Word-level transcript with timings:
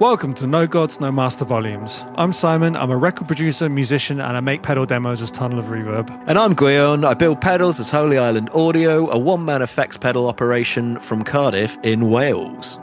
Welcome 0.00 0.32
to 0.36 0.46
No 0.46 0.66
Gods, 0.66 0.98
No 0.98 1.12
Master 1.12 1.44
Volumes. 1.44 2.02
I'm 2.14 2.32
Simon, 2.32 2.74
I'm 2.74 2.90
a 2.90 2.96
record 2.96 3.26
producer, 3.26 3.68
musician, 3.68 4.18
and 4.18 4.34
I 4.34 4.40
make 4.40 4.62
pedal 4.62 4.86
demos 4.86 5.20
as 5.20 5.30
Tunnel 5.30 5.58
of 5.58 5.66
Reverb. 5.66 6.08
And 6.26 6.38
I'm 6.38 6.54
Guion. 6.54 7.06
I 7.06 7.12
build 7.12 7.42
pedals 7.42 7.78
as 7.78 7.90
Holy 7.90 8.16
Island 8.16 8.48
Audio, 8.54 9.10
a 9.10 9.18
one 9.18 9.44
man 9.44 9.60
effects 9.60 9.98
pedal 9.98 10.26
operation 10.26 10.98
from 11.00 11.22
Cardiff 11.22 11.76
in 11.82 12.08
Wales. 12.08 12.78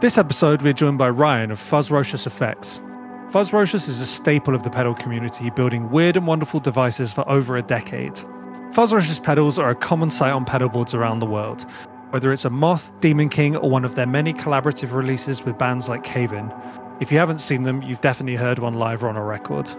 This 0.00 0.16
episode, 0.16 0.62
we're 0.62 0.72
joined 0.72 0.98
by 0.98 1.10
Ryan 1.10 1.50
of 1.50 1.58
Fuzzrocious 1.58 2.28
Effects. 2.28 2.80
Fuzzrocious 3.30 3.88
is 3.88 3.98
a 3.98 4.06
staple 4.06 4.54
of 4.54 4.62
the 4.62 4.70
pedal 4.70 4.94
community, 4.94 5.50
building 5.50 5.90
weird 5.90 6.16
and 6.16 6.28
wonderful 6.28 6.60
devices 6.60 7.12
for 7.12 7.28
over 7.28 7.56
a 7.56 7.62
decade. 7.62 8.14
Fuzzrocious 8.70 9.20
pedals 9.20 9.58
are 9.58 9.70
a 9.70 9.74
common 9.74 10.12
sight 10.12 10.30
on 10.30 10.44
pedal 10.44 10.68
boards 10.68 10.94
around 10.94 11.18
the 11.18 11.26
world, 11.26 11.66
whether 12.10 12.32
it's 12.32 12.44
a 12.44 12.50
Moth, 12.50 12.92
Demon 13.00 13.28
King, 13.28 13.56
or 13.56 13.68
one 13.68 13.84
of 13.84 13.94
their 13.94 14.06
many 14.06 14.32
collaborative 14.32 14.92
releases 14.92 15.44
with 15.44 15.58
bands 15.58 15.88
like 15.88 16.04
Cave 16.04 16.32
In. 16.32 16.52
If 17.00 17.12
you 17.12 17.18
haven't 17.18 17.40
seen 17.40 17.64
them, 17.64 17.82
you've 17.82 18.00
definitely 18.00 18.36
heard 18.36 18.58
one 18.58 18.74
live 18.74 19.04
or 19.04 19.08
on 19.08 19.16
a 19.16 19.24
record. 19.24 19.70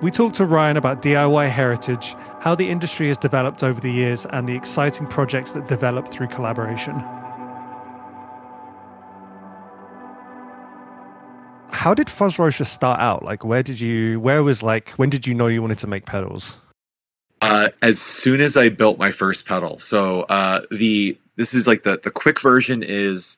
We 0.00 0.10
talked 0.10 0.36
to 0.36 0.44
Ryan 0.44 0.76
about 0.76 1.02
DIY 1.02 1.50
heritage, 1.50 2.14
how 2.40 2.54
the 2.54 2.68
industry 2.68 3.08
has 3.08 3.16
developed 3.16 3.62
over 3.62 3.80
the 3.80 3.90
years, 3.90 4.26
and 4.26 4.48
the 4.48 4.54
exciting 4.54 5.06
projects 5.06 5.52
that 5.52 5.68
develop 5.68 6.10
through 6.10 6.28
collaboration. 6.28 6.94
How 11.70 11.92
did 11.92 12.06
Fuzzrocious 12.06 12.66
start 12.66 13.00
out? 13.00 13.24
Like, 13.24 13.44
where 13.44 13.62
did 13.62 13.80
you, 13.80 14.20
where 14.20 14.42
was 14.42 14.62
like, 14.62 14.90
when 14.90 15.10
did 15.10 15.26
you 15.26 15.34
know 15.34 15.48
you 15.48 15.60
wanted 15.60 15.78
to 15.78 15.86
make 15.86 16.06
pedals? 16.06 16.58
Uh, 17.42 17.68
as 17.82 18.00
soon 18.00 18.40
as 18.40 18.56
I 18.56 18.70
built 18.70 18.98
my 18.98 19.10
first 19.10 19.44
pedal. 19.44 19.78
So 19.78 20.22
uh, 20.22 20.62
the 20.70 21.18
this 21.36 21.54
is 21.54 21.66
like 21.66 21.82
the 21.82 22.00
the 22.02 22.10
quick 22.10 22.40
version 22.40 22.82
is 22.82 23.36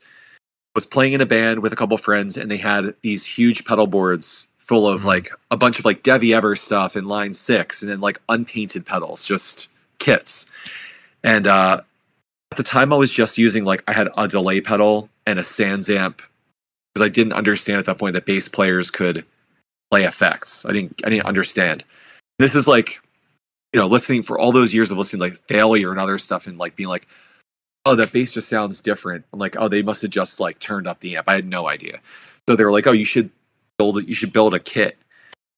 was 0.74 0.84
playing 0.84 1.14
in 1.14 1.20
a 1.20 1.26
band 1.26 1.60
with 1.60 1.72
a 1.72 1.76
couple 1.76 1.96
friends 1.96 2.36
and 2.36 2.50
they 2.50 2.56
had 2.56 2.94
these 3.02 3.24
huge 3.24 3.64
pedal 3.64 3.86
boards 3.86 4.48
full 4.58 4.86
of 4.86 4.98
mm-hmm. 4.98 5.08
like 5.08 5.30
a 5.50 5.56
bunch 5.56 5.78
of 5.78 5.84
like 5.84 6.02
Devi 6.02 6.34
Ever 6.34 6.54
stuff 6.56 6.96
in 6.96 7.06
line 7.06 7.32
six 7.32 7.82
and 7.82 7.90
then 7.90 8.00
like 8.00 8.20
unpainted 8.28 8.84
pedals, 8.84 9.24
just 9.24 9.68
kits. 9.98 10.44
And 11.24 11.46
uh, 11.46 11.80
at 12.50 12.56
the 12.56 12.62
time, 12.62 12.92
I 12.92 12.96
was 12.96 13.10
just 13.10 13.38
using 13.38 13.64
like 13.64 13.82
I 13.88 13.92
had 13.92 14.08
a 14.16 14.28
delay 14.28 14.60
pedal 14.60 15.08
and 15.26 15.38
a 15.38 15.42
SansAmp 15.42 16.18
because 16.92 17.06
I 17.06 17.08
didn't 17.08 17.32
understand 17.32 17.78
at 17.78 17.86
that 17.86 17.98
point 17.98 18.14
that 18.14 18.26
bass 18.26 18.48
players 18.48 18.90
could 18.90 19.24
play 19.90 20.04
effects. 20.04 20.64
I 20.66 20.72
didn't 20.72 21.00
I 21.04 21.10
didn't 21.10 21.26
understand. 21.26 21.84
This 22.38 22.54
is 22.54 22.68
like 22.68 23.00
you 23.72 23.80
know, 23.80 23.86
listening 23.86 24.22
for 24.22 24.38
all 24.38 24.52
those 24.52 24.72
years 24.72 24.90
of 24.90 24.98
listening 24.98 25.20
like 25.20 25.36
failure 25.36 25.90
and 25.90 26.00
other 26.00 26.18
stuff 26.18 26.46
and 26.46 26.58
like 26.58 26.76
being 26.76 26.88
like, 26.88 27.06
oh, 27.86 27.94
that 27.94 28.12
bass 28.12 28.32
just 28.32 28.48
sounds 28.48 28.80
different. 28.80 29.24
I'm 29.32 29.38
like, 29.38 29.56
oh, 29.58 29.68
they 29.68 29.80
must 29.80 30.02
have 30.02 30.10
just 30.10 30.40
like 30.40 30.58
turned 30.58 30.86
up 30.86 31.00
the 31.00 31.16
amp. 31.16 31.28
I 31.28 31.34
had 31.36 31.46
no 31.46 31.68
idea. 31.68 32.00
So 32.48 32.56
they 32.56 32.64
were 32.64 32.72
like, 32.72 32.86
oh, 32.86 32.92
you 32.92 33.04
should 33.04 33.30
build 33.78 33.98
it. 33.98 34.08
You 34.08 34.14
should 34.14 34.32
build 34.32 34.54
a 34.54 34.60
kit. 34.60 34.98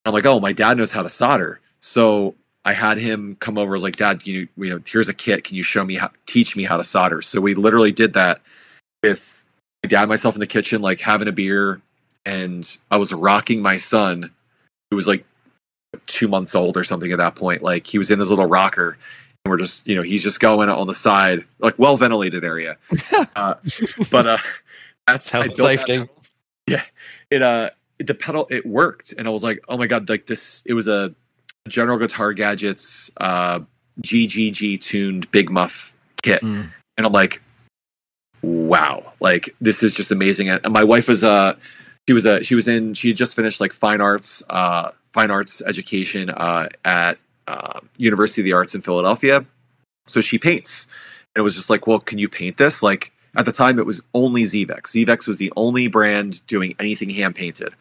I'm 0.05 0.13
like, 0.13 0.27
oh, 0.27 0.39
my 0.39 0.53
dad 0.53 0.77
knows 0.77 0.93
how 0.93 1.03
to 1.03 1.09
solder. 1.09 1.59
So 1.81 2.35
I 2.65 2.75
had 2.75 2.99
him 2.99 3.37
come 3.41 3.57
over. 3.57 3.73
I 3.73 3.77
was 3.77 3.83
like, 3.83 3.97
Dad, 3.97 4.27
you, 4.27 4.47
you 4.57 4.71
know, 4.71 4.81
here's 4.87 5.09
a 5.09 5.15
kit. 5.15 5.45
Can 5.45 5.57
you 5.57 5.63
show 5.63 5.85
me 5.85 5.95
how, 5.95 6.11
teach 6.27 6.55
me 6.55 6.65
how 6.65 6.77
to 6.77 6.85
solder? 6.85 7.23
So 7.23 7.41
we 7.41 7.55
literally 7.55 7.93
did 7.93 8.13
that 8.13 8.43
with 9.03 9.43
my 9.83 9.89
dad, 9.89 10.09
myself 10.09 10.35
in 10.35 10.41
the 10.41 10.47
kitchen, 10.47 10.83
like 10.83 11.01
having 11.01 11.29
a 11.29 11.33
beer, 11.33 11.81
and 12.27 12.77
I 12.91 12.99
was 12.99 13.13
rocking 13.13 13.63
my 13.63 13.79
son, 13.79 14.31
who 14.91 14.97
was 14.97 15.07
like 15.07 15.25
two 16.07 16.29
months 16.29 16.55
old 16.55 16.77
or 16.77 16.85
something 16.85 17.11
at 17.11 17.19
that 17.19 17.37
point. 17.37 17.63
Like 17.63 17.87
he 17.87 17.97
was 17.97 18.11
in 18.11 18.19
his 18.19 18.29
little 18.29 18.47
rocker, 18.47 18.99
we're 19.49 19.59
just, 19.59 19.87
you 19.87 19.95
know, 19.95 20.03
he's 20.03 20.23
just 20.23 20.41
going 20.41 20.69
on 20.69 20.87
the 20.87 20.95
side, 20.95 21.45
like 21.59 21.79
well 21.79 21.97
ventilated 21.97 22.45
area. 22.45 22.77
uh, 23.37 23.55
but 24.11 24.27
uh, 24.27 24.39
that's 25.07 25.31
health 25.31 25.55
safety. 25.57 25.99
That 25.99 26.09
yeah, 26.67 26.83
it 27.31 27.43
uh, 27.43 27.71
the 27.99 28.15
pedal 28.15 28.47
it 28.51 28.67
worked, 28.67 29.13
and 29.13 29.27
I 29.27 29.31
was 29.31 29.43
like, 29.43 29.65
oh 29.69 29.77
my 29.77 29.87
god, 29.87 30.09
like 30.09 30.27
this. 30.27 30.63
It 30.67 30.75
was 30.75 30.89
a 30.89 31.15
General 31.69 31.99
Guitar 31.99 32.33
Gadgets 32.33 33.11
uh, 33.19 33.61
GGG 34.03 34.81
tuned 34.81 35.31
Big 35.31 35.51
Muff 35.51 35.95
kit, 36.23 36.43
mm. 36.43 36.71
and 36.97 37.07
I'm 37.07 37.13
like, 37.13 37.43
wow, 38.43 39.13
like 39.21 39.55
this 39.61 39.83
is 39.83 39.93
just 39.93 40.11
amazing. 40.11 40.49
And 40.49 40.71
my 40.71 40.85
wife 40.85 41.09
was 41.09 41.25
uh 41.25 41.55
she 42.09 42.13
was 42.13 42.25
a 42.25 42.43
she 42.43 42.55
was 42.55 42.69
in 42.69 42.95
she 42.95 43.13
just 43.13 43.35
finished 43.35 43.61
like 43.61 43.73
fine 43.73 44.01
arts 44.01 44.43
uh 44.51 44.91
fine 45.13 45.31
arts 45.31 45.63
education 45.63 46.31
uh, 46.31 46.69
at 46.85 47.19
uh, 47.49 47.81
University 47.97 48.43
of 48.43 48.45
the 48.45 48.53
Arts 48.53 48.75
in 48.75 48.83
Philadelphia. 48.83 49.45
So 50.07 50.21
she 50.21 50.39
paints. 50.39 50.87
And 51.35 51.41
it 51.41 51.43
was 51.43 51.55
just 51.55 51.71
like, 51.71 51.87
well, 51.87 51.99
can 51.99 52.19
you 52.19 52.29
paint 52.29 52.59
this? 52.59 52.83
Like 52.83 53.13
at 53.37 53.45
the 53.45 53.53
time, 53.53 53.79
it 53.79 53.87
was 53.87 54.03
only 54.15 54.45
ZVEX. 54.45 54.83
ZVEX 54.83 55.27
was 55.27 55.39
the 55.39 55.53
only 55.57 55.89
brand 55.89 56.47
doing 56.47 56.75
anything 56.79 57.11
hand 57.11 57.35
painted. 57.35 57.75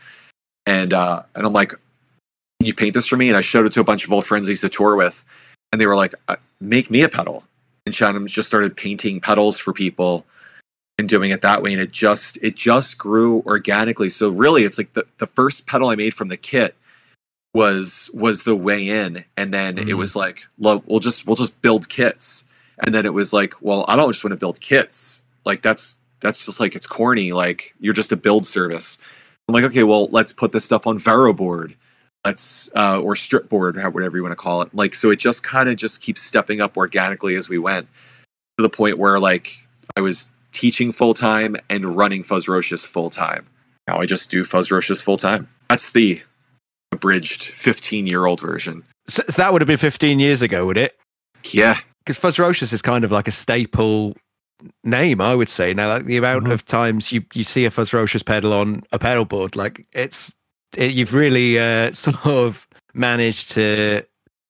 And 0.66 0.94
uh, 0.94 1.24
and 1.36 1.46
I'm 1.46 1.54
like, 1.54 1.70
can 1.70 2.66
you 2.66 2.74
paint 2.74 2.94
this 2.94 3.08
for 3.08 3.18
me? 3.18 3.28
And 3.28 3.38
I 3.38 3.42
showed 3.42 3.66
it 3.66 3.74
to 3.74 3.82
a 3.82 3.86
bunch 3.86 4.06
of 4.06 4.12
old 4.12 4.26
friends 4.26 4.48
I 4.48 4.50
used 4.50 4.62
to 4.62 4.70
tour 4.70 4.96
with, 4.96 5.24
and 5.72 5.80
they 5.80 5.86
were 5.86 5.96
like, 5.96 6.14
uh, 6.28 6.36
make 6.60 6.90
me 6.92 7.04
a 7.04 7.10
pedal. 7.10 7.44
And 7.86 7.96
Shannon 7.96 8.28
just 8.28 8.48
started 8.48 8.76
painting 8.76 9.22
pedals 9.22 9.58
for 9.58 9.72
people 9.72 10.26
and 11.00 11.08
doing 11.08 11.32
it 11.32 11.42
that 11.42 11.62
way 11.62 11.72
and 11.74 11.82
it 11.82 11.92
just 11.92 12.38
it 12.42 12.56
just 12.56 12.98
grew 12.98 13.44
organically 13.46 14.10
so 14.10 14.30
really 14.30 14.64
it's 14.64 14.78
like 14.78 14.92
the, 14.94 15.06
the 15.20 15.28
first 15.28 15.68
pedal 15.68 15.90
i 15.90 15.96
made 15.96 16.14
from 16.14 16.28
the 16.28 16.38
kit 16.38 16.76
was 17.58 18.10
was 18.14 18.44
the 18.44 18.56
way 18.56 18.88
in. 18.88 19.26
And 19.36 19.54
then 19.54 19.78
mm-hmm. 19.78 19.90
it 19.90 19.94
was 19.94 20.16
like 20.16 20.46
we'll 20.58 21.00
just 21.00 21.26
we'll 21.26 21.36
just 21.36 21.60
build 21.62 21.90
kits. 21.90 22.46
And 22.84 22.94
then 22.94 23.06
it 23.06 23.14
was 23.14 23.34
like 23.34 23.54
well 23.62 23.84
i 23.88 23.96
don't 23.96 24.12
just 24.12 24.24
want 24.24 24.34
to 24.34 24.38
build 24.38 24.62
kits. 24.62 25.24
Like 25.46 25.62
that's 25.62 25.98
that's 26.20 26.46
just 26.46 26.60
like 26.60 26.76
it's 26.76 26.88
corny. 26.88 27.34
Like 27.34 27.74
you're 27.80 27.94
just 27.94 28.12
a 28.12 28.18
build 28.18 28.46
service. 28.46 28.98
I'm 29.48 29.56
like 29.56 29.66
okay 29.66 29.84
well 29.84 30.08
let's 30.08 30.32
put 30.32 30.52
this 30.52 30.66
stuff 30.66 30.88
on 30.88 31.00
VeroBoard 31.00 31.76
let's 32.26 32.70
uh 32.76 33.00
or 33.00 33.16
stripboard 33.16 33.78
whatever 33.94 34.18
you 34.18 34.24
want 34.24 34.34
to 34.34 34.36
call 34.36 34.62
it. 34.62 34.74
Like 34.74 34.94
so 34.96 35.10
it 35.12 35.18
just 35.18 35.44
kind 35.44 35.70
of 35.70 35.78
just 35.78 36.02
keeps 36.02 36.22
stepping 36.22 36.62
up 36.62 36.78
organically 36.78 37.36
as 37.36 37.50
we 37.50 37.58
went 37.58 37.88
to 38.58 38.64
the 38.64 38.70
point 38.70 38.98
where 38.98 39.20
like 39.20 39.56
i 39.96 40.02
was 40.02 40.30
teaching 40.52 40.92
full 40.92 41.14
time 41.14 41.56
and 41.70 41.96
running 41.96 42.24
fuzzrocious 42.24 42.86
full 42.86 43.10
time 43.10 43.46
now 43.88 44.00
i 44.00 44.06
just 44.06 44.32
do 44.32 44.44
fuzzrocious 44.44 45.02
full 45.02 45.18
time 45.18 45.48
that's 45.70 45.92
the 45.92 46.22
abridged 46.98 47.44
15 47.44 48.08
year 48.08 48.26
old 48.26 48.42
version. 48.42 48.84
So, 49.08 49.24
so, 49.28 49.42
that 49.42 49.54
would 49.54 49.62
have 49.62 49.68
been 49.68 49.78
15 49.78 50.20
years 50.20 50.42
ago, 50.42 50.66
would 50.66 50.78
it? 50.78 50.98
Yeah. 51.52 51.80
Because 52.06 52.20
Fuzzrocious 52.20 52.74
is 52.74 52.82
kind 52.82 53.04
of 53.04 53.12
like 53.12 53.28
a 53.28 53.32
staple 53.32 54.16
name, 54.84 55.22
I 55.22 55.36
would 55.36 55.50
say. 55.50 55.74
Now, 55.74 55.90
like 55.90 56.06
the 56.06 56.18
amount 56.18 56.44
mm-hmm. 56.44 56.54
of 56.54 56.66
times 56.66 57.12
you, 57.12 57.24
you 57.34 57.44
see 57.44 57.66
a 57.66 57.72
Fuzzrocious 57.72 58.26
pedal 58.26 58.54
on 58.54 58.84
a 58.92 59.00
pedal 59.00 59.26
board, 59.26 59.56
like 59.56 59.86
it's, 59.94 60.32
it, 60.76 60.92
you've 60.92 61.14
really 61.14 61.60
uh, 61.60 61.92
sort 61.94 62.26
of 62.26 62.68
managed 62.94 63.52
to, 63.52 64.04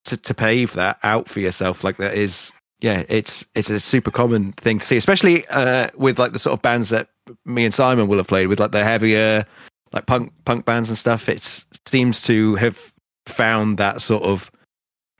to, 0.05 0.17
to 0.17 0.33
pave 0.33 0.73
that 0.73 0.97
out 1.03 1.29
for 1.29 1.39
yourself. 1.39 1.83
Like 1.83 1.97
that 1.97 2.15
is, 2.15 2.51
yeah, 2.79 3.03
it's, 3.09 3.45
it's 3.55 3.69
a 3.69 3.79
super 3.79 4.11
common 4.11 4.53
thing 4.53 4.79
to 4.79 4.85
see, 4.85 4.97
especially 4.97 5.47
uh, 5.47 5.89
with 5.95 6.19
like 6.19 6.33
the 6.33 6.39
sort 6.39 6.53
of 6.53 6.61
bands 6.61 6.89
that 6.89 7.09
me 7.45 7.65
and 7.65 7.73
Simon 7.73 8.07
will 8.07 8.17
have 8.17 8.27
played 8.27 8.47
with, 8.47 8.59
like 8.59 8.71
the 8.71 8.83
heavier, 8.83 9.45
like 9.93 10.05
punk 10.05 10.33
punk 10.45 10.65
bands 10.65 10.89
and 10.89 10.97
stuff. 10.97 11.29
It 11.29 11.65
seems 11.85 12.21
to 12.23 12.55
have 12.55 12.93
found 13.25 13.77
that 13.77 14.01
sort 14.01 14.23
of 14.23 14.51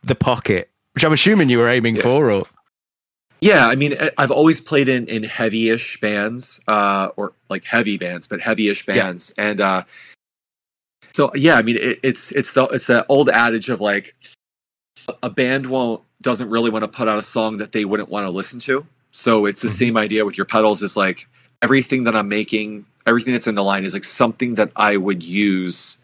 the 0.04 0.16
pocket, 0.16 0.70
which 0.94 1.04
I'm 1.04 1.14
assuming 1.14 1.50
you 1.50 1.60
were 1.60 1.70
aiming 1.70 1.98
yeah. 1.98 2.04
for, 2.04 2.32
or 2.32 2.46
yeah, 3.40 3.68
I 3.68 3.76
mean, 3.76 3.96
I've 4.18 4.32
always 4.32 4.60
played 4.60 4.90
in 4.90 5.08
in 5.08 5.24
heavy-ish 5.24 6.00
bands, 6.00 6.60
uh, 6.68 7.10
or 7.16 7.34
like 7.50 7.64
heavy 7.64 7.98
bands, 7.98 8.26
but 8.26 8.42
heavy-ish 8.42 8.86
bands, 8.86 9.32
yeah. 9.38 9.50
and 9.50 9.62
uh, 9.62 9.84
so 11.14 11.32
yeah, 11.36 11.56
I 11.56 11.62
mean, 11.62 11.78
it, 11.78 12.00
it's 12.04 12.32
it's 12.32 12.54
the 12.54 12.66
it's 12.66 12.88
the 12.88 13.06
old 13.08 13.30
adage 13.30 13.70
of 13.70 13.80
like 13.80 14.16
a 15.22 15.30
band 15.30 15.68
won't 15.68 16.02
doesn't 16.22 16.50
really 16.50 16.72
want 16.72 16.84
to 16.84 16.88
put 16.88 17.08
out 17.08 17.20
a 17.20 17.24
song 17.24 17.58
that 17.58 17.74
they 17.74 17.86
wouldn't 17.86 18.10
want 18.10 18.26
to 18.26 18.32
listen 18.32 18.60
to. 18.62 18.86
So 19.12 19.46
it's 19.46 19.62
the 19.62 19.68
mm-hmm. 19.68 19.78
same 19.78 19.98
idea 19.98 20.26
with 20.26 20.38
your 20.38 20.46
pedals. 20.46 20.82
Is 20.82 20.98
like 20.98 21.28
everything 21.62 22.06
that 22.06 22.16
I'm 22.16 22.30
making 22.30 22.86
everything 23.08 23.34
that's 23.34 23.48
in 23.48 23.56
the 23.56 23.64
line 23.64 23.86
is 23.86 23.94
like 23.94 24.04
something 24.04 24.56
that 24.56 24.72
I 24.76 24.98
would 24.98 25.24
use 25.24 25.98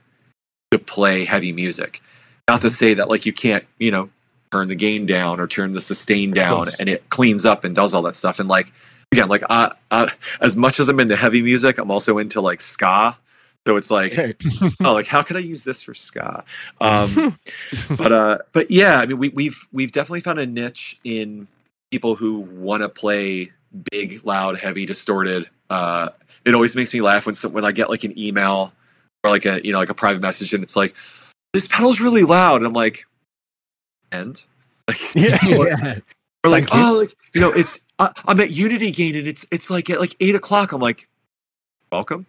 to 0.72 0.80
play 0.80 1.26
heavy 1.26 1.52
music. 1.52 2.02
Not 2.48 2.62
to 2.62 2.70
say 2.70 2.94
that 2.96 3.10
like 3.10 3.26
you 3.26 3.34
can't, 3.34 3.66
you 3.78 3.92
know, 3.92 4.10
turn 4.52 4.70
the 4.70 4.76
gain 4.76 5.06
down 5.06 5.40
or 5.40 5.48
turn 5.48 5.74
the 5.74 5.82
sustain 5.82 6.32
down 6.32 6.68
and 6.80 6.88
it 6.88 7.10
cleans 7.10 7.46
up 7.46 7.64
and 7.64 7.76
does 7.76 7.94
all 7.94 8.02
that 8.04 8.16
stuff. 8.16 8.40
And 8.40 8.48
like 8.48 8.72
again, 9.12 9.28
like 9.28 9.44
uh, 9.50 9.72
uh, 9.92 10.10
as 10.42 10.56
much 10.56 10.80
as 10.80 10.88
I'm 10.88 11.00
into 11.00 11.16
heavy 11.16 11.42
music, 11.42 11.78
I'm 11.78 11.92
also 11.92 12.18
into 12.18 12.42
like 12.42 12.62
ska. 12.62 13.18
So 13.66 13.78
it's 13.78 13.90
like, 13.90 14.18
oh, 14.84 14.94
like 14.94 15.08
how 15.08 15.24
could 15.24 15.38
I 15.38 15.40
use 15.40 15.64
this 15.64 15.82
for 15.82 15.94
ska? 15.94 16.44
Um, 16.82 17.40
but 17.98 18.12
uh, 18.12 18.38
but 18.52 18.72
yeah, 18.72 19.00
I 19.00 19.06
mean, 19.06 19.18
we, 19.18 19.30
we've 19.30 19.68
we've 19.72 19.92
definitely 19.92 20.22
found 20.22 20.40
a 20.40 20.46
niche 20.46 21.00
in 21.04 21.48
people 21.92 22.16
who 22.16 22.40
want 22.40 22.82
to 22.82 22.90
play 22.90 23.52
big, 23.92 24.22
loud, 24.26 24.60
heavy, 24.60 24.86
distorted 24.86 25.50
uh, 25.70 26.10
it 26.46 26.54
always 26.54 26.76
makes 26.76 26.94
me 26.94 27.02
laugh 27.02 27.26
when 27.26 27.36
when 27.36 27.66
I 27.66 27.72
get 27.72 27.90
like 27.90 28.04
an 28.04 28.18
email 28.18 28.74
or 29.24 29.30
like 29.30 29.46
a 29.46 29.64
you 29.66 29.72
know 29.72 29.80
like 29.80 29.90
a 29.90 29.94
private 29.94 30.22
message 30.22 30.54
and 30.54 30.64
it's 30.64 30.76
like 30.76 30.94
this 31.54 31.68
pedal's 31.68 32.00
really 32.00 32.24
loud 32.24 32.58
and 32.58 32.66
I'm 32.66 32.74
like 32.74 33.06
and 34.12 34.42
like 34.88 35.16
yeah, 35.16 35.38
or, 35.58 35.68
yeah. 35.68 36.00
or 36.44 36.50
like 36.50 36.70
Thank 36.70 36.84
oh 36.84 36.94
you. 36.94 37.00
like 37.00 37.16
you 37.34 37.42
know 37.42 37.52
it's 37.52 37.80
uh, 38.00 38.10
I, 38.26 38.32
am 38.32 38.40
at 38.40 38.52
Unity 38.52 38.92
Gain 38.92 39.16
and 39.16 39.28
it's 39.28 39.46
it's 39.52 39.70
like 39.70 39.90
at 39.90 40.00
like 40.00 40.16
eight 40.20 40.36
o'clock 40.36 40.72
I'm 40.72 40.82
like 40.82 41.08
welcome 41.92 42.26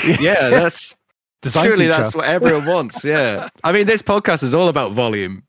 Yeah, 0.20 0.48
that's 0.48 0.96
Design 1.42 1.64
surely 1.64 1.86
feature. 1.86 2.02
that's 2.02 2.14
what 2.14 2.24
everyone 2.24 2.66
wants. 2.66 3.04
Yeah, 3.04 3.48
I 3.64 3.72
mean, 3.72 3.86
this 3.86 4.00
podcast 4.00 4.44
is 4.44 4.54
all 4.54 4.68
about 4.68 4.92
volume. 4.92 5.42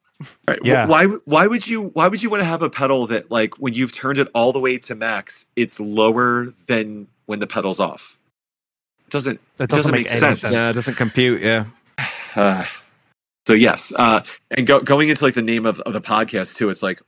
Right. 0.47 0.59
Yeah. 0.63 0.87
Why 0.87 1.05
why 1.05 1.45
would 1.45 1.67
you 1.67 1.89
why 1.89 2.07
would 2.07 2.23
you 2.23 2.29
want 2.31 2.41
to 2.41 2.45
have 2.45 2.63
a 2.63 2.69
pedal 2.69 3.05
that 3.07 3.29
like 3.29 3.59
when 3.59 3.73
you've 3.73 3.91
turned 3.91 4.17
it 4.17 4.27
all 4.33 4.51
the 4.51 4.59
way 4.59 4.79
to 4.79 4.95
max, 4.95 5.45
it's 5.55 5.79
lower 5.79 6.53
than 6.65 7.07
when 7.25 7.39
the 7.39 7.47
pedal's 7.47 7.79
off? 7.79 8.19
Doesn't 9.09 9.39
That 9.57 9.69
doesn't 9.69 9.91
doesn't, 9.91 9.91
make, 9.91 10.09
make 10.09 10.19
sense. 10.19 10.41
sense. 10.41 10.53
Yeah, 10.53 10.69
it 10.69 10.73
doesn't 10.73 10.95
compute. 10.95 11.41
Yeah, 11.41 11.65
uh, 12.35 12.65
so 13.47 13.53
yes, 13.53 13.91
uh, 13.95 14.21
and 14.51 14.65
go, 14.65 14.79
going 14.79 15.09
into 15.09 15.23
like 15.23 15.35
the 15.35 15.41
name 15.41 15.65
of, 15.65 15.79
of 15.81 15.93
the 15.93 16.01
podcast 16.01 16.55
too, 16.55 16.69
it's 16.69 16.83
like 16.83 17.01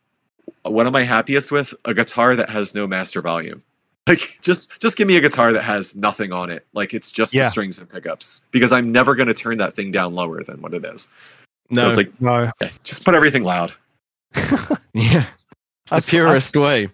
what 0.63 0.85
am 0.87 0.95
I 0.95 1.03
happiest 1.03 1.51
with? 1.51 1.73
A 1.85 1.93
guitar 1.93 2.35
that 2.35 2.49
has 2.49 2.73
no 2.75 2.87
master 2.87 3.21
volume. 3.21 3.61
Like 4.07 4.37
just 4.43 4.69
just 4.79 4.97
give 4.97 5.07
me 5.07 5.17
a 5.17 5.19
guitar 5.19 5.51
that 5.51 5.63
has 5.63 5.95
nothing 5.95 6.31
on 6.31 6.51
it. 6.51 6.67
Like 6.73 6.93
it's 6.93 7.11
just 7.11 7.33
Yeah. 7.33 7.45
the 7.45 7.49
strings 7.49 7.79
and 7.79 7.89
pickups. 7.89 8.41
Because 8.51 8.71
I'm 8.71 8.91
never 8.91 9.15
going 9.15 9.25
to 9.29 9.33
turn 9.33 9.57
that 9.57 9.75
thing 9.75 9.91
down 9.91 10.13
lower 10.13 10.43
than 10.43 10.61
what 10.61 10.75
it 10.75 10.85
is. 10.85 11.01
So 11.05 11.09
no, 11.71 11.87
it's 11.87 11.97
like 11.97 12.21
No, 12.21 12.51
okay, 12.61 12.71
just 12.83 13.03
put 13.03 13.15
everything 13.15 13.41
loud. 13.41 13.73
yeah, 14.93 15.25
the 15.87 15.95
s- 15.95 16.07
I 16.07 16.11
purest 16.11 16.55
way. 16.55 16.87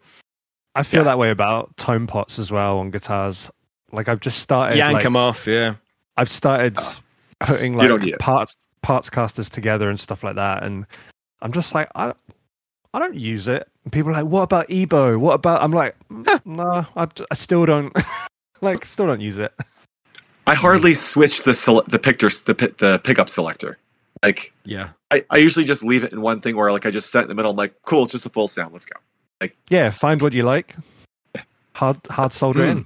I 0.76 0.84
feel 0.84 1.02
Yeah. 1.02 1.06
that 1.06 1.18
way 1.18 1.30
about 1.32 1.76
tone 1.78 2.08
pots 2.08 2.40
as 2.40 2.52
well 2.52 2.80
on 2.80 2.92
guitars. 2.92 3.52
Like 3.92 4.08
I've 4.08 4.20
just 4.20 4.40
started. 4.40 4.78
Yank 4.78 4.94
like, 4.94 5.04
them 5.04 5.16
off. 5.16 5.46
Yeah, 5.48 5.76
I've 6.18 6.30
started 6.30 6.78
putting 7.42 7.76
like 7.76 8.18
parts 8.20 8.56
parts 8.82 9.10
casters 9.10 9.50
together 9.50 9.90
and 9.90 10.00
stuff 10.00 10.24
like 10.24 10.36
that, 10.36 10.64
and 10.64 10.86
I'm 11.42 11.52
just 11.52 11.74
like 11.74 11.90
I. 11.96 12.14
I 12.94 13.00
don't 13.00 13.16
use 13.16 13.48
it. 13.48 13.70
And 13.86 13.94
people 13.94 14.12
are 14.12 14.16
like, 14.16 14.26
"What 14.26 14.42
about 14.42 14.70
Ebo? 14.70 15.18
What 15.18 15.34
about?" 15.34 15.64
I'm 15.64 15.72
like, 15.72 15.96
"Mm, 16.10 16.46
"No, 16.46 16.86
I, 16.98 17.08
I 17.32 17.36
still 17.36 17.66
don't 17.66 17.96
like, 18.62 18.84
still 18.84 19.08
don't 19.08 19.22
use 19.22 19.38
it." 19.38 19.54
I 20.46 20.56
hardly 20.56 20.94
switch 20.94 21.44
the 21.44 21.54
sele- 21.54 21.86
the 21.88 22.00
picture 22.00 22.30
the 22.46 22.54
pi- 22.54 22.74
the 22.80 23.00
pickup 23.00 23.30
selector. 23.30 23.78
Like 24.24 24.52
yeah. 24.66 24.90
I, 25.10 25.24
I 25.30 25.38
usually 25.38 25.64
just 25.64 25.84
leave 25.84 26.04
it 26.04 26.12
in 26.12 26.22
one 26.22 26.42
thing 26.42 26.58
where 26.58 26.70
like 26.72 26.86
I 26.86 26.92
just 26.92 27.12
set 27.12 27.22
it 27.22 27.24
in 27.24 27.30
the 27.30 27.36
middle. 27.36 27.52
I'm 27.52 27.58
like, 27.58 27.74
cool, 27.84 28.04
it's 28.04 28.12
just 28.12 28.26
a 28.26 28.30
full 28.30 28.50
sound. 28.50 28.74
Let's 28.74 28.86
go. 28.86 29.00
Yeah, 29.70 29.90
find 29.90 30.22
what 30.22 30.34
you 30.34 30.44
like. 30.44 30.76
Hard, 31.76 31.98
hard 32.10 32.34
solder 32.34 32.62
Mm. 32.64 32.72
in. 32.72 32.86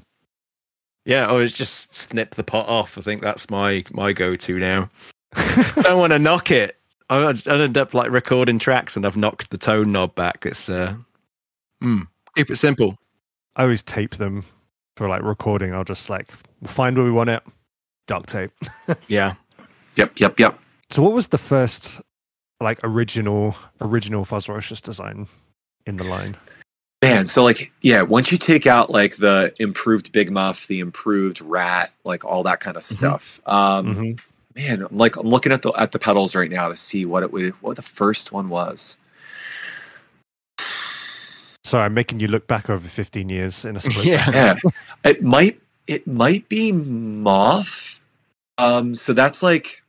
Yeah, 1.05 1.31
or 1.31 1.45
just 1.47 1.93
snip 1.93 2.35
the 2.35 2.43
pot 2.43 2.67
off. 2.67 2.97
I 2.97 3.01
think 3.01 3.21
that's 3.21 3.49
my 3.49 3.83
my 3.91 4.13
go-to 4.13 4.57
now. 4.57 4.89
I 5.35 5.73
don't 5.83 5.99
want 5.99 6.13
to 6.13 6.19
knock 6.19 6.49
it. 6.51 6.77
I 7.09 7.17
I 7.17 7.33
end 7.59 7.77
up 7.77 7.93
like 7.93 8.09
recording 8.09 8.57
tracks 8.57 8.95
and 8.95 9.05
I've 9.05 9.17
knocked 9.17 9.49
the 9.51 9.57
tone 9.57 9.91
knob 9.91 10.15
back. 10.15 10.45
It's 10.45 10.69
uh, 10.69 10.95
mm, 11.83 12.07
keep 12.35 12.49
it 12.49 12.55
simple. 12.55 12.95
I 13.55 13.63
always 13.63 13.83
tape 13.83 14.15
them 14.15 14.45
for 14.97 15.07
like 15.07 15.21
recording. 15.23 15.73
I'll 15.73 15.83
just 15.83 16.09
like 16.09 16.31
find 16.65 16.95
where 16.95 17.05
we 17.05 17.11
want 17.11 17.29
it, 17.29 17.43
duct 18.07 18.29
tape. 18.29 18.51
Yeah. 19.07 19.35
Yep, 19.97 20.19
yep, 20.19 20.39
yep. 20.39 20.59
So, 20.89 21.01
what 21.03 21.13
was 21.13 21.27
the 21.29 21.37
first 21.37 22.01
like 22.61 22.79
original 22.83 23.55
original 23.81 24.25
Fuzzrocious 24.25 24.81
design 24.81 25.27
in 25.85 25.97
the 25.97 26.03
line? 26.03 26.35
Man, 27.01 27.27
so 27.27 27.43
like 27.43 27.71
yeah, 27.81 28.01
once 28.01 28.31
you 28.31 28.37
take 28.37 28.65
out 28.65 28.89
like 28.89 29.17
the 29.17 29.53
improved 29.59 30.11
Big 30.11 30.31
Muff, 30.31 30.65
the 30.67 30.79
improved 30.79 31.39
Rat, 31.41 31.91
like 32.03 32.25
all 32.25 32.41
that 32.43 32.59
kind 32.59 32.77
of 32.77 32.83
Mhm. 32.83 32.95
stuff. 32.97 33.41
Um 33.45 33.95
hmm 33.95 34.11
man, 34.55 34.83
I'm 34.83 34.97
like 34.97 35.15
I'm 35.17 35.27
looking 35.27 35.51
at 35.51 35.61
the 35.61 35.71
at 35.73 35.91
the 35.91 35.99
pedals 35.99 36.33
right 36.33 36.49
now 36.49 36.67
to 36.69 36.75
see 36.75 37.05
what 37.05 37.21
it 37.23 37.31
would 37.31 37.49
what 37.61 37.75
the 37.75 37.81
first 37.83 38.31
one 38.31 38.49
was. 38.49 38.97
Sorry, 41.63 41.83
I'm 41.85 41.93
making 41.93 42.19
you 42.19 42.27
look 42.27 42.47
back 42.47 42.69
over 42.69 42.87
15 42.87 43.29
years 43.29 43.65
in 43.65 43.75
a 43.75 43.79
split. 43.81 44.05
Yeah. 44.05 44.25
second. 44.25 44.33
Yeah. 44.63 45.11
it 45.11 45.21
might 45.23 45.59
it 45.87 46.07
might 46.07 46.47
be 46.49 46.71
Moth. 46.71 47.99
Um 48.57 48.95
so 48.95 49.13
that's 49.13 49.43
like 49.43 49.83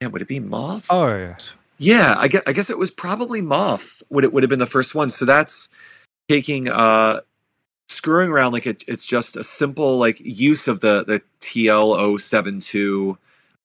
yeah, 0.00 0.08
would 0.08 0.22
it 0.22 0.28
be 0.28 0.40
Moth? 0.40 0.86
Oh, 0.90 1.08
yeah. 1.08 1.36
Yeah, 1.78 2.14
I 2.18 2.28
guess, 2.28 2.42
I 2.46 2.52
guess 2.52 2.70
it 2.70 2.78
was 2.78 2.90
probably 2.90 3.40
Moth. 3.42 4.02
Would 4.10 4.24
it 4.24 4.32
would 4.32 4.42
have 4.42 4.50
been 4.50 4.58
the 4.58 4.66
first 4.66 4.94
one? 4.94 5.10
So 5.10 5.24
that's 5.24 5.68
taking 6.28 6.68
uh 6.68 7.20
screwing 7.88 8.30
around 8.30 8.52
like 8.52 8.66
it, 8.66 8.84
it's 8.88 9.06
just 9.06 9.36
a 9.36 9.44
simple 9.44 9.98
like 9.98 10.18
use 10.20 10.68
of 10.68 10.80
the 10.80 11.04
the 11.04 11.22
TL072 11.40 13.16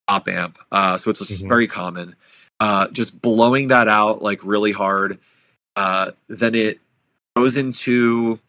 op 0.07 0.27
amp. 0.27 0.57
Uh, 0.71 0.97
so 0.97 1.09
it's 1.09 1.19
just 1.19 1.43
Mhm. 1.43 1.47
very 1.47 1.67
common. 1.67 2.15
Uh, 2.59 2.87
just 2.89 3.21
blowing 3.21 3.69
that 3.69 3.87
out 3.87 4.21
like 4.21 4.39
really 4.43 4.71
hard. 4.71 5.17
Uh, 5.75 6.11
then 6.27 6.53
it 6.53 6.79
goes 7.35 7.57
into 7.57 8.39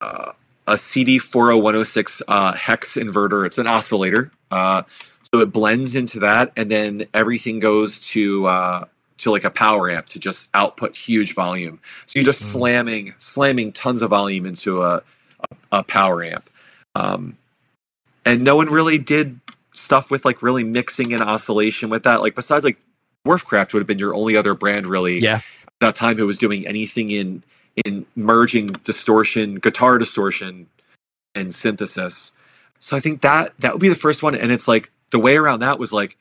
uh, 0.00 0.32
a 0.66 0.74
CD40106 0.74 2.20
uh, 2.28 2.52
hex 2.52 2.94
inverter. 2.94 3.46
It's 3.46 3.58
an 3.58 3.66
oscillator. 3.66 4.30
So 5.32 5.40
it 5.40 5.52
blends 5.52 5.94
into 5.94 6.18
that, 6.20 6.52
and 6.56 6.70
then 6.70 7.06
everything 7.14 7.60
goes 7.60 8.00
to 8.08 8.46
uh, 8.46 8.84
to 9.18 9.30
like 9.30 9.44
a 9.44 9.50
power 9.50 9.90
amp 9.90 10.06
to 10.08 10.18
just 10.18 10.48
output 10.54 10.96
huge 10.96 11.34
volume. 11.34 11.80
So 12.06 12.18
you're 12.18 12.26
just 12.26 12.42
Mm. 12.42 12.52
slamming 12.52 13.14
slamming 13.18 13.72
tons 13.72 14.02
of 14.02 14.10
volume 14.10 14.46
into 14.46 14.82
a 14.82 15.02
a, 15.50 15.78
a 15.78 15.82
power 15.82 16.22
amp. 16.24 16.48
Um, 16.94 17.36
and 18.24 18.44
no 18.44 18.56
one 18.56 18.68
really 18.70 18.98
did 18.98 19.40
stuff 19.74 20.10
with 20.10 20.24
like 20.24 20.42
really 20.42 20.62
mixing 20.64 21.12
and 21.12 21.22
oscillation 21.22 21.90
with 21.90 22.04
that. 22.04 22.20
Like 22.20 22.34
besides 22.36 22.64
like 22.64 22.78
Dwarfcraft 23.26 23.72
would 23.72 23.80
have 23.80 23.86
been 23.88 23.98
your 23.98 24.14
only 24.14 24.36
other 24.36 24.54
brand 24.54 24.86
really 24.86 25.18
Yeah. 25.20 25.36
at 25.36 25.72
that 25.80 25.94
time 25.96 26.16
who 26.18 26.26
was 26.26 26.38
doing 26.38 26.66
anything 26.66 27.10
in 27.10 27.42
in 27.86 28.06
merging 28.16 28.68
distortion, 28.84 29.54
guitar 29.56 29.98
distortion, 29.98 30.66
and 31.34 31.54
synthesis. 31.54 32.30
So 32.80 32.96
I 32.96 33.00
think 33.00 33.22
that 33.22 33.54
that 33.60 33.72
would 33.72 33.80
be 33.80 33.88
the 33.88 33.94
first 33.96 34.22
one. 34.22 34.34
And 34.36 34.52
it's 34.52 34.68
like 34.68 34.91
the 35.12 35.20
way 35.20 35.36
around 35.36 35.60
that 35.60 35.78
was 35.78 35.92
like, 35.92 36.18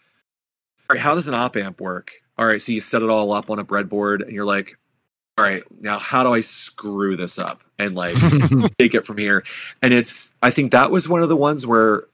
all 0.89 0.95
right, 0.95 1.01
how 1.03 1.15
does 1.15 1.27
an 1.29 1.35
op 1.35 1.57
amp 1.57 1.81
work? 1.81 2.13
All 2.37 2.45
right, 2.47 2.61
so 2.61 2.71
you 2.71 2.81
set 2.81 3.03
it 3.03 3.09
all 3.09 3.33
up 3.33 3.49
on 3.49 3.59
a 3.59 3.65
breadboard, 3.65 4.21
and 4.23 4.31
you're 4.31 4.45
like, 4.45 4.77
all 5.37 5.45
right, 5.45 5.63
now 5.81 5.99
how 5.99 6.23
do 6.23 6.33
I 6.33 6.41
screw 6.41 7.17
this 7.17 7.39
up 7.39 7.61
and 7.79 7.95
like 7.95 8.17
take 8.79 8.95
it 8.95 9.05
from 9.05 9.17
here? 9.17 9.43
And 9.81 9.93
it's 9.93 10.31
I 10.43 10.51
think 10.51 10.71
that 10.73 10.91
was 10.91 11.09
one 11.09 11.23
of 11.23 11.29
the 11.29 11.37
ones 11.37 11.67
where, 11.67 11.99
if 11.99 12.07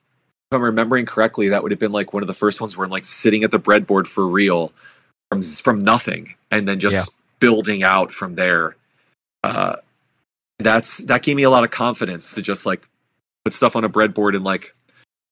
I'm 0.53 0.61
remembering 0.61 1.05
correctly, 1.05 1.49
that 1.49 1.63
would 1.63 1.71
have 1.71 1.79
been 1.79 1.91
like 1.93 2.13
one 2.13 2.23
of 2.23 2.27
the 2.27 2.33
first 2.35 2.61
ones 2.61 2.77
where 2.77 2.85
I'm 2.85 2.91
like 2.91 3.05
sitting 3.05 3.43
at 3.43 3.51
the 3.51 3.59
breadboard 3.59 4.07
for 4.07 4.27
real 4.27 4.71
from 5.31 5.41
from 5.43 5.83
nothing, 5.83 6.35
and 6.51 6.67
then 6.67 6.79
just 6.79 6.95
Yeah. 6.95 7.05
building 7.39 7.83
out 7.83 8.13
from 8.13 8.35
there. 8.35 8.75
Uh, 9.43 9.77
that's 10.59 10.97
that 10.99 11.23
gave 11.23 11.35
me 11.37 11.43
a 11.43 11.49
lot 11.49 11.63
of 11.63 11.71
confidence 11.71 12.33
to 12.35 12.41
just 12.41 12.65
like 12.65 12.87
put 13.45 13.53
stuff 13.53 13.75
on 13.75 13.83
a 13.83 13.89
breadboard 13.89 14.35
and 14.35 14.43
like 14.45 14.75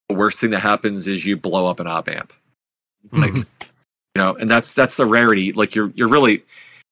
the 0.09 0.15
worst 0.15 0.39
thing 0.39 0.51
that 0.51 0.59
happens 0.59 1.07
is 1.07 1.25
you 1.25 1.35
blow 1.37 1.67
up 1.67 1.79
an 1.79 1.87
op 1.87 2.09
amp 2.09 2.31
like 3.11 3.33
you 3.35 3.45
know 4.15 4.35
and 4.35 4.49
that's 4.49 4.73
that's 4.73 4.97
the 4.97 5.05
rarity 5.05 5.51
like 5.53 5.75
you're 5.75 5.91
you're 5.95 6.07
really 6.07 6.43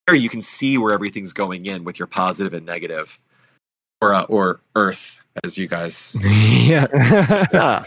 there 0.07 0.15
you 0.15 0.29
can 0.29 0.41
see 0.41 0.77
where 0.77 0.93
everything's 0.93 1.33
going 1.33 1.65
in 1.65 1.83
with 1.83 1.97
your 1.97 2.07
positive 2.07 2.53
and 2.53 2.65
negative 2.65 3.19
or 4.01 4.13
uh, 4.13 4.23
or 4.23 4.61
earth 4.75 5.19
as 5.43 5.57
you 5.57 5.67
guys 5.67 6.15
yeah. 6.21 6.87
yeah. 7.53 7.83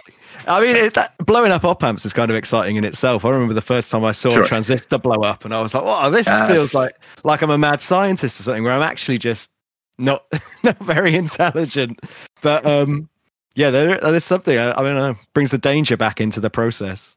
I 0.49 0.61
mean, 0.61 0.77
it, 0.77 0.95
that, 0.95 1.17
blowing 1.25 1.51
up 1.51 1.65
op 1.65 1.83
amps 1.83 2.05
is 2.05 2.13
kind 2.13 2.31
of 2.31 2.37
exciting 2.37 2.77
in 2.77 2.85
itself. 2.85 3.25
I 3.25 3.31
remember 3.31 3.55
the 3.55 3.61
first 3.63 3.91
time 3.91 4.05
I 4.05 4.13
saw 4.13 4.29
Sure. 4.31 4.45
a 4.45 4.47
transistor 4.47 4.99
blow 4.99 5.23
up, 5.23 5.45
and 5.45 5.53
I 5.55 5.61
was 5.63 5.73
like, 5.75 5.83
"Wow, 5.83 6.09
this 6.11 6.27
Yes. 6.27 6.53
feels 6.53 6.75
like 6.75 6.95
like 7.25 7.43
I'm 7.43 7.51
a 7.51 7.59
mad 7.59 7.81
scientist 7.81 8.39
or 8.39 8.43
something." 8.45 8.63
Where 8.63 8.73
I'm 8.73 8.83
actually 8.83 9.19
just 9.19 9.51
not 9.99 10.25
not 10.63 10.79
very 10.79 11.17
intelligent. 11.17 12.01
But 12.43 12.67
um, 12.67 13.09
yeah, 13.57 13.71
there, 13.71 13.99
there's 13.99 14.25
something. 14.25 14.57
I, 14.57 14.71
I 14.71 14.83
don't 14.83 14.95
know, 14.95 15.17
brings 15.35 15.51
the 15.51 15.59
danger 15.59 15.97
back 15.97 16.21
into 16.21 16.41
the 16.41 16.51
process. 16.51 17.17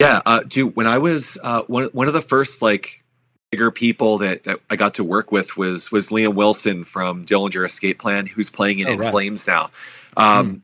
yeah 0.00 0.20
uh 0.26 0.42
dude 0.42 0.76
when 0.76 0.86
i 0.86 0.98
was 0.98 1.38
uh 1.42 1.62
one, 1.68 1.84
one 1.94 2.08
of 2.08 2.14
the 2.14 2.20
first 2.22 2.60
like 2.60 3.02
bigger 3.50 3.70
people 3.70 4.18
that, 4.18 4.44
that 4.44 4.60
i 4.68 4.76
got 4.76 4.92
to 4.94 5.04
work 5.04 5.32
with 5.32 5.56
was 5.56 5.90
was 5.90 6.10
liam 6.10 6.34
wilson 6.34 6.84
from 6.84 7.24
dillinger 7.24 7.64
escape 7.64 7.98
plan 7.98 8.26
who's 8.26 8.50
playing 8.50 8.80
in, 8.80 8.88
Oh, 8.88 8.92
in 8.92 8.98
right. 8.98 9.10
flames 9.10 9.46
now 9.46 9.70
um 10.18 10.62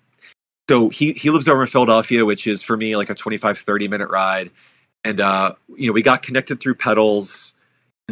so 0.68 0.88
he 0.90 1.12
he 1.12 1.30
lives 1.30 1.48
over 1.48 1.62
in 1.62 1.68
philadelphia 1.68 2.24
which 2.26 2.46
is 2.46 2.62
for 2.62 2.76
me 2.76 2.96
like 2.96 3.08
a 3.10 3.14
25 3.14 3.58
30 3.58 3.88
minute 3.88 4.10
ride 4.10 4.50
and 5.04 5.20
uh 5.20 5.54
you 5.76 5.86
know 5.86 5.92
we 5.94 6.02
got 6.02 6.22
connected 6.22 6.60
through 6.60 6.74
pedals 6.74 7.54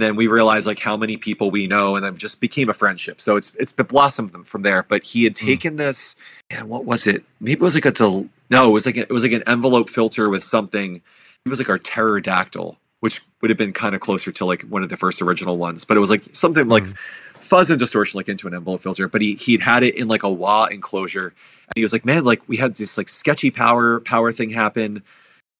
and 0.00 0.06
then 0.08 0.16
we 0.16 0.28
realized 0.28 0.66
like 0.66 0.78
how 0.78 0.96
many 0.96 1.18
people 1.18 1.50
we 1.50 1.66
know 1.66 1.94
and 1.94 2.02
then 2.02 2.16
just 2.16 2.40
became 2.40 2.70
a 2.70 2.72
friendship. 2.74 3.20
So 3.20 3.36
it's 3.36 3.54
it's 3.56 3.70
blossomed 3.70 4.32
them 4.32 4.44
from 4.44 4.62
there. 4.62 4.86
But 4.88 5.04
he 5.04 5.24
had 5.24 5.34
Mm. 5.34 5.46
taken 5.46 5.76
this 5.76 6.16
and 6.48 6.70
what 6.70 6.86
was 6.86 7.06
it? 7.06 7.22
Maybe 7.38 7.52
it 7.52 7.60
was 7.60 7.74
like 7.74 7.84
a 7.84 7.90
del- 7.90 8.26
no 8.48 8.70
it 8.70 8.72
was 8.72 8.86
like 8.86 8.96
a, 8.96 9.00
it 9.02 9.10
was 9.10 9.22
like 9.22 9.32
an 9.32 9.42
envelope 9.46 9.90
filter 9.90 10.30
with 10.30 10.42
something. 10.42 11.02
It 11.44 11.48
was 11.50 11.58
like 11.58 11.68
our 11.68 11.76
pterodactyl 11.78 12.78
which 13.00 13.20
would 13.42 13.50
have 13.50 13.58
been 13.58 13.72
kind 13.74 13.94
of 13.94 14.00
closer 14.02 14.30
to 14.32 14.44
like 14.46 14.62
one 14.62 14.82
of 14.82 14.88
the 14.90 14.96
first 14.96 15.20
original 15.22 15.56
ones. 15.58 15.84
But 15.84 15.98
it 15.98 16.00
was 16.00 16.08
like 16.10 16.24
something 16.32 16.66
like 16.68 16.84
Mm. 16.84 16.94
fuzz 17.34 17.68
and 17.68 17.78
distortion 17.78 18.16
like 18.16 18.30
into 18.30 18.48
an 18.48 18.54
envelope 18.54 18.82
filter. 18.82 19.06
But 19.06 19.20
he 19.20 19.34
he'd 19.34 19.60
had 19.60 19.82
it 19.82 19.96
in 19.96 20.08
like 20.08 20.22
a 20.22 20.30
wah 20.30 20.64
enclosure. 20.64 21.26
And 21.28 21.72
he 21.76 21.82
was 21.82 21.92
like 21.92 22.06
man 22.06 22.24
like 22.24 22.40
we 22.48 22.56
had 22.56 22.74
this 22.74 22.96
like 22.96 23.10
sketchy 23.10 23.50
power 23.50 24.00
power 24.00 24.32
thing 24.32 24.48
happen. 24.48 25.02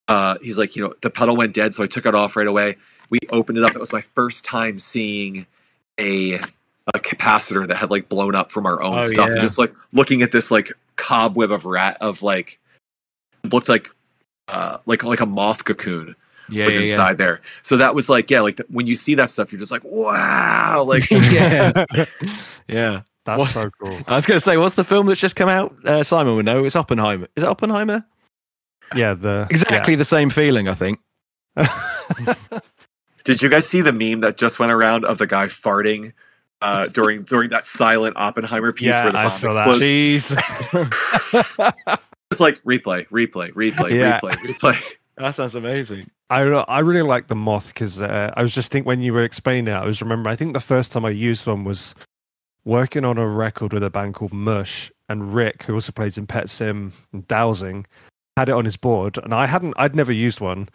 Uh 0.09 0.37
he's 0.42 0.56
like 0.56 0.76
you 0.76 0.82
know 0.82 0.94
the 1.02 1.11
pedal 1.11 1.37
went 1.37 1.52
dead 1.52 1.75
so 1.75 1.82
i 1.85 1.87
took 1.87 2.04
it 2.06 2.14
off 2.16 2.35
right 2.37 2.47
away 2.49 2.76
we 3.11 3.19
opened 3.31 3.59
it 3.59 3.64
up 3.64 3.75
it 3.75 3.81
was 3.81 3.93
my 3.93 4.00
first 4.00 4.45
time 4.45 4.79
seeing 4.79 5.47
a 5.99 6.35
a 6.95 6.99
capacitor 6.99 7.67
that 7.69 7.76
had 7.76 7.90
like 7.90 8.09
blown 8.09 8.35
up 8.35 8.50
from 8.50 8.67
our 8.67 8.83
own 8.83 8.99
Oh, 8.99 9.09
stuff 9.09 9.29
and 9.29 9.37
yeah. 9.37 9.43
just 9.43 9.59
like 9.59 9.73
looking 9.93 10.23
at 10.23 10.33
this 10.33 10.50
like 10.50 10.73
cobweb 10.97 11.50
of 11.52 11.64
rat 11.64 11.97
of 12.00 12.23
like 12.23 12.59
looked 13.50 13.69
like 13.69 13.90
uh 14.49 14.79
like 14.87 15.05
like 15.05 15.21
a 15.21 15.26
moth 15.26 15.64
cocoon 15.64 16.17
Yeah, 16.49 16.64
was 16.64 16.75
yeah, 16.75 16.81
inside 16.83 17.19
there. 17.19 17.40
So 17.62 17.76
that 17.76 17.95
was 17.95 18.09
like 18.09 18.31
yeah, 18.31 18.40
like 18.40 18.57
the, 18.57 18.64
when 18.71 18.87
you 18.87 18.95
see 18.97 19.14
that 19.14 19.31
stuff, 19.31 19.52
you're 19.52 19.59
just 19.61 19.71
like 19.71 19.85
wow, 19.85 20.85
like 20.87 21.09
yeah, 21.11 21.73
yeah, 21.95 22.05
yeah. 22.69 23.02
That's 23.25 23.38
What? 23.38 23.49
so 23.50 23.71
cool. 23.81 24.00
I 24.09 24.17
was 24.17 24.25
going 24.25 24.40
to 24.40 24.45
say, 24.45 24.57
what's 24.57 24.75
the 24.76 24.83
film 24.83 25.07
that's 25.07 25.21
just 25.21 25.37
come 25.37 25.49
out? 25.50 25.76
Uh, 25.85 26.02
Simon 26.02 26.35
would 26.37 26.47
know. 26.47 26.64
It's 26.64 26.75
Oppenheimer. 26.75 27.29
Is 27.37 27.45
it 27.45 27.49
Oppenheimer? 27.49 28.02
Yeah, 28.97 29.12
the 29.12 29.47
Exactly 29.50 29.95
the 29.95 30.07
same 30.07 30.31
feeling, 30.31 30.69
I 30.69 30.75
think. 30.75 30.99
yeah. 33.26 33.32
Did 33.34 33.42
you 33.42 33.48
guys 33.48 33.66
see 33.66 33.80
the 33.80 33.92
meme 33.92 34.20
that 34.20 34.36
just 34.36 34.58
went 34.58 34.72
around 34.72 35.04
of 35.04 35.18
the 35.18 35.26
guy 35.26 35.46
farting 35.46 36.12
uh, 36.62 36.86
during 36.92 37.22
during 37.22 37.50
that 37.50 37.64
silent 37.64 38.16
Oppenheimer 38.16 38.72
piece 38.72 38.86
Yeah, 38.86 39.04
where 39.04 39.12
the 39.12 39.18
I 39.18 39.22
bomb 39.28 39.38
saw 39.38 39.52
that. 39.54 39.68
explodes? 39.68 39.80
Jesus. 39.80 40.42
It's 42.30 42.38
like 42.38 42.62
replay, 42.62 43.08
replay, 43.08 43.52
replay, 43.54 43.90
Yeah. 43.90 44.20
replay, 44.20 44.30
replay. 44.36 44.80
that 45.16 45.34
sounds 45.34 45.56
amazing. 45.56 46.08
I 46.30 46.42
I 46.42 46.78
really 46.78 47.02
like 47.02 47.26
the 47.26 47.34
moth 47.34 47.68
because 47.68 48.00
uh, 48.00 48.32
I 48.36 48.42
was 48.42 48.54
just 48.54 48.70
think 48.70 48.86
when 48.86 49.00
you 49.00 49.12
were 49.12 49.24
explaining 49.24 49.66
it, 49.66 49.76
I 49.76 49.84
was 49.84 50.00
remember 50.00 50.30
I 50.30 50.36
think 50.36 50.52
the 50.52 50.60
first 50.60 50.92
time 50.92 51.04
I 51.04 51.10
used 51.10 51.44
one 51.44 51.64
was 51.64 51.92
working 52.64 53.04
on 53.04 53.18
a 53.18 53.26
record 53.26 53.72
with 53.72 53.82
a 53.82 53.90
band 53.90 54.14
called 54.14 54.32
Mush 54.32 54.92
and 55.08 55.34
Rick, 55.34 55.64
who 55.64 55.74
also 55.74 55.90
plays 55.90 56.16
in 56.16 56.28
Pet 56.28 56.48
Sim 56.48 56.92
and 57.12 57.26
Dowsing, 57.26 57.84
had 58.36 58.48
it 58.48 58.52
on 58.52 58.64
his 58.64 58.76
board, 58.76 59.18
and 59.18 59.34
I 59.34 59.46
hadn't 59.48 59.74
I'd 59.76 59.96
never 59.96 60.12
used 60.12 60.38
one, 60.40 60.68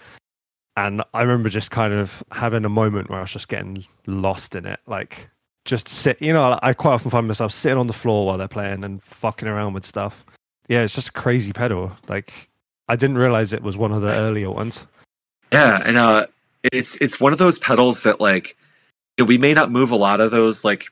and 0.77 1.03
I 1.13 1.21
remember 1.21 1.49
just 1.49 1.71
kind 1.71 1.93
of 1.93 2.23
having 2.31 2.65
a 2.65 2.69
moment 2.69 3.09
where 3.09 3.19
I 3.19 3.21
was 3.21 3.31
just 3.31 3.47
getting 3.47 3.85
lost 4.07 4.55
in 4.55 4.65
it, 4.65 4.79
like 4.87 5.29
just 5.65 5.87
sit. 5.87 6.21
You 6.21 6.33
know, 6.33 6.59
I 6.61 6.73
quite 6.73 6.93
often 6.93 7.11
find 7.11 7.27
myself 7.27 7.51
sitting 7.51 7.77
on 7.77 7.87
the 7.87 7.93
floor 7.93 8.25
while 8.25 8.37
they're 8.37 8.47
playing 8.47 8.83
and 8.83 9.01
fucking 9.03 9.47
around 9.47 9.73
with 9.73 9.85
stuff. 9.85 10.25
Yeah, 10.67 10.81
it's 10.81 10.93
just 10.95 11.09
a 11.09 11.13
crazy 11.13 11.53
pedal. 11.53 11.91
Like 12.07 12.49
I 12.87 12.95
didn't 12.95 13.17
realize 13.17 13.53
it 13.53 13.63
was 13.63 13.77
one 13.77 13.91
of 13.91 14.01
the 14.01 14.11
earlier 14.13 14.49
ones. 14.51 14.85
Yeah, 15.51 15.81
and 15.85 15.97
uh, 15.97 16.27
it's 16.71 16.95
it's 16.95 17.19
one 17.19 17.31
of 17.33 17.39
those 17.39 17.57
pedals 17.57 18.01
that 18.03 18.19
like 18.19 18.57
you 19.17 19.23
know, 19.23 19.27
we 19.27 19.37
may 19.37 19.53
not 19.53 19.71
move 19.71 19.91
a 19.91 19.95
lot 19.95 20.19
of 20.21 20.31
those. 20.31 20.65
Like 20.65 20.91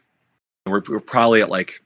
we're, 0.66 0.82
we're 0.88 1.00
probably 1.00 1.42
at 1.42 1.50
like 1.50 1.82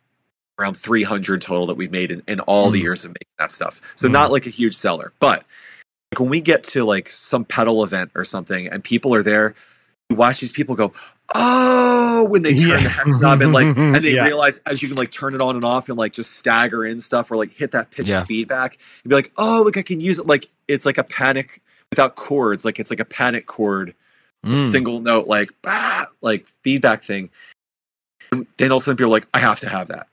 around 0.60 0.75
300 0.75 1.42
total 1.42 1.66
that 1.68 1.75
we've 1.75 1.92
made 1.92 2.12
in, 2.12 2.22
in 2.27 2.39
all 2.42 2.70
the 2.72 2.80
Mm. 2.80 2.84
years 2.84 3.06
of 3.06 3.10
making 3.12 3.27
that 3.39 3.51
stuff. 3.51 3.80
So 3.96 4.08
Mm. 4.08 4.12
not 4.12 4.32
like 4.32 4.46
a 4.48 4.50
huge 4.50 4.75
seller, 4.75 5.13
but 5.20 5.44
like 6.12 6.20
when 6.20 6.30
we 6.30 6.42
get 6.42 6.64
to 6.66 6.86
like 6.86 7.10
some 7.10 7.44
pedal 7.46 7.84
event 7.84 8.12
or 8.16 8.24
something, 8.24 8.68
and 8.68 8.84
people 8.84 9.14
are 9.14 9.24
there, 9.24 9.56
you 10.10 10.16
watch 10.16 10.40
these 10.40 10.52
people 10.52 10.76
go, 10.76 10.94
oh, 11.36 12.26
when 12.30 12.42
they 12.44 12.54
turn 12.58 12.70
Yeah. 12.70 12.84
the 12.84 12.90
hex 12.90 13.20
knob 13.20 13.42
and 13.42 13.52
like, 13.52 13.66
and 13.78 13.96
they 13.98 14.12
Yeah. 14.16 14.24
realize 14.24 14.60
as 14.66 14.82
you 14.82 14.88
can 14.88 14.98
like 14.98 15.12
turn 15.12 15.36
it 15.36 15.42
on 15.42 15.56
and 15.56 15.66
off 15.66 15.90
and 15.90 15.98
like 15.98 16.14
just 16.14 16.38
stagger 16.38 16.86
in 16.86 17.00
stuff 17.00 17.30
or 17.30 17.36
like 17.36 17.52
hit 17.52 17.72
that 17.72 17.92
pitch 17.92 18.08
Yeah. 18.08 18.24
feedback 18.24 18.78
and 19.04 19.10
be 19.10 19.16
like, 19.16 19.32
oh, 19.38 19.64
look, 19.64 19.76
I 19.78 19.82
can 19.82 20.00
use 20.00 20.18
it. 20.20 20.28
Like 20.28 20.48
it's 20.68 20.86
like 20.86 20.98
a 20.98 21.04
panic 21.04 21.62
without 21.92 22.16
chords, 22.16 22.64
like 22.64 22.80
it's 22.80 22.90
like 22.90 23.00
a 23.00 23.06
panic 23.06 23.46
chord, 23.48 23.94
Mm. 24.46 24.72
single 24.72 25.02
note, 25.02 25.28
like 25.28 25.50
bah, 25.64 26.06
like 26.22 26.48
feedback 26.64 27.04
thing. 27.04 27.30
And 28.32 28.46
then 28.58 28.72
all 28.72 28.78
of 28.78 28.84
a 28.84 28.86
sudden 28.86 28.98
people 28.98 29.10
are 29.10 29.16
like, 29.18 29.28
I 29.34 29.40
have 29.40 29.60
to 29.62 29.68
have 29.70 29.88
that. 29.90 30.08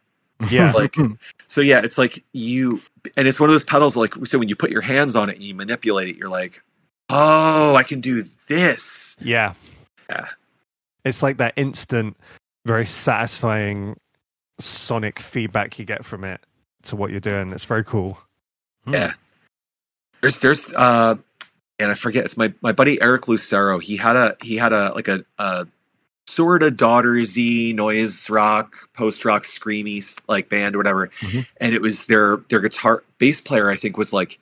Yeah. 0.51 0.73
Like 0.73 0.97
so 1.47 1.61
yeah, 1.61 1.81
it's 1.83 1.99
like 1.99 2.25
you 2.33 2.81
and 3.17 3.29
it's 3.29 3.41
one 3.41 3.49
of 3.49 3.55
those 3.55 3.65
pedals 3.65 3.97
like 3.97 4.15
so 4.25 4.39
when 4.39 4.49
you 4.49 4.57
put 4.57 4.71
your 4.71 4.81
hands 4.81 5.17
on 5.17 5.29
it 5.29 5.37
and 5.37 5.45
you 5.45 5.55
manipulate 5.55 6.09
it, 6.09 6.17
you're 6.17 6.29
like, 6.29 6.63
oh, 7.09 7.75
I 7.75 7.83
can 7.83 8.01
do 8.01 8.25
this. 8.49 9.17
Yeah. 9.21 9.55
Yeah. 10.09 10.27
It's 11.05 11.23
like 11.23 11.37
that 11.37 11.55
instant, 11.57 12.17
very 12.65 12.87
satisfying 12.87 13.99
sonic 14.59 15.19
feedback 15.19 15.79
you 15.79 15.85
get 15.85 16.05
from 16.05 16.25
it 16.25 16.41
to 16.85 16.97
what 16.97 17.11
you're 17.11 17.21
doing. 17.21 17.53
It's 17.53 17.65
very 17.65 17.85
cool. 17.85 18.19
Yeah. 18.87 19.13
There's 20.21 20.41
there's 20.41 20.71
uh 20.73 21.17
and 21.79 21.91
I 21.91 21.95
forget 21.95 22.25
it's 22.25 22.37
my 22.37 22.53
my 22.61 22.73
buddy 22.73 23.01
Eric 23.03 23.29
Lucero. 23.29 23.79
He 23.79 23.97
had 23.97 24.17
a 24.17 24.37
he 24.43 24.57
had 24.57 24.73
a 24.73 24.93
like 24.95 25.09
a, 25.09 25.25
a 25.39 25.67
sort 26.35 26.63
of 26.63 26.75
daughtersy 26.75 27.75
noise 27.75 28.29
rock, 28.29 28.89
post 28.95 29.25
rock, 29.25 29.45
screamy 29.45 30.03
like 30.29 30.49
band 30.49 30.75
or 30.75 30.79
whatever. 30.79 31.11
Mhm. 31.21 31.47
And 31.61 31.75
it 31.75 31.81
was 31.81 32.07
their 32.07 32.39
their 32.49 32.61
guitar 32.61 33.03
bass 33.19 33.41
player, 33.41 33.71
I 33.71 33.77
think, 33.77 33.97
was 33.97 34.13
like 34.13 34.39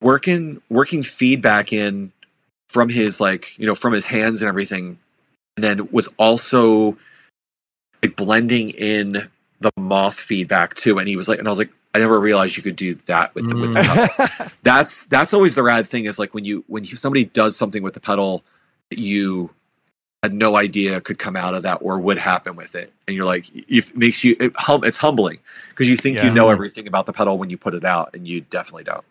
working 0.00 0.60
working 0.68 1.02
feedback 1.02 1.72
in 1.72 2.12
from 2.68 2.88
his 2.88 3.20
like, 3.20 3.56
you 3.58 3.66
know, 3.66 3.74
from 3.74 3.92
his 3.92 4.06
hands 4.06 4.42
and 4.42 4.48
everything. 4.48 4.98
And 5.56 5.64
then 5.64 5.88
was 5.92 6.08
also 6.18 6.96
like 8.02 8.16
blending 8.16 8.70
in 8.70 9.28
the 9.60 9.70
moth 9.78 10.14
feedback 10.18 10.74
too. 10.74 10.98
And 10.98 11.06
he 11.08 11.16
was 11.16 11.28
like 11.28 11.38
and 11.38 11.46
I 11.46 11.50
was 11.50 11.58
like, 11.58 11.70
I 11.94 11.98
never 11.98 12.18
realized 12.18 12.56
you 12.56 12.62
could 12.62 12.76
do 12.76 12.94
that 13.06 13.34
with 13.34 13.48
the 13.48 13.56
with 13.56 13.74
the 13.74 13.80
Mm. 13.80 14.08
pedal 14.16 14.48
that's 14.62 15.04
that's 15.06 15.34
always 15.34 15.54
the 15.54 15.62
rad 15.62 15.86
thing 15.86 16.06
is 16.06 16.18
like 16.18 16.32
when 16.34 16.44
you 16.44 16.64
when 16.66 16.84
you, 16.84 16.96
somebody 16.96 17.24
does 17.26 17.54
something 17.56 17.82
with 17.82 17.92
the 17.94 18.00
pedal 18.00 18.42
you 18.90 19.50
had 20.22 20.32
no 20.32 20.56
idea 20.56 21.00
could 21.00 21.18
come 21.18 21.34
out 21.34 21.54
of 21.54 21.62
that 21.64 21.78
or 21.82 21.98
would 21.98 22.18
happen 22.18 22.54
with 22.54 22.74
it 22.74 22.92
and 23.08 23.16
you're 23.16 23.24
like 23.24 23.46
it 23.54 23.96
makes 23.96 24.22
you 24.22 24.36
it, 24.38 24.52
hum, 24.56 24.84
it's 24.84 24.98
humbling 24.98 25.38
because 25.70 25.88
you 25.88 25.96
think 25.96 26.16
Yeah. 26.16 26.26
you 26.26 26.30
know 26.30 26.48
everything 26.48 26.86
about 26.86 27.06
the 27.06 27.12
pedal 27.12 27.38
when 27.38 27.50
you 27.50 27.58
put 27.58 27.74
it 27.74 27.84
out 27.84 28.10
and 28.14 28.26
you 28.28 28.40
definitely 28.42 28.84
don't 28.84 29.04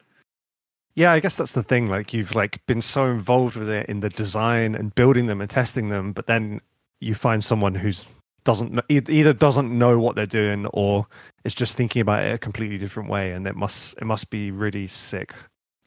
yeah, 0.95 1.13
I 1.13 1.19
guess 1.21 1.37
that's 1.37 1.53
the 1.53 1.63
thing. 1.63 1.87
Like 1.87 2.13
you've 2.13 2.35
like 2.35 2.65
been 2.67 2.81
so 2.81 3.05
involved 3.05 3.55
with 3.55 3.69
it 3.69 3.87
in 3.87 4.01
the 4.01 4.09
design 4.09 4.75
and 4.75 4.93
building 4.93 5.27
them 5.27 5.39
and 5.39 5.49
testing 5.49 5.89
them, 5.89 6.11
but 6.11 6.27
then 6.27 6.59
you 6.99 7.15
find 7.15 7.43
someone 7.43 7.75
who's 7.75 8.07
doesn't 8.43 8.79
either 8.89 9.33
doesn't 9.33 9.71
know 9.77 9.99
what 9.99 10.15
they're 10.15 10.25
doing 10.25 10.65
or 10.67 11.07
is 11.43 11.53
just 11.53 11.75
thinking 11.75 12.01
about 12.01 12.23
it 12.23 12.33
a 12.33 12.37
completely 12.37 12.77
different 12.77 13.07
way, 13.09 13.31
and 13.31 13.47
it 13.47 13.55
must 13.55 13.95
it 13.99 14.05
must 14.05 14.29
be 14.29 14.51
really 14.51 14.85
sick. 14.87 15.33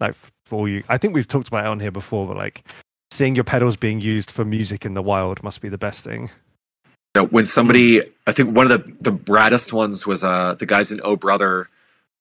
Like 0.01 0.15
for 0.47 0.69
you, 0.69 0.83
I 0.89 0.97
think 0.97 1.15
we've 1.15 1.29
talked 1.29 1.49
about 1.49 1.67
it 1.67 1.69
on 1.69 1.81
here 1.81 1.91
before, 1.91 2.27
but 2.27 2.37
like 2.37 2.65
seeing 3.15 3.35
your 3.35 3.45
pedals 3.45 3.77
being 3.77 4.01
used 4.01 4.31
for 4.31 4.45
music 4.45 4.85
in 4.85 4.95
the 4.95 5.03
wild 5.03 5.43
must 5.43 5.61
be 5.61 5.69
the 5.69 5.79
best 5.79 6.05
thing. 6.05 6.31
you 7.15 7.23
know, 7.23 7.27
when 7.27 7.47
somebody 7.47 8.03
i 8.27 8.33
think 8.33 8.55
one 8.57 8.71
of 8.71 8.73
the 8.85 8.93
the 9.01 9.13
braddest 9.13 9.73
ones 9.73 10.07
was 10.07 10.25
uh 10.25 10.55
the 10.55 10.67
guys 10.67 10.91
in 10.91 11.01
oh 11.05 11.17
brother 11.17 11.69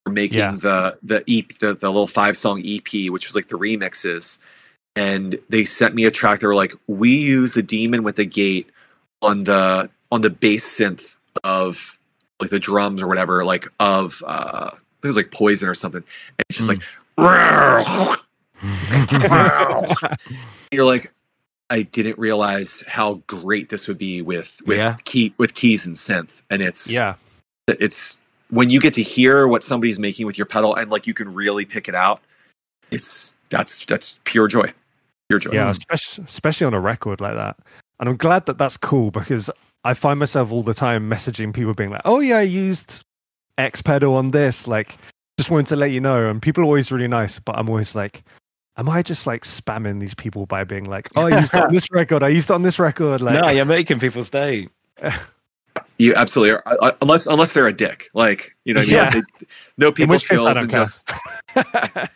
were 0.05 0.11
making 0.11 0.37
Yeah. 0.39 0.55
the 0.55 0.97
the 1.01 1.19
ep 1.27 1.57
the, 1.59 1.73
the 1.73 1.89
little 1.89 2.07
five 2.07 2.37
song 2.37 2.61
ep 2.65 2.89
which 3.11 3.27
was 3.27 3.35
like 3.35 3.47
the 3.47 3.57
remixes 3.57 4.37
and 4.95 5.39
they 5.49 5.63
sent 5.65 5.95
me 5.95 6.05
a 6.05 6.11
track 6.11 6.39
they 6.41 6.47
were 6.47 6.53
like 6.55 6.73
we 6.87 7.15
use 7.15 7.53
the 7.53 7.63
demon 7.63 8.03
with 8.03 8.17
the 8.17 8.25
gate 8.25 8.69
on 9.21 9.45
the 9.45 9.89
on 10.11 10.21
the 10.21 10.29
bass 10.29 10.63
synth 10.77 11.15
of 11.43 11.97
like 12.39 12.51
the 12.51 12.59
drums 12.59 13.01
or 13.01 13.07
whatever 13.07 13.43
like 13.43 13.67
of 13.79 14.21
uh 14.27 14.69
I 14.73 14.77
think 15.03 15.05
it 15.05 15.07
was 15.07 15.15
like 15.17 15.31
poison 15.31 15.67
or 15.67 15.75
something 15.75 16.03
and 16.37 16.45
it's 16.49 16.57
just 16.59 16.69
Mm. 16.69 16.77
like 16.77 18.19
you're 20.71 20.85
like 20.85 21.13
I 21.69 21.83
didn't 21.83 22.17
realize 22.19 22.83
how 22.87 23.15
great 23.27 23.69
this 23.69 23.87
would 23.87 23.97
be 23.97 24.21
with 24.21 24.61
with 24.65 24.77
Yeah. 24.77 24.97
key 25.05 25.33
with 25.37 25.53
keys 25.53 25.85
and 25.85 25.95
synth 25.95 26.29
and 26.49 26.61
it's 26.61 26.89
Yeah, 26.89 27.15
it's 27.67 28.21
when 28.49 28.69
you 28.69 28.79
get 28.79 28.93
to 28.95 29.03
hear 29.03 29.47
what 29.47 29.63
somebody's 29.63 29.99
making 29.99 30.25
with 30.25 30.37
your 30.37 30.45
pedal 30.45 30.75
and 30.75 30.91
like 30.91 31.07
you 31.07 31.13
can 31.13 31.33
really 31.33 31.65
pick 31.65 31.87
it 31.87 31.95
out 31.95 32.21
it's 32.91 33.35
that's 33.49 33.85
that's 33.85 34.19
pure 34.23 34.47
joy 34.47 34.71
pure 35.29 35.39
joy 35.39 35.51
yeah, 35.53 35.69
especially 35.69 36.23
especially 36.25 36.67
on 36.67 36.73
a 36.73 36.79
record 36.79 37.21
like 37.21 37.35
that. 37.35 37.57
And 37.99 38.09
I'm 38.09 38.17
glad 38.17 38.45
that 38.47 38.57
that's 38.57 38.77
cool 38.77 39.11
because 39.11 39.49
I 39.83 39.93
find 39.93 40.19
myself 40.19 40.51
all 40.51 40.63
the 40.63 40.73
time 40.73 41.09
messaging 41.09 41.53
people 41.53 41.73
being 41.73 41.89
like, 41.89 42.01
"Oh 42.05 42.19
yeah, 42.19 42.37
I 42.37 42.41
used 42.41 43.03
X 43.57 43.81
pedal 43.81 44.15
on 44.15 44.31
this." 44.31 44.67
Like, 44.67 44.97
just 45.37 45.49
wanted 45.49 45.67
to 45.67 45.75
let 45.75 45.91
you 45.91 46.01
know. 46.01 46.27
And 46.27 46.41
people 46.41 46.63
are 46.63 46.65
always 46.65 46.91
really 46.91 47.07
nice, 47.07 47.39
but 47.39 47.57
I'm 47.57 47.69
always 47.69 47.95
like, 47.95 48.23
"Am 48.77 48.89
I 48.89 49.01
just 49.03 49.27
like 49.27 49.43
spamming 49.43 49.99
these 49.99 50.13
people 50.13 50.45
by 50.45 50.63
being 50.63 50.85
like, 50.85 51.09
oh, 51.15 51.23
I 51.23 51.39
used 51.39 51.53
it 51.53 51.63
on 51.63 51.73
this 51.73 51.89
record. 51.91 52.23
I 52.23 52.29
used 52.29 52.49
it 52.49 52.53
on 52.53 52.61
this 52.63 52.79
record." 52.79 53.21
Like, 53.21 53.41
no, 53.41 53.49
you're 53.49 53.65
making 53.65 53.99
people 53.99 54.23
stay. 54.23 54.69
you 55.97 56.13
absolutely 56.15 56.51
are 56.51 56.63
Uh, 56.65 56.91
unless 57.01 57.25
unless 57.25 57.53
they're 57.53 57.67
a 57.67 57.73
dick 57.73 58.09
like 58.13 58.55
you 58.63 58.73
know 58.73 58.81
what 58.81 58.89
I 58.89 58.91
mean? 58.91 58.95
Yeah. 58.95 59.09
They 59.09 59.21
know 59.77 59.87
in 59.89 60.09
case 60.09 60.23
skills 60.23 60.45
I 60.45 60.53
don't 60.53 60.63
and 60.63 60.71
care. 60.71 60.85
just 60.85 61.09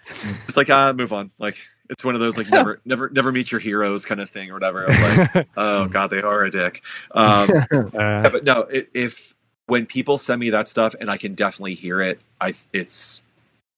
it's 0.47 0.57
like 0.57 0.69
ah 0.69 0.93
move 0.93 1.11
on 1.13 1.31
like 1.39 1.57
it's 1.89 2.03
one 2.03 2.13
of 2.15 2.21
those 2.21 2.37
like 2.37 2.49
never 2.49 2.79
never 2.85 3.09
never 3.09 3.31
meet 3.31 3.51
your 3.51 3.59
heroes 3.59 4.05
kind 4.05 4.19
of 4.21 4.29
thing 4.29 4.49
or 4.51 4.53
whatever 4.53 4.85
of 4.85 4.99
like 5.33 5.47
oh 5.57 5.87
god 5.87 6.07
they 6.07 6.21
are 6.21 6.43
a 6.43 6.51
dick 6.51 6.83
um 7.11 7.49
Uh, 7.71 7.89
Yeah, 7.93 8.29
but 8.29 8.43
no, 8.43 8.61
it, 8.63 8.89
if 8.93 9.33
when 9.67 9.85
people 9.85 10.17
send 10.17 10.39
me 10.39 10.49
that 10.51 10.67
stuff 10.67 10.95
and 10.99 11.09
I 11.09 11.17
can 11.17 11.33
definitely 11.33 11.73
hear 11.73 12.01
it, 12.01 12.19
I 12.39 12.53
it's 12.73 13.21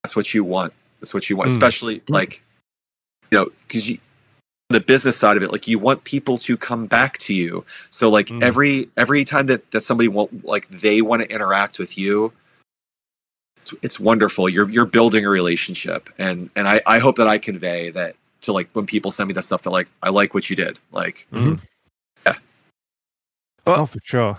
that's 0.03 0.15
what 0.15 0.33
you 0.33 0.43
want. 0.43 0.73
That's 0.99 1.13
what 1.13 1.29
you 1.29 1.35
want, 1.37 1.49
Mm. 1.51 1.53
especially 1.53 2.01
like 2.09 2.41
you 3.31 3.37
know 3.37 3.47
because 3.67 3.89
you 3.89 3.97
the 4.69 4.79
business 4.79 5.17
side 5.17 5.35
of 5.35 5.41
it, 5.41 5.51
like 5.51 5.67
you 5.67 5.79
want 5.79 6.03
people 6.03 6.37
to 6.37 6.55
come 6.55 6.85
back 6.85 7.17
to 7.17 7.33
you. 7.33 7.65
So 7.89 8.09
like 8.09 8.27
Mm. 8.27 8.43
every 8.43 8.89
every 8.97 9.25
time 9.25 9.47
that 9.47 9.69
that 9.71 9.81
somebody 9.81 10.07
want 10.07 10.45
like 10.45 10.67
they 10.69 11.01
want 11.01 11.21
to 11.23 11.31
interact 11.31 11.79
with 11.79 11.97
you. 11.97 12.31
It's, 13.61 13.73
it's 13.81 13.99
wonderful. 13.99 14.47
You're 14.47 14.69
you're 14.69 14.85
building 14.85 15.25
a 15.25 15.29
relationship, 15.29 16.09
and 16.19 16.49
and 16.55 16.67
I 16.67 16.81
I 16.85 16.99
hope 16.99 17.17
that 17.17 17.27
I 17.27 17.37
convey 17.39 17.89
that 17.91 18.15
to 18.41 18.53
like 18.53 18.69
when 18.73 18.85
people 18.85 19.11
send 19.11 19.27
me 19.27 19.33
that 19.33 19.43
stuff. 19.43 19.63
They're 19.63 19.71
like, 19.73 19.89
I 20.03 20.09
like 20.09 20.33
what 20.35 20.49
you 20.49 20.55
did. 20.55 20.77
Like 20.91 21.25
mhm. 21.33 21.59
Yeah. 22.25 22.35
Oh, 23.65 23.85
for 23.87 23.99
sure. 24.03 24.37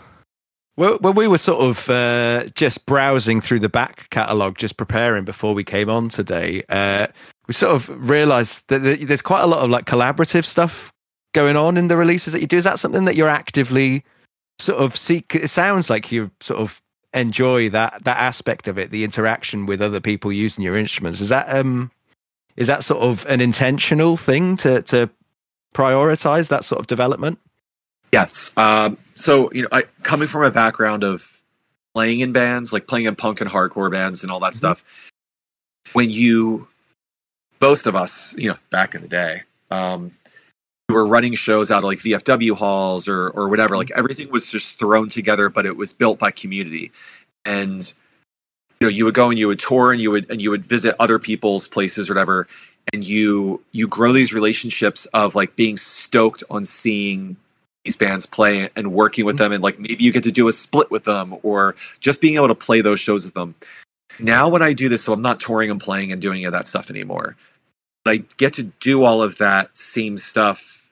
Well, 0.80 0.96
when 1.00 1.14
we 1.14 1.28
were 1.28 1.36
sort 1.36 1.60
of 1.60 1.90
uh, 1.90 2.46
just 2.54 2.86
browsing 2.86 3.42
through 3.42 3.58
the 3.58 3.68
back 3.68 4.08
catalogue, 4.08 4.56
just 4.56 4.78
preparing 4.78 5.26
before 5.26 5.52
we 5.52 5.62
came 5.62 5.90
on 5.90 6.08
today, 6.08 6.62
uh, 6.70 7.06
we 7.46 7.52
sort 7.52 7.74
of 7.74 7.90
realised 8.08 8.62
that 8.68 8.78
there's 8.78 9.20
quite 9.20 9.42
a 9.42 9.46
lot 9.46 9.62
of 9.62 9.68
like 9.68 9.84
collaborative 9.84 10.46
stuff 10.46 10.90
going 11.34 11.54
on 11.54 11.76
in 11.76 11.88
the 11.88 11.98
releases 11.98 12.32
that 12.32 12.40
you 12.40 12.46
do. 12.46 12.56
Is 12.56 12.64
that 12.64 12.78
something 12.78 13.04
that 13.04 13.14
you're 13.14 13.28
actively 13.28 14.02
sort 14.58 14.78
of 14.78 14.96
seek? 14.96 15.34
It 15.34 15.50
sounds 15.50 15.90
like 15.90 16.10
you 16.10 16.30
sort 16.40 16.60
of 16.60 16.80
enjoy 17.12 17.68
that 17.68 18.02
that 18.04 18.16
aspect 18.16 18.66
of 18.66 18.78
it, 18.78 18.90
the 18.90 19.04
interaction 19.04 19.66
with 19.66 19.82
other 19.82 20.00
people 20.00 20.32
using 20.32 20.64
your 20.64 20.78
instruments. 20.78 21.20
Is 21.20 21.28
that 21.28 21.54
um, 21.54 21.90
is 22.56 22.68
that 22.68 22.84
sort 22.84 23.02
of 23.02 23.26
an 23.26 23.42
intentional 23.42 24.16
thing 24.16 24.56
to 24.56 24.80
to 24.84 25.10
prioritize 25.74 26.48
that 26.48 26.64
sort 26.64 26.80
of 26.80 26.86
development? 26.86 27.38
Yes. 28.12 28.50
Um, 28.56 28.98
so 29.14 29.52
you 29.52 29.62
know, 29.62 29.68
I, 29.72 29.82
coming 30.02 30.28
from 30.28 30.44
a 30.44 30.50
background 30.50 31.04
of 31.04 31.40
playing 31.94 32.20
in 32.20 32.32
bands, 32.32 32.72
like 32.72 32.86
playing 32.86 33.06
in 33.06 33.16
punk 33.16 33.40
and 33.40 33.50
hardcore 33.50 33.90
bands 33.90 34.22
and 34.22 34.30
all 34.30 34.40
that 34.40 34.52
mm-hmm. 34.52 34.58
stuff, 34.58 34.84
when 35.92 36.10
you, 36.10 36.66
most 37.60 37.86
of 37.86 37.96
us, 37.96 38.34
you 38.36 38.48
know, 38.48 38.56
back 38.70 38.94
in 38.94 39.02
the 39.02 39.08
day, 39.08 39.42
um, 39.70 40.12
we 40.88 40.94
were 40.94 41.06
running 41.06 41.34
shows 41.34 41.70
out 41.70 41.78
of 41.78 41.84
like 41.84 41.98
VFW 41.98 42.52
halls 42.52 43.06
or 43.06 43.28
or 43.30 43.48
whatever. 43.48 43.76
Like 43.76 43.92
everything 43.92 44.30
was 44.30 44.50
just 44.50 44.78
thrown 44.78 45.08
together, 45.08 45.48
but 45.48 45.66
it 45.66 45.76
was 45.76 45.92
built 45.92 46.18
by 46.18 46.32
community, 46.32 46.90
and 47.44 47.92
you 48.80 48.86
know, 48.86 48.88
you 48.88 49.04
would 49.04 49.14
go 49.14 49.30
and 49.30 49.38
you 49.38 49.46
would 49.46 49.60
tour 49.60 49.92
and 49.92 50.00
you 50.00 50.10
would 50.10 50.28
and 50.30 50.42
you 50.42 50.50
would 50.50 50.64
visit 50.64 50.96
other 50.98 51.18
people's 51.20 51.68
places 51.68 52.10
or 52.10 52.14
whatever, 52.14 52.48
and 52.92 53.04
you 53.04 53.62
you 53.70 53.86
grow 53.86 54.12
these 54.12 54.32
relationships 54.32 55.06
of 55.14 55.36
like 55.36 55.54
being 55.54 55.76
stoked 55.76 56.42
on 56.50 56.64
seeing 56.64 57.36
these 57.84 57.96
bands 57.96 58.26
play 58.26 58.68
and 58.76 58.92
working 58.92 59.24
with 59.24 59.36
mm-hmm. 59.36 59.44
them 59.44 59.52
and 59.52 59.62
like 59.62 59.78
maybe 59.78 60.04
you 60.04 60.12
get 60.12 60.22
to 60.22 60.32
do 60.32 60.48
a 60.48 60.52
split 60.52 60.90
with 60.90 61.04
them 61.04 61.36
or 61.42 61.74
just 62.00 62.20
being 62.20 62.36
able 62.36 62.48
to 62.48 62.54
play 62.54 62.80
those 62.80 63.00
shows 63.00 63.24
with 63.24 63.34
them 63.34 63.54
now 64.18 64.48
when 64.48 64.62
i 64.62 64.72
do 64.72 64.88
this 64.88 65.02
so 65.02 65.12
i'm 65.12 65.22
not 65.22 65.40
touring 65.40 65.70
and 65.70 65.80
playing 65.80 66.12
and 66.12 66.20
doing 66.20 66.48
that 66.50 66.66
stuff 66.66 66.90
anymore 66.90 67.36
but 68.04 68.12
i 68.12 68.16
get 68.36 68.52
to 68.52 68.64
do 68.80 69.04
all 69.04 69.22
of 69.22 69.38
that 69.38 69.76
same 69.76 70.18
stuff 70.18 70.88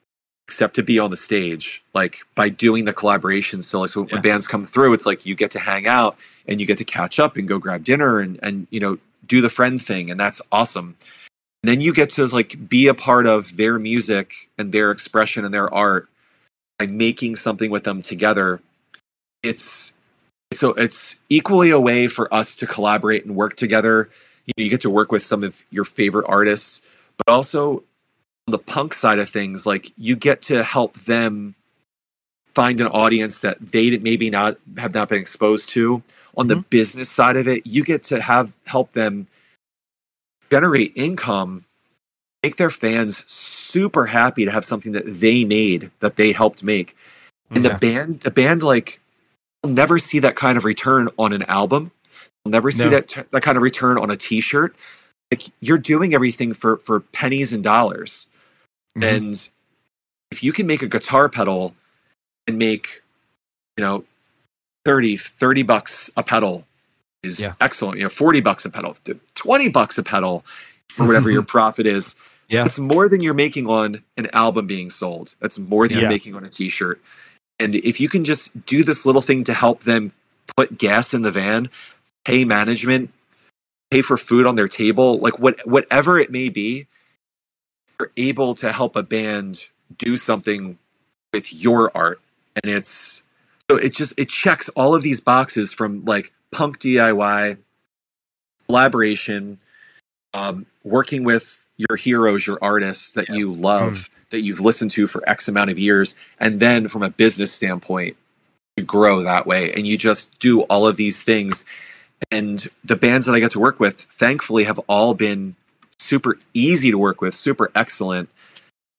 except 0.47 0.75
to 0.75 0.83
be 0.83 0.99
on 0.99 1.11
the 1.11 1.17
stage 1.17 1.83
like 1.95 2.21
by 2.35 2.49
doing 2.49 2.87
the 2.87 2.93
collaboration 2.93 3.63
so 3.63 3.81
like 3.81 3.91
so 3.91 4.07
yeah. 4.07 4.15
when 4.15 4.23
bands 4.23 4.47
come 4.47 4.65
through 4.65 4.95
it's 4.95 5.05
like 5.05 5.27
you 5.27 5.35
get 5.35 5.51
to 5.51 5.59
hang 5.59 5.87
out 5.87 6.17
and 6.47 6.59
you 6.61 6.67
get 6.67 6.79
to 6.79 6.85
catch 6.85 7.21
up 7.21 7.37
and 7.37 7.49
go 7.49 7.59
grab 7.59 7.85
dinner 7.85 8.21
and 8.21 8.41
and 8.43 8.67
you 8.71 8.81
know 8.81 8.97
do 9.27 9.43
the 9.43 9.51
friend 9.51 9.85
thing 9.85 10.11
and 10.11 10.19
that's 10.19 10.41
awesome 10.51 10.97
and 11.63 11.71
then 11.71 11.81
you 11.83 11.93
get 11.93 12.09
to 12.09 12.27
like 12.29 12.69
be 12.69 12.87
a 12.87 12.95
part 12.95 13.27
of 13.27 13.59
their 13.59 13.79
music 13.79 14.49
and 14.57 14.73
their 14.73 14.91
expression 14.91 15.45
and 15.45 15.53
their 15.53 15.73
art 15.75 16.09
by 16.79 16.87
making 16.87 17.37
something 17.37 17.71
with 17.71 17.85
them 17.85 18.03
together, 18.03 18.61
it's 19.43 19.93
so 20.55 20.71
it's 20.71 21.17
equally 21.29 21.71
a 21.71 21.81
way 21.81 22.09
for 22.09 22.33
us 22.33 22.57
to 22.57 22.67
collaborate 22.67 23.25
and 23.25 23.37
work 23.37 23.57
together. 23.57 24.09
You, 24.47 24.55
know, 24.57 24.65
you 24.65 24.71
get 24.71 24.81
to 24.83 24.91
work 24.91 25.13
with 25.13 25.23
some 25.23 25.45
of 25.45 25.63
your 25.71 25.85
favorite 25.85 26.27
artists, 26.27 26.81
but 27.19 27.31
also 27.31 27.83
on 28.47 28.53
the 28.53 28.59
punk 28.59 28.95
side 28.95 29.19
of 29.19 29.29
things, 29.29 29.67
like 29.67 29.93
you 29.99 30.17
get 30.17 30.41
to 30.43 30.65
help 30.65 30.99
them 31.05 31.55
find 32.55 32.81
an 32.81 32.87
audience 32.87 33.41
that 33.41 33.59
they 33.61 33.97
maybe 33.99 34.31
not 34.31 34.57
have 34.79 34.95
not 34.95 35.11
been 35.11 35.21
exposed 35.21 35.69
to. 35.71 36.03
On 36.37 36.47
mm-hmm. 36.47 36.49
the 36.49 36.57
business 36.71 37.11
side 37.11 37.37
of 37.37 37.47
it, 37.47 37.67
you 37.67 37.85
get 37.85 38.05
to 38.05 38.21
have 38.21 38.53
help 38.65 38.93
them 38.93 39.27
generate 40.51 40.93
income 40.97 41.65
make 42.43 42.57
their 42.57 42.71
fans 42.71 43.25
super 43.31 44.07
happy 44.07 44.45
to 44.45 44.51
have 44.51 44.65
something 44.65 44.93
that 44.93 45.05
they 45.07 45.45
made 45.45 45.91
that 46.01 46.17
they 46.17 46.33
helped 46.33 46.63
make. 46.63 46.97
And 47.51 47.65
yeah. 47.65 47.73
the 47.73 47.79
band, 47.79 48.21
the 48.21 48.31
band, 48.31 48.63
like, 48.63 49.01
will 49.63 49.71
never 49.71 49.99
see 49.99 50.19
that 50.21 50.37
kind 50.37 50.59
of 50.59 50.65
return 50.65 51.09
on 51.19 51.33
an 51.33 51.43
album. 51.45 51.91
You'll 52.45 52.53
never 52.53 52.71
see 52.71 52.85
no. 52.85 52.91
that 52.91 53.09
t- 53.09 53.23
that 53.31 53.43
kind 53.43 53.57
of 53.57 53.63
return 53.63 53.99
on 53.99 54.11
a 54.11 54.17
T-shirt. 54.17 54.75
Like 55.31 55.45
you're 55.61 55.79
doing 55.79 56.15
everything 56.15 56.55
for 56.55 56.79
for 56.79 57.01
pennies 57.01 57.53
and 57.53 57.63
dollars, 57.63 58.27
mm-hmm. 58.97 59.17
and 59.17 59.49
if 60.31 60.43
you 60.43 60.53
can 60.53 60.67
make 60.67 60.83
a 60.83 60.89
guitar 60.89 61.29
pedal 61.29 61.75
and 62.47 62.59
make, 62.59 63.03
you 63.77 63.85
know, 63.85 64.05
30, 64.85 65.17
30 65.17 65.63
bucks 65.63 66.11
a 66.17 66.23
pedal 66.23 66.65
is 67.23 67.41
yeah. 67.41 67.55
excellent. 67.61 67.99
You 67.99 68.05
know, 68.05 68.11
40 68.11 68.41
bucks 68.41 68.65
a 68.65 68.71
pedal, 68.71 68.97
20 69.35 69.69
bucks 69.69 69.99
a 69.99 70.03
pedal, 70.03 70.45
or 70.99 71.07
whatever 71.07 71.31
your 71.31 71.43
mm-hmm. 71.43 71.49
profit 71.49 71.87
is. 71.87 72.15
Yeah. 72.49 72.65
It's 72.65 72.79
more 72.79 73.09
than 73.09 73.21
you're 73.21 73.35
making 73.35 73.67
on 73.67 74.03
an 74.17 74.29
album 74.33 74.67
being 74.67 74.91
sold. 74.91 75.35
That's 75.41 75.59
more 75.59 75.87
than 75.87 75.99
yeah. 75.99 76.03
you're 76.03 76.11
making 76.11 76.35
on 76.35 76.45
a 76.45 76.49
t-shirt. 76.49 77.01
And 77.59 77.75
if 77.75 78.01
you 78.01 78.09
can 78.09 78.25
just 78.25 78.65
do 78.67 78.85
this 78.85 79.05
little 79.05 79.21
thing 79.21 79.45
to 79.45 79.55
help 79.55 79.85
them 79.85 80.13
put 80.57 80.79
gas 80.79 81.13
in 81.13 81.23
the 81.23 81.33
van, 81.33 81.69
pay 82.25 82.45
management, 82.45 83.11
pay 83.91 84.03
for 84.03 84.17
food 84.17 84.47
on 84.47 84.55
their 84.55 84.69
table, 84.69 85.19
like 85.19 85.39
what 85.39 85.67
whatever 85.67 86.19
it 86.19 86.31
may 86.31 86.49
be, 86.49 86.87
you're 87.99 88.13
able 88.17 88.55
to 88.57 88.73
help 88.73 88.97
a 88.97 89.03
band 89.03 89.67
do 89.97 90.17
something 90.17 90.79
with 91.33 91.53
your 91.53 91.91
art. 91.97 92.21
And 92.63 92.73
it's 92.73 93.23
so 93.71 93.77
it 93.77 93.95
just 93.95 94.15
it 94.17 94.29
checks 94.29 94.69
all 94.71 94.95
of 94.95 95.03
these 95.03 95.21
boxes 95.21 95.73
from 95.73 96.05
like 96.05 96.33
punk 96.51 96.79
DIY, 96.79 97.59
collaboration, 98.67 99.59
um, 100.39 100.67
working 100.85 101.25
with 101.25 101.65
your 101.77 101.97
heroes, 101.97 102.47
your 102.47 102.59
artists 102.63 103.13
that 103.13 103.29
yeah. 103.29 103.37
you 103.37 103.53
love, 103.53 103.93
mm. 103.93 104.09
that 104.31 104.43
you've 104.43 104.61
listened 104.61 104.91
to 104.93 105.07
for 105.07 105.29
X 105.29 105.49
amount 105.49 105.71
of 105.71 105.79
years, 105.79 106.15
and 106.41 106.61
then 106.61 106.89
from 106.89 107.03
a 107.03 107.11
business 107.11 107.53
standpoint, 107.53 108.17
you 108.77 108.85
grow 108.85 109.23
that 109.23 109.47
way, 109.47 109.73
and 109.73 109.87
you 109.87 109.99
just 109.99 110.39
do 110.39 110.63
all 110.63 110.87
of 110.87 110.97
these 110.97 111.23
things. 111.23 111.65
And 112.31 112.67
the 112.85 112.97
bands 112.97 113.27
that 113.27 113.35
I 113.35 113.41
get 113.41 113.53
to 113.53 113.61
work 113.61 113.79
with, 113.81 114.01
thankfully, 114.01 114.65
have 114.65 114.79
all 114.89 115.15
been 115.15 115.55
super 115.99 116.37
easy 116.55 116.91
to 116.91 116.99
work 116.99 117.21
with, 117.21 117.35
super 117.35 117.71
excellent. 117.75 118.29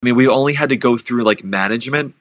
I 0.01 0.05
mean, 0.05 0.15
we 0.15 0.27
only 0.27 0.53
had 0.53 0.69
to 0.69 0.77
go 0.77 0.97
through 0.97 1.23
like 1.23 1.43
management 1.43 2.15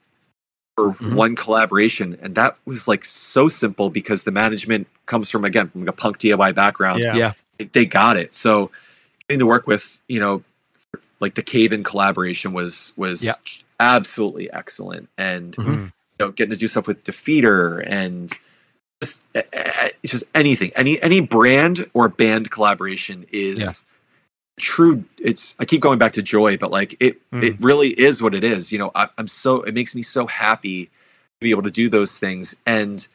for 0.77 0.91
mm-hmm. 0.91 1.15
one 1.15 1.37
collaboration, 1.37 2.19
and 2.21 2.35
that 2.35 2.57
was 2.65 2.89
like 2.89 3.05
so 3.05 3.49
simple 3.49 3.91
because 3.91 4.25
the 4.25 4.33
management 4.33 4.89
comes 5.07 5.31
from 5.31 5.45
again 5.45 5.69
from 5.69 5.83
like 5.83 5.91
a 5.91 5.93
punk 5.93 6.19
DIY 6.19 6.55
background. 6.55 7.01
Yeah, 7.01 7.15
yeah. 7.15 7.67
they 7.73 7.87
got 7.87 8.17
it. 8.17 8.35
So 8.35 8.71
getting 9.29 9.41
to 9.41 9.47
work 9.47 9.67
with 9.67 10.01
you 10.09 10.21
know 10.21 10.43
like 11.21 11.35
the 11.35 11.43
cave 11.43 11.73
in 11.73 11.85
collaboration 11.85 12.53
was 12.53 12.93
was 12.97 13.23
yeah. 13.23 13.35
absolutely 13.81 14.51
excellent 14.53 15.09
and 15.19 15.55
mm-hmm. 15.57 15.85
you 15.85 15.93
know 16.19 16.31
getting 16.31 16.51
to 16.51 16.57
do 16.57 16.67
stuff 16.67 16.87
with 16.87 17.05
defeater 17.05 17.85
and 17.87 18.33
just 19.03 19.21
it's 19.35 20.13
just 20.13 20.25
anything 20.35 20.71
any 20.75 21.01
any 21.03 21.21
brand 21.21 21.89
or 21.95 22.09
band 22.09 22.51
collaboration 22.51 23.27
is 23.31 23.61
yeah. 23.61 23.69
true 24.59 25.05
it's 25.19 25.55
i 25.59 25.65
keep 25.65 25.81
going 25.81 25.99
back 25.99 26.13
to 26.13 26.23
joy 26.23 26.57
but 26.57 26.71
like 26.71 26.97
it 27.01 27.19
mm. 27.31 27.43
it 27.43 27.57
really 27.61 27.91
is 27.91 28.23
what 28.23 28.35
it 28.35 28.45
is 28.45 28.73
you 28.73 28.79
know 28.79 28.91
I, 28.95 29.09
i'm 29.19 29.29
so 29.29 29.63
it 29.63 29.75
makes 29.75 29.95
me 29.95 30.03
so 30.03 30.27
happy 30.27 30.87
to 30.87 30.91
be 31.41 31.51
able 31.51 31.63
to 31.63 31.71
do 31.71 31.89
those 31.89 32.19
things 32.19 32.57
and 32.67 33.07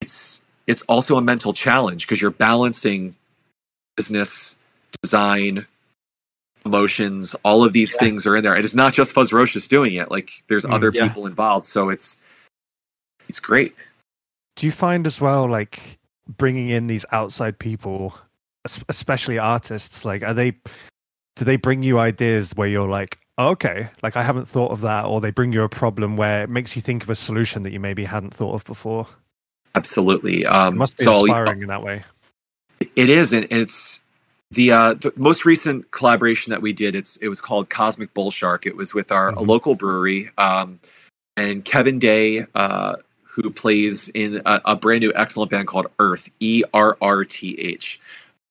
it's 0.00 0.40
it's 0.66 0.82
also 0.82 1.16
a 1.16 1.22
mental 1.22 1.52
challenge 1.52 2.06
because 2.06 2.20
you're 2.20 2.30
balancing 2.30 3.16
business 3.96 4.54
design 5.02 5.66
emotions 6.64 7.34
all 7.44 7.64
of 7.64 7.72
these 7.72 7.94
yeah. 7.94 8.00
things 8.00 8.26
are 8.26 8.36
in 8.36 8.44
there 8.44 8.54
and 8.54 8.64
it's 8.64 8.74
not 8.74 8.92
just 8.92 9.12
Fuzz 9.12 9.30
Fuzzrocious 9.30 9.68
doing 9.68 9.94
it 9.94 10.10
like 10.10 10.30
there's 10.48 10.64
mm, 10.64 10.72
other 10.72 10.90
yeah. 10.92 11.08
people 11.08 11.26
involved 11.26 11.66
so 11.66 11.88
it's 11.88 12.18
it's 13.28 13.40
great 13.40 13.74
do 14.56 14.66
you 14.66 14.72
find 14.72 15.06
as 15.06 15.20
well 15.20 15.48
like 15.48 15.98
bringing 16.28 16.68
in 16.68 16.86
these 16.86 17.06
outside 17.12 17.58
people 17.58 18.14
especially 18.88 19.38
artists 19.38 20.04
like 20.04 20.22
are 20.22 20.34
they 20.34 20.50
do 21.36 21.44
they 21.44 21.56
bring 21.56 21.82
you 21.82 21.98
ideas 21.98 22.52
where 22.54 22.68
you're 22.68 22.88
like 22.88 23.18
oh, 23.38 23.48
okay 23.48 23.88
like 24.02 24.16
i 24.16 24.22
haven't 24.22 24.46
thought 24.46 24.70
of 24.70 24.82
that 24.82 25.06
or 25.06 25.20
they 25.20 25.30
bring 25.30 25.52
you 25.52 25.62
a 25.62 25.68
problem 25.68 26.16
where 26.16 26.44
it 26.44 26.50
makes 26.50 26.76
you 26.76 26.82
think 26.82 27.02
of 27.02 27.08
a 27.08 27.14
solution 27.14 27.62
that 27.62 27.72
you 27.72 27.80
maybe 27.80 28.04
hadn't 28.04 28.34
thought 28.34 28.52
of 28.52 28.64
before 28.64 29.06
absolutely 29.74 30.44
um 30.44 30.74
it 30.74 30.76
must 30.76 30.98
be 30.98 31.04
so 31.04 31.20
inspiring 31.20 31.62
in 31.62 31.68
that 31.68 31.82
way 31.82 32.04
it 32.96 33.08
is 33.08 33.32
and 33.32 33.46
it's 33.50 34.00
the, 34.52 34.72
uh, 34.72 34.94
the 34.94 35.12
most 35.16 35.44
recent 35.44 35.90
collaboration 35.92 36.50
that 36.50 36.60
we 36.60 36.72
did 36.72 36.96
it's 36.96 37.16
it 37.16 37.28
was 37.28 37.40
called 37.40 37.70
Cosmic 37.70 38.12
Bull 38.14 38.30
Shark. 38.30 38.66
It 38.66 38.76
was 38.76 38.92
with 38.92 39.12
our 39.12 39.32
mm-hmm. 39.32 39.48
local 39.48 39.74
brewery, 39.74 40.30
um, 40.38 40.80
and 41.36 41.64
Kevin 41.64 41.98
Day, 41.98 42.46
uh, 42.54 42.96
who 43.22 43.48
plays 43.50 44.08
in 44.08 44.42
a, 44.44 44.60
a, 44.64 44.76
brand 44.76 45.02
new 45.02 45.12
excellent 45.14 45.52
band 45.52 45.68
called 45.68 45.86
Earth, 46.00 46.28
E 46.40 46.64
R 46.74 46.96
R 47.00 47.24
T 47.24 47.58
H. 47.58 48.00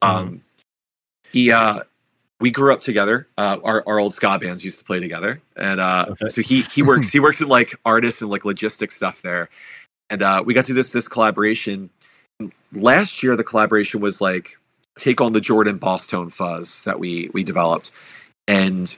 Um, 0.02 0.28
mm-hmm. 0.28 0.38
He 1.34 1.52
uh, 1.52 1.82
we 2.40 2.50
grew 2.50 2.72
up 2.72 2.80
together. 2.80 3.28
Uh, 3.38 3.58
our 3.64 3.84
our 3.86 4.00
old 4.00 4.14
ska 4.14 4.40
bands 4.40 4.64
used 4.64 4.80
to 4.80 4.86
play 4.86 5.00
together, 5.00 5.42
and 5.58 5.82
uh, 5.82 6.06
okay. 6.10 6.30
so 6.30 6.42
he 6.42 6.62
he 6.62 6.82
works 6.82 7.10
he 7.12 7.20
works 7.20 7.42
in 7.42 7.50
like 7.50 7.76
artists 7.86 8.22
and 8.22 8.32
like 8.32 8.46
logistics 8.46 8.96
stuff 8.96 9.22
there. 9.22 9.50
And 10.10 10.24
uh, 10.24 10.44
we 10.46 10.54
got 10.54 10.66
to 10.66 10.74
this 10.74 10.92
this 10.92 11.08
collaboration. 11.10 11.90
Last 12.72 13.22
year, 13.22 13.36
the 13.36 13.44
collaboration 13.44 14.00
was 14.00 14.22
like 14.22 14.58
take 15.00 15.22
on 15.22 15.34
the 15.34 15.42
Jordan 15.42 15.78
boss 15.78 16.08
tone 16.08 16.30
fuzz 16.30 16.84
that 16.84 17.00
we 17.00 17.30
we 17.34 17.44
developed. 17.44 17.92
And 18.48 18.96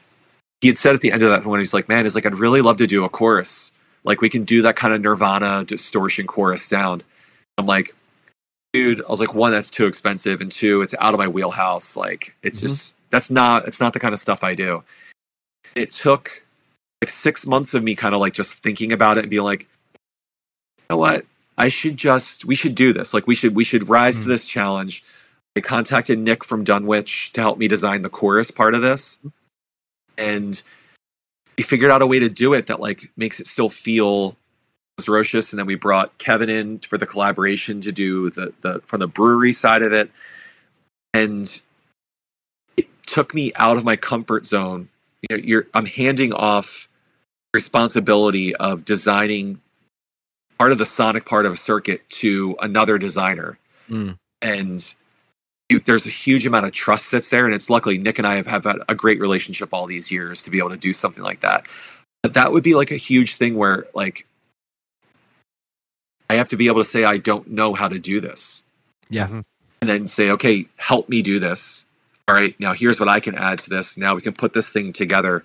he 0.62 0.68
had 0.68 0.78
said 0.78 0.96
at 0.96 1.02
the 1.02 1.12
end 1.12 1.24
of 1.24 1.30
that 1.30 1.46
one, 1.46 1.60
he's 1.60 1.74
like, 1.74 1.90
man, 1.90 2.06
he's 2.06 2.16
like, 2.16 2.26
I'd 2.26 2.36
really 2.36 2.62
love 2.62 2.78
to 2.78 2.88
do 2.88 3.04
a 3.04 3.10
chorus. 3.10 3.72
Like 4.04 4.22
we 4.22 4.30
can 4.30 4.44
do 4.46 4.62
that 4.64 4.76
kind 4.76 4.94
of 4.94 5.02
Nirvana 5.02 5.64
distortion 5.66 6.28
chorus 6.28 6.64
sound. 6.64 7.04
I'm 7.58 7.66
like, 7.66 7.94
dude, 8.74 9.02
I 9.06 9.10
was 9.10 9.20
like, 9.20 9.34
one, 9.36 9.52
that's 9.52 9.70
too 9.70 9.86
expensive, 9.86 10.42
and 10.42 10.52
two, 10.52 10.82
it's 10.82 10.96
out 11.00 11.14
of 11.14 11.20
my 11.20 11.28
wheelhouse. 11.28 11.96
Like, 11.98 12.34
it's 12.44 12.60
Mhm. 12.60 12.64
just 12.64 12.96
that's 13.10 13.30
not 13.30 13.68
it's 13.68 13.80
not 13.80 13.94
the 13.94 14.00
kind 14.00 14.14
of 14.14 14.20
stuff 14.20 14.44
I 14.44 14.56
do. 14.56 14.84
It 15.76 15.92
took 15.92 16.44
like 17.02 17.10
six 17.10 17.46
months 17.46 17.74
of 17.74 17.84
me 17.84 17.96
kind 17.96 18.14
of 18.16 18.22
like 18.22 18.34
just 18.34 18.54
thinking 18.64 18.92
about 18.92 19.18
it 19.18 19.22
and 19.22 19.30
being 19.30 19.44
like, 19.44 19.62
you 19.62 19.68
know 20.92 20.98
what? 20.98 21.26
I 21.58 21.68
should 21.68 21.98
just 21.98 22.46
we 22.46 22.56
should 22.56 22.76
do 22.76 22.94
this. 22.94 23.14
Like 23.14 23.28
we 23.28 23.36
should 23.36 23.56
we 23.56 23.64
should 23.64 23.90
rise 23.90 24.18
to 24.22 24.26
Mm. 24.26 24.28
this 24.28 24.48
challenge. 24.48 25.04
I 25.56 25.62
contacted 25.62 26.18
Nick 26.20 26.44
from 26.44 26.64
Dunwich 26.64 27.32
to 27.34 27.42
help 27.42 27.58
me 27.58 27.68
design 27.68 28.02
the 28.02 28.10
chorus 28.10 28.52
part 28.52 28.74
of 28.74 28.82
this. 28.82 29.18
And 30.18 30.62
we 31.58 31.64
figured 31.64 31.92
out 31.92 32.02
a 32.02 32.08
way 32.08 32.20
to 32.20 32.30
do 32.30 32.54
it 32.54 32.68
that 32.68 32.80
like 32.80 33.10
makes 33.18 33.40
it 33.40 33.48
still 33.48 33.70
feel 33.70 34.38
Rocious, 35.00 35.52
and 35.52 35.58
then 35.58 35.66
we 35.66 35.74
brought 35.74 36.16
Kevin 36.20 36.50
in 36.50 36.78
for 36.80 36.96
the 36.98 37.08
collaboration 37.08 37.82
to 37.82 37.92
do 37.92 38.30
the 38.30 38.54
the 38.62 38.82
from 38.86 39.00
the 39.00 39.08
brewery 39.08 39.52
side 39.52 39.82
of 39.82 39.94
it, 39.94 40.12
and 41.14 41.60
it 42.78 42.88
took 43.08 43.34
me 43.34 43.52
out 43.56 43.78
of 43.78 43.84
my 43.84 43.96
comfort 43.96 44.46
zone. 44.46 44.90
You 45.28 45.38
know, 45.38 45.44
you're 45.44 45.68
I'm 45.74 45.88
handing 45.88 46.34
off 46.34 46.88
responsibility 47.54 48.56
of 48.56 48.86
designing 48.86 49.60
part 50.60 50.72
of 50.72 50.78
the 50.78 50.86
sonic 50.86 51.26
part 51.26 51.48
of 51.48 51.54
a 51.54 51.58
circuit 51.58 52.08
to 52.10 52.56
another 52.62 53.00
designer, 53.00 53.58
Mm. 53.90 54.18
and 54.42 54.94
you, 55.72 55.80
there's 55.80 56.06
a 56.06 56.10
huge 56.10 56.46
amount 56.46 56.66
of 56.66 56.72
trust 56.72 57.12
that's 57.12 57.30
there, 57.30 57.46
and 57.46 57.56
it's 57.56 57.70
luckily 57.70 57.98
Nick 57.98 58.20
and 58.20 58.28
I 58.28 58.36
have, 58.36 58.48
have 58.48 58.66
had 58.66 58.78
a 58.90 58.96
great 58.96 59.20
relationship 59.20 59.70
all 59.72 59.88
these 59.88 60.12
years 60.12 60.44
to 60.44 60.52
be 60.52 60.60
able 60.60 60.70
to 60.70 60.78
do 60.78 60.94
something 60.94 61.24
like 61.24 61.40
that. 61.42 61.66
But 62.22 62.34
that 62.34 62.52
would 62.52 62.64
be 62.64 62.76
like 62.76 62.92
a 62.92 62.98
huge 62.98 63.36
thing 63.36 63.56
where 63.56 63.88
like 63.96 64.28
I 66.30 66.36
have 66.36 66.50
to 66.50 66.58
be 66.58 66.68
able 66.68 66.82
to 66.82 66.88
say 66.88 67.04
I 67.04 67.18
don't 67.18 67.48
know 67.48 67.74
how 67.74 67.88
to 67.88 68.00
do 68.00 68.22
this. 68.22 68.64
Yeah. 69.10 69.28
Mhm. 69.28 69.44
And 69.82 69.90
then 69.90 70.08
say, 70.08 70.30
okay, 70.30 70.68
help 70.78 71.10
me 71.10 71.22
do 71.24 71.40
this. 71.40 71.84
All 72.28 72.36
right, 72.36 72.58
now 72.60 72.74
here's 72.74 73.00
what 73.00 73.10
I 73.10 73.20
can 73.20 73.36
add 73.36 73.60
to 73.60 73.70
this. 73.70 73.98
Now 73.98 74.16
we 74.16 74.22
can 74.22 74.34
put 74.34 74.54
this 74.54 74.70
thing 74.70 74.94
together. 74.94 75.44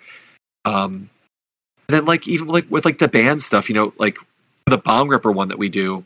Um 0.65 1.09
and 1.89 1.97
then 1.97 2.05
like 2.05 2.29
even 2.29 2.49
like 2.49 2.71
with 2.71 2.85
like 2.85 2.99
the 2.99 3.09
band 3.09 3.43
stuff, 3.43 3.69
you 3.69 3.75
know, 3.75 3.93
like 3.99 4.19
the 4.67 4.79
bomb 4.79 5.09
ripper 5.09 5.33
one 5.33 5.49
that 5.49 5.59
we 5.59 5.69
do, 5.69 6.05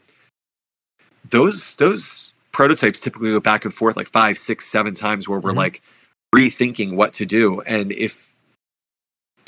those 1.29 1.75
those 1.77 2.33
prototypes 2.53 3.01
typically 3.01 3.31
go 3.31 3.41
back 3.41 3.65
and 3.65 3.73
forth 3.75 3.97
like 3.97 4.09
five, 4.09 4.37
six, 4.39 4.67
seven 4.67 4.95
times 4.95 5.29
where 5.29 5.39
we're 5.39 5.53
Mhm. 5.53 5.57
like 5.57 5.83
rethinking 6.35 6.95
what 6.95 7.13
to 7.15 7.27
do. 7.27 7.61
And 7.63 7.93
if 7.93 8.29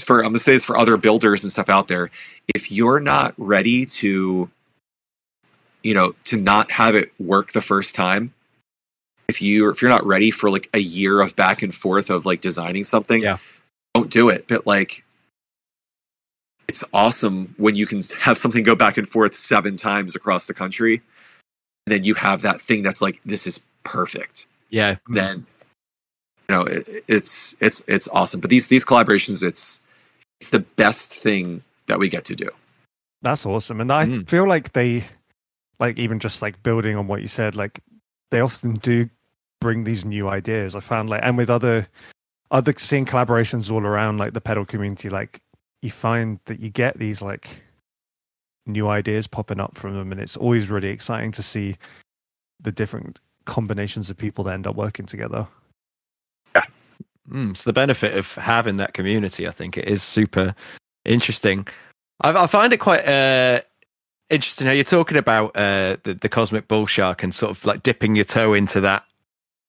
for 0.01 0.19
I'm 0.19 0.31
gonna 0.31 0.38
say 0.38 0.53
this 0.53 0.65
for 0.65 0.77
other 0.77 0.97
builders 0.97 1.43
and 1.43 1.53
stuff 1.53 1.69
out 1.69 1.88
there, 1.88 2.11
if 2.55 2.73
you're 2.73 3.01
not 3.01 3.35
ready 3.38 3.87
to 3.87 4.51
you 5.83 5.95
know 5.95 6.15
to 6.25 6.37
not 6.37 6.71
have 6.71 6.95
it 6.95 7.12
work 7.21 7.53
the 7.53 7.62
first 7.62 7.95
time 7.97 8.33
if 9.29 9.43
you 9.43 9.69
if 9.71 9.83
you're 9.83 9.91
not 9.91 10.07
ready 10.07 10.31
for 10.31 10.49
like 10.51 10.69
a 10.75 10.79
year 10.79 11.21
of 11.21 11.35
back 11.35 11.61
and 11.62 11.75
forth 11.75 12.09
of 12.11 12.25
like 12.25 12.41
designing 12.41 12.85
something 12.85 13.23
Yeah. 13.23 13.38
don't 13.95 14.09
do 14.11 14.29
it 14.29 14.47
but 14.47 14.65
like 14.65 15.03
it's 16.69 16.85
awesome 16.93 17.53
when 17.57 17.75
you 17.75 17.87
can 17.87 18.01
have 18.21 18.38
something 18.38 18.62
go 18.62 18.77
back 18.77 18.97
and 18.97 19.09
forth 19.09 19.35
seven 19.35 19.77
times 19.77 20.15
across 20.15 20.47
the 20.47 20.55
country 20.55 21.03
and 21.87 21.92
then 21.95 22.05
you 22.05 22.14
have 22.14 22.42
that 22.42 22.61
thing 22.61 22.83
that's 22.83 23.01
like 23.03 23.21
this 23.25 23.47
is 23.47 23.61
perfect 23.85 24.47
Yeah. 24.71 24.97
then 25.09 25.47
you 26.49 26.55
know 26.55 26.62
it, 26.62 27.05
it's 27.09 27.55
it's 27.61 27.83
it's 27.87 28.09
awesome 28.09 28.40
but 28.40 28.51
these 28.51 28.68
these 28.68 28.85
collaborations 28.85 29.42
it's 29.42 29.83
it's 30.40 30.51
the 30.51 30.61
best 30.61 31.12
thing 31.14 31.62
that 31.87 31.99
we 31.99 32.09
get 32.09 32.25
to 32.27 32.35
do 32.37 32.49
That's 33.23 33.47
awesome. 33.47 33.81
And 33.81 33.92
I 33.92 34.07
Mm. 34.07 34.29
feel 34.29 34.49
like 34.49 34.73
they, 34.73 35.05
like, 35.79 35.99
even 35.99 36.18
just 36.18 36.42
like 36.42 36.62
building 36.64 36.97
on 36.97 37.07
what 37.07 37.21
you 37.23 37.29
said, 37.29 37.55
like, 37.55 37.79
they 38.33 38.40
often 38.40 38.75
do 38.75 39.09
bring 39.61 39.85
these 39.85 40.05
new 40.05 40.29
ideas. 40.29 40.75
I 40.75 40.81
found, 40.81 41.09
like, 41.11 41.21
and 41.23 41.37
with 41.38 41.49
other, 41.51 41.87
other 42.51 42.75
seeing 42.79 43.07
collaborations 43.07 43.71
all 43.71 43.87
around, 43.87 44.18
like, 44.18 44.33
the 44.35 44.40
pedal 44.40 44.64
community, 44.66 45.09
like, 45.09 45.40
you 45.83 45.90
find 45.92 46.40
that 46.47 46.59
you 46.59 46.68
get 46.71 46.99
these, 46.99 47.23
like, 47.23 47.62
new 48.66 48.88
ideas 48.88 49.27
popping 49.27 49.61
up 49.61 49.77
from 49.77 49.94
them. 49.94 50.12
And 50.12 50.20
it's 50.20 50.37
always 50.37 50.68
really 50.68 50.88
exciting 50.88 51.33
to 51.33 51.42
see 51.42 51.77
the 52.61 52.72
different 52.72 53.18
combinations 53.44 54.09
of 54.11 54.16
people 54.16 54.44
that 54.44 54.55
end 54.55 54.66
up 54.66 54.77
working 54.77 55.07
together. 55.07 55.46
Mm, 57.31 57.57
so 57.57 57.70
the 57.70 57.72
benefit 57.72 58.16
of 58.16 58.35
having 58.35 58.77
that 58.77 58.94
community, 58.94 59.46
I 59.46 59.53
think 59.53 59.79
it 59.79 59.88
is 59.88 60.03
super 60.03 60.55
interesting. 61.05 61.66
I, 62.20 62.33
I 62.33 62.46
find 62.46 62.72
it 62.72 62.79
quite 62.79 63.07
uh, 63.07 63.61
interesting 64.29 64.66
how 64.66 64.72
you're 64.72 64.85
talking 64.85 65.16
about 65.16 65.57
uh, 65.57 65.96
the, 66.03 66.14
the 66.14 66.29
cosmic 66.29 66.68
bull 66.68 66.87
shark 66.87 67.22
and 67.22 67.35
sort 67.35 67.51
of 67.51 67.64
like 67.64 67.83
dipping 67.83 68.16
your 68.16 68.25
toe 68.25 68.55
into 68.55 68.81
that 68.81 69.05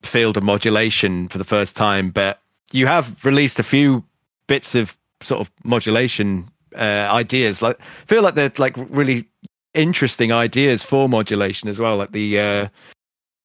field 0.02 0.36
of 0.36 0.44
modulation 0.44 1.28
for 1.28 1.38
the 1.38 1.44
first 1.44 1.76
time. 1.76 2.10
But 2.10 2.42
you 2.72 2.88
have 2.88 3.24
released 3.24 3.60
a 3.60 3.64
few 3.64 4.04
bits 4.48 4.76
of 4.76 4.98
sort 5.22 5.40
of 5.40 5.52
modulation 5.64 6.50
uh, 6.76 7.10
ideas. 7.12 7.62
Like, 7.62 7.80
I 7.80 8.06
feel 8.06 8.22
like 8.22 8.36
they're 8.36 8.52
like 8.58 8.76
really 8.78 9.28
interesting 9.74 10.32
ideas 10.32 10.84
for 10.84 11.10
modulation 11.10 11.70
as 11.70 11.80
well. 11.80 11.98
Like 11.98 12.12
the 12.12 12.40
uh, 12.40 12.68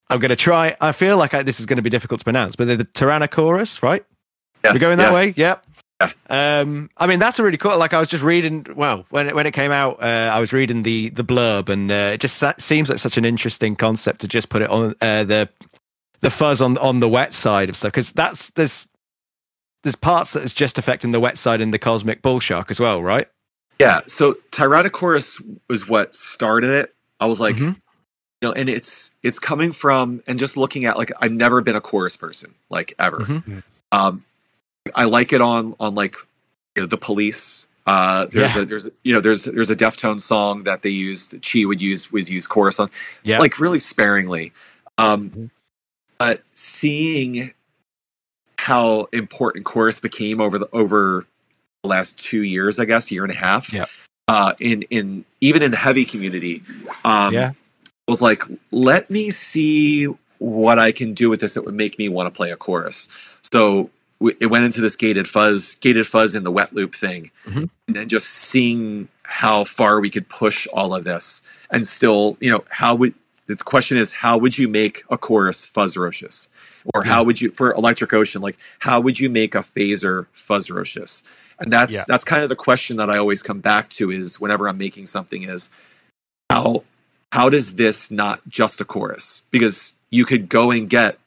I'm 0.09 0.19
going 0.19 0.29
to 0.29 0.35
try. 0.35 0.75
I 0.81 0.91
feel 0.91 1.17
like 1.17 1.33
I, 1.33 1.43
this 1.43 1.59
is 1.59 1.65
going 1.65 1.77
to 1.77 1.83
be 1.83 1.89
difficult 1.89 2.19
to 2.19 2.23
pronounce, 2.23 2.55
but 2.55 2.67
they're 2.67 2.77
the 2.77 2.85
Tyrannochorus, 2.85 3.83
right? 3.83 4.03
Yeah, 4.63 4.73
We're 4.73 4.79
going 4.79 4.97
that 4.97 5.09
yeah. 5.09 5.13
way. 5.13 5.33
Yep. 5.37 5.65
Yeah. 6.01 6.11
Um, 6.29 6.89
I 6.97 7.07
mean, 7.07 7.19
that's 7.19 7.39
a 7.39 7.43
really 7.43 7.57
cool. 7.57 7.77
Like, 7.77 7.93
I 7.93 7.99
was 7.99 8.07
just 8.07 8.23
reading. 8.23 8.65
Well, 8.75 9.05
when 9.09 9.27
it 9.27 9.35
when 9.35 9.45
it 9.45 9.51
came 9.51 9.71
out, 9.71 10.01
uh, 10.01 10.31
I 10.33 10.39
was 10.39 10.53
reading 10.53 10.83
the 10.83 11.09
the 11.09 11.23
blurb, 11.23 11.69
and 11.69 11.91
uh, 11.91 12.11
it 12.13 12.21
just 12.21 12.37
sa- 12.37 12.53
seems 12.57 12.89
like 12.89 12.99
such 12.99 13.17
an 13.17 13.25
interesting 13.25 13.75
concept 13.75 14.21
to 14.21 14.27
just 14.27 14.49
put 14.49 14.61
it 14.61 14.69
on 14.69 14.95
uh, 15.01 15.23
the 15.25 15.49
the 16.21 16.29
fuzz 16.29 16.61
on 16.61 16.77
on 16.79 16.99
the 16.99 17.09
wet 17.09 17.33
side 17.33 17.69
of 17.69 17.75
stuff 17.75 17.91
because 17.91 18.11
that's 18.11 18.49
there's 18.51 18.87
there's 19.83 19.95
parts 19.95 20.33
that 20.33 20.43
is 20.43 20.53
just 20.53 20.77
affecting 20.77 21.11
the 21.11 21.19
wet 21.19 21.37
side 21.37 21.61
in 21.61 21.71
the 21.71 21.79
cosmic 21.79 22.21
bull 22.21 22.39
shark 22.39 22.69
as 22.71 22.79
well, 22.79 23.01
right? 23.01 23.27
Yeah, 23.79 24.01
so 24.07 24.33
Tyrannochorus 24.51 25.41
was 25.69 25.87
what 25.87 26.13
started 26.15 26.69
it. 26.71 26.93
I 27.19 27.27
was 27.27 27.39
like, 27.39 27.55
Mhm. 27.55 27.75
you 27.75 28.47
know, 28.47 28.51
and 28.51 28.69
it's 28.69 29.11
it's 29.23 29.39
coming 29.39 29.71
from 29.71 30.21
and 30.27 30.37
just 30.39 30.57
looking 30.57 30.85
at 30.85 30.97
like 30.97 31.11
I've 31.21 31.31
never 31.31 31.61
been 31.61 31.75
a 31.75 31.81
chorus 31.81 32.17
person, 32.17 32.53
like 32.69 32.93
ever. 32.99 33.19
Mhm. 33.19 33.63
Um, 33.91 34.23
I 34.95 35.05
like 35.05 35.31
it 35.33 35.41
on 35.41 35.75
on 35.79 35.95
like 35.95 36.15
you 36.75 36.83
know 36.83 36.87
the 36.87 36.97
police. 36.97 37.65
Uh, 37.87 38.25
there's 38.25 38.55
Yeah. 38.55 38.61
a 38.61 38.65
there's 38.65 38.85
a, 38.85 38.91
you 39.03 39.13
know 39.13 39.21
there's 39.21 39.43
there's 39.45 39.69
a 39.69 39.75
Deftone 39.75 40.19
song 40.21 40.63
that 40.63 40.81
they 40.81 40.89
use 40.89 41.29
that 41.29 41.41
Chi 41.41 41.63
would 41.65 41.81
use 41.81 42.11
would 42.11 42.27
use 42.29 42.47
chorus 42.47 42.79
on, 42.79 42.89
Yeah. 43.23 43.39
like 43.39 43.59
really 43.59 43.79
sparingly. 43.79 44.51
Um, 44.97 45.29
Mhm. 45.29 45.49
but 46.17 46.43
seeing 46.53 47.53
how 48.63 49.07
important 49.13 49.63
chorus 49.65 49.99
became 50.01 50.41
over 50.41 50.59
the 50.59 50.67
over 50.73 51.25
the 51.83 51.87
last 51.89 52.19
two 52.19 52.43
years, 52.43 52.77
I 52.77 52.83
guess, 52.85 53.09
year 53.09 53.23
and 53.23 53.31
a 53.31 53.35
half. 53.35 53.71
Yeah. 53.71 53.85
Uh, 54.27 54.53
in 54.59 54.81
in 54.83 55.23
even 55.39 55.61
in 55.63 55.71
the 55.71 55.77
heavy 55.77 56.03
community, 56.03 56.61
um, 57.05 57.33
Yeah. 57.33 57.51
was 58.07 58.21
like, 58.21 58.43
let 58.71 59.09
me 59.09 59.29
see 59.29 60.05
what 60.39 60.77
I 60.77 60.91
can 60.91 61.13
do 61.13 61.29
with 61.29 61.39
this 61.39 61.53
that 61.53 61.63
would 61.63 61.73
make 61.73 61.97
me 61.97 62.09
want 62.09 62.27
to 62.27 62.35
play 62.35 62.51
a 62.51 62.57
chorus. 62.57 63.07
So 63.53 63.89
w- 64.19 64.35
it 64.41 64.47
went 64.47 64.65
into 64.65 64.81
this 64.81 64.95
gated 64.97 65.27
fuzz, 65.27 65.75
gated 65.75 66.05
fuzz 66.05 66.35
in 66.35 66.43
the 66.43 66.51
wet 66.51 66.73
loop 66.73 66.95
thing, 66.95 67.31
Mhm. 67.47 67.69
and 67.87 67.95
then 67.95 68.07
just 68.09 68.27
seeing 68.27 69.07
how 69.23 69.63
far 69.63 70.01
we 70.01 70.09
could 70.09 70.27
push 70.27 70.67
all 70.73 70.93
of 70.93 71.05
this, 71.05 71.41
and 71.71 71.87
still, 71.87 72.35
you 72.41 72.49
know, 72.51 72.63
how 72.69 72.93
would 72.95 73.13
the 73.57 73.63
question 73.63 73.97
is, 73.97 74.13
how 74.13 74.37
would 74.37 74.57
you 74.57 74.67
make 74.67 75.03
a 75.09 75.17
chorus 75.17 75.65
fuzzrocious, 75.65 76.47
or 76.93 77.03
how 77.03 77.23
would 77.23 77.41
you 77.41 77.51
for 77.51 77.73
Electric 77.73 78.13
Ocean, 78.13 78.41
like 78.41 78.57
how 78.79 78.99
would 78.99 79.19
you 79.19 79.29
make 79.29 79.55
a 79.55 79.65
phaser 79.75 80.27
fuzzrocious? 80.35 81.23
And 81.59 81.73
that's 81.73 81.93
Yeah. 81.93 82.03
that's 82.07 82.23
kind 82.23 82.43
of 82.43 82.49
the 82.49 82.55
question 82.55 82.97
that 82.97 83.09
I 83.09 83.17
always 83.17 83.41
come 83.41 83.59
back 83.59 83.89
to 83.91 84.11
is 84.11 84.39
whenever 84.39 84.69
I'm 84.69 84.77
making 84.77 85.07
something 85.07 85.43
is 85.43 85.69
how 86.49 86.83
how 87.31 87.49
does 87.49 87.75
this 87.75 88.09
not 88.11 88.39
just 88.47 88.81
a 88.81 88.85
chorus? 88.85 89.41
Because 89.51 89.93
you 90.09 90.25
could 90.25 90.47
go 90.49 90.71
and 90.71 90.89
get 90.89 91.17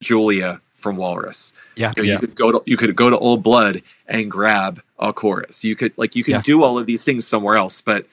Julia 0.00 0.60
from 0.74 0.96
Walrus. 0.96 1.52
Yeah. 1.74 1.92
You, 1.96 2.02
know, 2.02 2.06
Yeah. 2.08 2.12
you 2.14 2.18
could 2.20 2.34
go 2.34 2.52
to 2.52 2.62
you 2.66 2.76
could 2.76 2.96
go 2.96 3.10
to 3.10 3.18
Old 3.18 3.42
Blood 3.42 3.82
and 4.08 4.30
grab 4.30 4.82
a 4.98 5.12
chorus. 5.12 5.64
You 5.64 5.76
could 5.76 5.92
like 5.96 6.16
you 6.16 6.24
can 6.24 6.32
Yeah. 6.32 6.42
do 6.42 6.62
all 6.62 6.78
of 6.78 6.86
these 6.86 7.04
things 7.04 7.26
somewhere 7.26 7.56
else, 7.56 7.80
but 7.80 8.06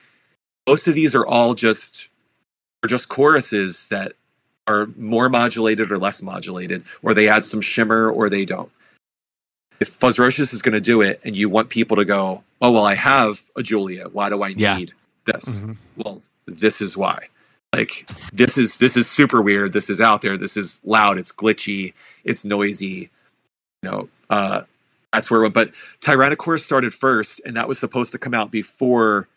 most 0.68 0.86
of 0.88 0.94
these 0.94 1.14
are 1.14 1.26
all 1.26 1.54
just 1.54 2.08
are 2.84 2.88
just 2.88 3.08
choruses 3.10 3.88
that 3.88 4.14
are 4.68 4.88
more 4.98 5.30
modulated 5.30 5.92
or 5.92 5.98
less 5.98 6.22
modulated, 6.22 6.84
or 7.02 7.14
they 7.14 7.28
add 7.28 7.44
some 7.46 7.62
shimmer 7.62 8.10
or 8.10 8.30
they 8.30 8.44
don't. 8.46 8.70
If 9.80 9.98
Fuzzrocious 9.98 10.54
is 10.54 10.62
going 10.62 10.74
to 10.74 10.80
do 10.80 11.02
it, 11.02 11.20
and 11.24 11.36
you 11.36 11.48
want 11.50 11.68
people 11.70 11.96
to 11.98 12.04
go, 12.06 12.44
"Oh 12.62 12.72
well, 12.72 12.86
I 12.86 12.94
have 12.96 13.42
a 13.56 13.62
Julia. 13.62 14.08
Why 14.12 14.30
do 14.30 14.42
I 14.44 14.54
need 14.54 14.60
Yeah. 14.60 14.78
this?" 15.34 15.60
Mhm. 15.60 15.76
well 15.96 16.22
this 16.46 16.80
is 16.80 16.96
why 16.96 17.28
like 17.74 18.08
this 18.32 18.58
is 18.58 18.78
this 18.78 18.96
is 18.96 19.10
super 19.10 19.42
weird 19.42 19.72
this 19.72 19.90
is 19.90 20.00
out 20.00 20.22
there 20.22 20.36
this 20.36 20.56
is 20.56 20.80
loud 20.84 21.18
it's 21.18 21.32
glitchy 21.32 21.94
it's 22.24 22.44
noisy 22.44 23.10
you 23.82 23.90
know 23.90 24.08
uh 24.30 24.62
that's 25.12 25.30
where 25.30 25.48
but 25.50 25.72
tyrannochorus 26.02 26.60
started 26.62 26.94
first 26.94 27.40
and 27.46 27.56
that 27.56 27.68
was 27.68 27.78
supposed 27.78 28.12
to 28.12 28.18
come 28.18 28.34
out 28.34 28.50
before 28.50 29.28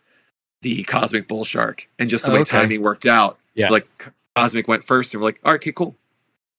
the 0.62 0.84
cosmic 0.84 1.28
bull 1.28 1.46
shark 1.46 1.88
and 2.00 2.10
just 2.10 2.26
the 2.26 2.32
way 2.32 2.39
Okay. 2.39 2.58
timing 2.58 2.82
worked 2.82 3.06
out 3.06 3.38
Yeah. 3.56 3.70
Like 3.70 3.88
Cosmic 4.36 4.67
went 4.67 4.84
first, 4.84 5.13
and 5.15 5.22
we're 5.22 5.30
like, 5.30 5.39
all 5.43 5.52
right, 5.52 5.58
okay, 5.60 5.72
cool. 5.72 5.96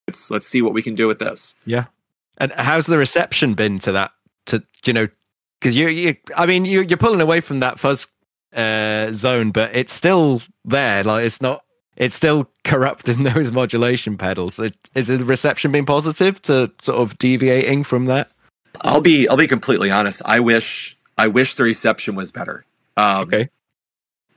Let's 0.07 0.29
let's 0.29 0.45
see 0.47 0.61
what 0.61 0.73
we 0.73 0.81
can 0.83 0.95
do 0.95 1.07
with 1.07 1.19
this. 1.19 1.55
Yeah. 1.65 1.85
And 2.37 2.51
how's 2.51 2.87
the 2.87 2.97
reception 2.97 3.53
been 3.53 3.79
to 3.79 3.91
that? 3.93 4.11
To 4.47 4.61
you 4.85 4.91
know, 4.93 5.07
because 5.61 5.75
you, 5.77 5.87
you, 5.87 6.15
I 6.35 6.45
mean, 6.45 6.65
you, 6.65 6.81
you're 6.81 6.97
pulling 6.97 7.21
away 7.21 7.39
from 7.41 7.61
that 7.61 7.79
fuzz 7.79 8.05
uh, 8.53 9.11
zone, 9.13 9.51
but 9.51 9.73
it's 9.75 9.93
still 9.93 10.41
there. 10.65 11.03
Like 11.05 11.25
it's 11.25 11.41
not. 11.41 11.63
It's 11.95 12.15
still 12.15 12.49
corrupting 12.63 13.23
those 13.33 13.51
modulation 13.51 14.17
pedals. 14.17 14.57
It- 14.59 14.75
Is 14.95 15.07
the 15.07 15.17
reception 15.23 15.71
been 15.71 15.85
positive 15.85 16.41
to 16.43 16.71
sort 16.81 16.97
of 16.97 17.17
deviating 17.17 17.83
from 17.85 18.05
that? 18.07 18.29
I'll 18.81 19.01
be 19.01 19.27
I'll 19.29 19.37
be 19.37 19.47
completely 19.47 19.89
honest. 19.91 20.21
I 20.25 20.39
wish 20.41 20.97
I 21.17 21.27
wish 21.27 21.55
the 21.55 21.63
reception 21.63 22.15
was 22.15 22.31
better. 22.31 22.65
Um, 22.97 23.21
Okay. 23.23 23.49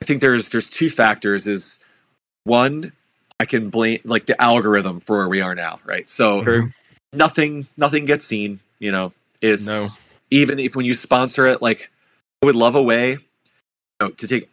I 0.02 0.04
think 0.04 0.20
there's 0.20 0.50
there's 0.50 0.68
two 0.68 0.90
factors. 0.90 1.46
Is 1.46 1.78
one 2.42 2.90
I 3.38 3.44
can 3.44 3.70
blame 3.70 4.00
like 4.02 4.26
the 4.26 4.40
algorithm 4.42 4.98
for 4.98 5.18
where 5.18 5.28
we 5.28 5.40
are 5.40 5.54
now, 5.54 5.78
right? 5.84 6.08
So 6.08 6.42
True. 6.42 6.70
nothing 7.12 7.68
nothing 7.76 8.04
gets 8.04 8.24
seen. 8.24 8.58
You 8.80 8.90
know, 8.90 9.12
it's 9.40 9.64
No. 9.64 9.86
even 10.32 10.58
if 10.58 10.74
when 10.74 10.84
you 10.84 10.92
sponsor 10.94 11.46
it, 11.46 11.62
like 11.62 11.88
I 12.42 12.46
would 12.46 12.56
love 12.56 12.74
a 12.74 12.82
way 12.82 13.10
you 13.12 13.18
know, 14.00 14.08
to 14.10 14.26
take 14.26 14.50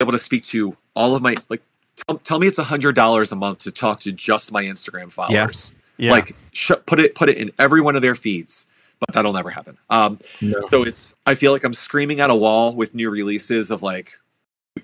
able 0.00 0.12
to 0.12 0.18
speak 0.18 0.44
to 0.44 0.76
all 0.94 1.14
of 1.16 1.22
my 1.22 1.34
like. 1.48 1.62
Tell, 2.06 2.18
tell 2.18 2.38
me 2.38 2.46
it's 2.46 2.58
a 2.58 2.62
hundred 2.64 2.94
dollars 2.94 3.32
a 3.32 3.36
month 3.36 3.60
to 3.60 3.70
talk 3.72 4.00
to 4.00 4.12
just 4.12 4.52
my 4.52 4.62
Instagram 4.64 5.10
followers. 5.10 5.72
Yeah. 5.96 6.10
Like 6.10 6.36
sh- 6.52 6.72
put 6.84 7.00
it 7.00 7.14
put 7.14 7.30
it 7.30 7.38
in 7.38 7.50
every 7.58 7.80
one 7.80 7.96
of 7.96 8.02
their 8.02 8.14
feeds, 8.14 8.66
but 9.00 9.14
that'll 9.14 9.32
never 9.32 9.48
happen. 9.48 9.78
Um, 9.88 10.18
No. 10.42 10.68
so 10.70 10.82
it's 10.82 11.14
I 11.24 11.34
feel 11.36 11.52
like 11.52 11.64
I'm 11.64 11.72
screaming 11.72 12.20
at 12.20 12.28
a 12.28 12.34
wall 12.34 12.74
with 12.74 12.94
new 12.94 13.08
releases 13.08 13.70
of 13.70 13.82
like 13.82 14.18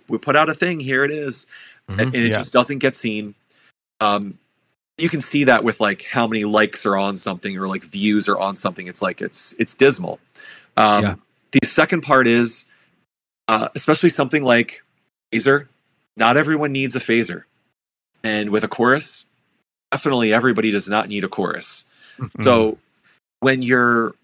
we 0.08 0.18
put 0.18 0.36
out 0.36 0.48
a 0.48 0.54
thing, 0.54 0.80
here 0.80 1.04
it 1.04 1.10
is. 1.10 1.46
and, 1.88 2.00
and 2.00 2.14
it 2.14 2.32
Yeah. 2.32 2.38
just 2.38 2.52
doesn't 2.52 2.78
get 2.78 2.96
seen. 2.96 3.34
Um, 4.00 4.38
you 4.98 5.08
can 5.08 5.20
see 5.20 5.44
that 5.44 5.62
with 5.62 5.78
like 5.80 6.02
how 6.10 6.26
many 6.26 6.44
likes 6.44 6.84
are 6.86 6.96
on 6.96 7.16
something 7.16 7.56
or 7.56 7.68
like 7.68 7.84
views 7.84 8.28
are 8.28 8.38
on 8.38 8.56
something. 8.56 8.86
It's 8.88 9.02
like 9.02 9.20
it's 9.20 9.54
it's 9.58 9.74
dismal. 9.74 10.18
Um, 10.76 11.02
Yeah. 11.04 11.14
The 11.52 11.66
second 11.66 12.00
part 12.02 12.26
is, 12.26 12.64
uh, 13.48 13.68
especially 13.74 14.08
something 14.08 14.42
like 14.42 14.82
phaser. 15.32 15.68
Not 16.16 16.36
everyone 16.36 16.72
needs 16.72 16.96
a 16.96 17.00
phaser, 17.00 17.44
and 18.24 18.50
with 18.50 18.64
a 18.64 18.68
chorus, 18.68 19.24
definitely 19.92 20.32
everybody 20.34 20.70
does 20.70 20.88
not 20.88 21.08
need 21.08 21.24
a 21.24 21.28
chorus. 21.28 21.84
Mm. 22.18 22.42
So 22.42 22.78
when 23.40 23.62
you're 23.62 24.14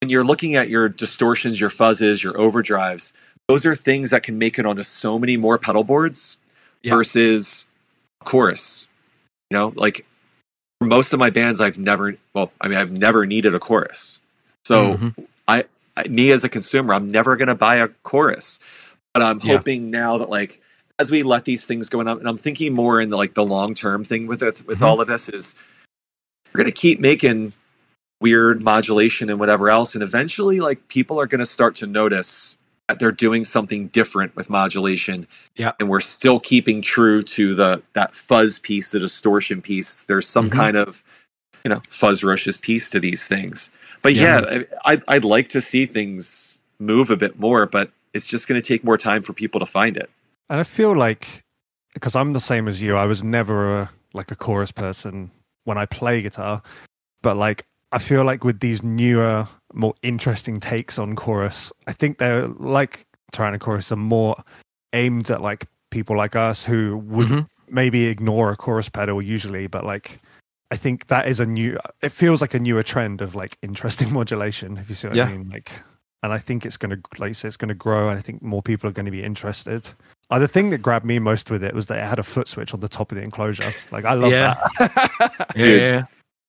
when 0.00 0.08
you're 0.10 0.24
looking 0.24 0.56
at 0.56 0.68
your 0.68 0.88
distortions, 0.88 1.60
your 1.60 1.70
fuzzes, 1.70 2.22
your 2.22 2.32
overdrives, 2.34 3.12
those 3.48 3.66
are 3.66 3.74
things 3.74 4.10
that 4.10 4.22
can 4.22 4.38
make 4.38 4.58
it 4.58 4.66
onto 4.66 4.82
so 4.82 5.18
many 5.18 5.36
more 5.36 5.58
pedal 5.58 5.84
boards 5.84 6.36
Yeah. 6.82 6.94
versus 6.94 7.66
chorus. 8.24 8.86
You 9.50 9.58
know, 9.58 9.72
like 9.76 10.06
for 10.80 10.86
most 10.86 11.12
of 11.12 11.18
my 11.18 11.30
bands, 11.30 11.60
I've 11.60 11.78
never 11.78 12.16
well, 12.34 12.50
I 12.60 12.68
mean, 12.68 12.78
I've 12.78 12.92
never 12.92 13.26
needed 13.26 13.54
a 13.54 13.60
chorus. 13.60 14.18
So 14.64 14.96
Mhm. 14.96 15.26
I, 15.46 15.64
me 16.08 16.30
as 16.30 16.42
a 16.42 16.48
consumer, 16.48 16.94
I'm 16.94 17.10
never 17.10 17.36
going 17.36 17.48
to 17.48 17.54
buy 17.54 17.76
a 17.76 17.88
chorus. 18.02 18.58
But 19.12 19.22
I'm 19.22 19.40
Yeah. 19.40 19.56
hoping 19.56 19.90
now 19.90 20.18
that 20.18 20.30
like 20.30 20.60
as 20.98 21.10
we 21.10 21.22
let 21.22 21.44
these 21.44 21.66
things 21.66 21.88
go 21.88 22.00
on, 22.00 22.08
and 22.08 22.28
I'm 22.28 22.38
thinking 22.38 22.72
more 22.72 23.00
in 23.00 23.10
the 23.10 23.16
like 23.16 23.34
the 23.34 23.44
long 23.44 23.74
term 23.74 24.04
thing 24.04 24.26
with 24.26 24.42
it 24.42 24.66
with 24.66 24.80
Mhm. 24.80 24.86
all 24.86 25.00
of 25.00 25.08
this 25.08 25.28
is 25.28 25.54
we're 26.52 26.58
going 26.58 26.72
to 26.72 26.72
keep 26.72 27.00
making 27.00 27.52
weird 28.20 28.62
modulation 28.62 29.28
and 29.28 29.38
whatever 29.38 29.68
else, 29.70 29.94
and 29.94 30.02
eventually 30.02 30.60
like 30.60 30.86
people 30.88 31.20
are 31.20 31.26
going 31.26 31.40
to 31.40 31.46
start 31.46 31.74
to 31.76 31.86
notice 31.86 32.56
they're 32.98 33.12
doing 33.12 33.44
something 33.44 33.88
different 33.88 34.34
with 34.36 34.50
modulation. 34.50 35.26
Yeah. 35.56 35.72
and 35.78 35.88
we're 35.88 36.00
still 36.00 36.40
keeping 36.40 36.82
true 36.82 37.22
to 37.22 37.54
the 37.54 37.80
that 37.92 38.14
fuzz 38.14 38.58
piece, 38.58 38.90
the 38.90 38.98
distortion 38.98 39.62
piece. 39.62 40.02
There's 40.02 40.26
some 40.28 40.50
Mhm. 40.50 40.52
kind 40.52 40.76
of 40.76 41.02
you 41.64 41.68
know 41.70 41.80
Fuzzrocious 41.90 42.60
piece 42.60 42.90
to 42.90 43.00
these 43.00 43.26
things. 43.26 43.70
But 44.02 44.14
yeah, 44.14 44.40
Yeah. 44.50 44.62
I, 44.84 44.92
I'd, 44.92 45.02
I'd 45.08 45.24
like 45.24 45.48
to 45.50 45.60
see 45.60 45.86
things 45.86 46.58
move 46.78 47.08
a 47.10 47.16
bit 47.16 47.38
more, 47.38 47.66
but 47.66 47.90
it's 48.12 48.26
just 48.26 48.48
going 48.48 48.60
to 48.60 48.66
take 48.66 48.84
more 48.84 48.98
time 48.98 49.22
for 49.22 49.32
people 49.32 49.60
to 49.60 49.66
find 49.66 49.96
it. 49.96 50.10
And 50.50 50.60
I 50.60 50.64
feel 50.64 50.94
like 50.94 51.42
because 51.94 52.14
I'm 52.16 52.32
the 52.32 52.40
same 52.40 52.66
as 52.68 52.82
you, 52.82 52.96
I 52.96 53.06
was 53.06 53.22
never 53.22 53.78
a, 53.78 53.90
like 54.12 54.30
a 54.32 54.36
chorus 54.36 54.72
person 54.72 55.30
when 55.64 55.78
I 55.78 55.86
play 55.86 56.20
guitar, 56.20 56.60
but 57.22 57.36
like 57.36 57.64
I 57.92 57.98
feel 57.98 58.24
like 58.24 58.42
with 58.44 58.58
these 58.60 58.82
newer, 58.82 59.46
more 59.74 59.94
interesting 60.02 60.60
takes 60.60 60.98
on 60.98 61.16
chorus, 61.16 61.72
I 61.86 61.92
think 61.92 62.18
they're 62.18 62.46
like 62.48 63.06
Tyrannochorus 63.32 63.90
are 63.92 63.96
more 63.96 64.36
aimed 64.92 65.30
at 65.30 65.40
like 65.42 65.66
people 65.90 66.16
like 66.16 66.36
us 66.36 66.64
who 66.64 66.98
would 66.98 67.28
Mhm. 67.28 67.46
maybe 67.68 68.06
ignore 68.06 68.50
a 68.52 68.56
chorus 68.56 68.88
pedal 68.88 69.20
usually, 69.20 69.66
but 69.66 69.84
like 69.84 70.20
I 70.70 70.76
think 70.76 71.06
that 71.08 71.28
is 71.28 71.40
a 71.40 71.46
new. 71.46 71.78
It 72.02 72.10
feels 72.10 72.40
like 72.40 72.54
a 72.54 72.58
newer 72.58 72.82
trend 72.82 73.20
of 73.20 73.34
like 73.34 73.58
interesting 73.62 74.12
modulation. 74.18 74.76
If 74.78 74.88
you 74.88 74.94
see 74.96 75.08
what 75.08 75.16
Yeah. 75.16 75.24
I 75.26 75.32
mean, 75.36 75.48
like, 75.50 75.70
and 76.22 76.32
I 76.32 76.38
think 76.38 76.64
it's 76.64 76.76
going 76.78 76.90
to, 76.90 77.00
like 77.18 77.34
say, 77.34 77.46
it's 77.48 77.56
going 77.58 77.68
to 77.68 77.74
grow, 77.74 78.08
and 78.08 78.18
I 78.18 78.22
think 78.22 78.42
more 78.42 78.62
people 78.62 78.88
are 78.88 78.92
going 78.92 79.04
to 79.04 79.12
be 79.12 79.22
interested. 79.22 79.86
Uh, 80.30 80.38
the 80.38 80.48
thing 80.48 80.70
that 80.70 80.78
grabbed 80.78 81.04
me 81.04 81.18
most 81.18 81.50
with 81.50 81.62
it 81.62 81.74
was 81.74 81.86
that 81.88 81.98
it 81.98 82.06
had 82.06 82.18
a 82.18 82.22
foot 82.24 82.48
switch 82.48 82.72
on 82.72 82.80
the 82.80 82.88
top 82.88 83.12
of 83.12 83.16
the 83.16 83.22
enclosure. 83.22 83.72
Like, 83.92 84.04
I 84.06 84.14
love 84.14 84.32
Yeah. 84.32 84.54
that. 84.78 85.50
Yeah, 85.54 86.04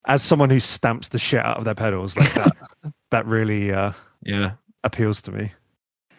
As 0.08 0.24
someone 0.24 0.50
who 0.50 0.60
stamps 0.62 1.10
the 1.10 1.20
shit 1.20 1.44
out 1.46 1.58
of 1.58 1.66
their 1.66 1.76
pedals, 1.76 2.16
like 2.16 2.34
that, 2.36 2.56
that 3.12 3.26
really 3.26 3.72
uh, 3.72 3.91
yeah. 4.24 4.52
appeals 4.84 5.22
to 5.24 5.32
me. 5.32 5.52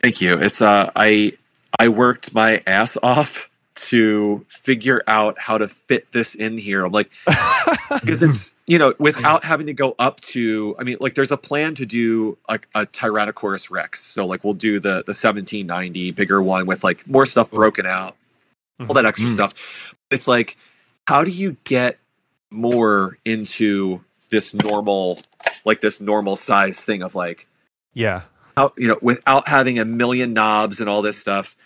Thank 0.03 0.21
you. 0.21 0.39
It's 0.39 0.63
uh, 0.63 0.91
I 0.97 1.33
I 1.79 1.89
worked 1.89 2.35
my 2.35 2.63
ass 2.67 2.97
off 3.03 3.49
to 3.77 4.45
figure 4.49 5.03
out 5.07 5.39
how 5.39 5.59
to 5.59 5.69
fit 5.69 6.11
this 6.13 6.35
in 6.35 6.57
here. 6.59 6.85
I'm 6.87 6.93
like, 6.93 7.11
because 7.91 8.23
it's 8.23 8.53
you 8.67 8.79
know 8.79 8.95
without 8.99 9.45
having 9.45 9.67
to 9.67 9.73
go 9.73 9.95
up 9.99 10.21
to 10.21 10.75
i 10.79 10.83
mean 10.83 10.97
like 11.01 11.15
there's 11.15 11.31
a 11.31 11.37
plan 11.37 11.75
to 11.75 11.87
do 11.87 12.37
like 12.49 12.67
a 12.75 12.85
tyrannosaurus 12.87 13.71
rex 13.71 14.03
so 14.03 14.27
like 14.27 14.43
we'll 14.43 14.55
do 14.55 14.81
the 14.81 15.05
the 15.05 15.15
1790 15.15 16.11
bigger 16.11 16.43
one 16.43 16.67
with 16.67 16.83
like 16.83 17.07
more 17.07 17.25
stuff 17.27 17.51
broken 17.51 17.87
out 17.87 18.17
all 18.89 18.95
that 18.95 19.07
extra 19.07 19.29
Mm. 19.29 19.35
stuff 19.35 19.55
it's 20.11 20.27
like 20.27 20.57
how 21.07 21.23
do 21.25 21.31
you 21.31 21.57
get 21.65 21.99
more 22.51 23.19
into 23.25 24.01
this 24.31 24.55
normal 24.55 25.21
like 25.65 25.81
this 25.81 26.01
normal 26.01 26.37
size 26.37 26.81
thing 26.81 27.03
of 27.03 27.15
like 27.15 27.47
yeah, 27.95 28.23
how 28.57 28.73
you 28.77 28.89
know 28.89 28.99
without 29.03 29.49
having 29.49 29.79
a 29.79 29.85
million 29.85 30.33
knobs 30.33 30.81
and 30.81 30.89
all 30.89 31.03
this 31.03 31.19
stuff. 31.19 31.57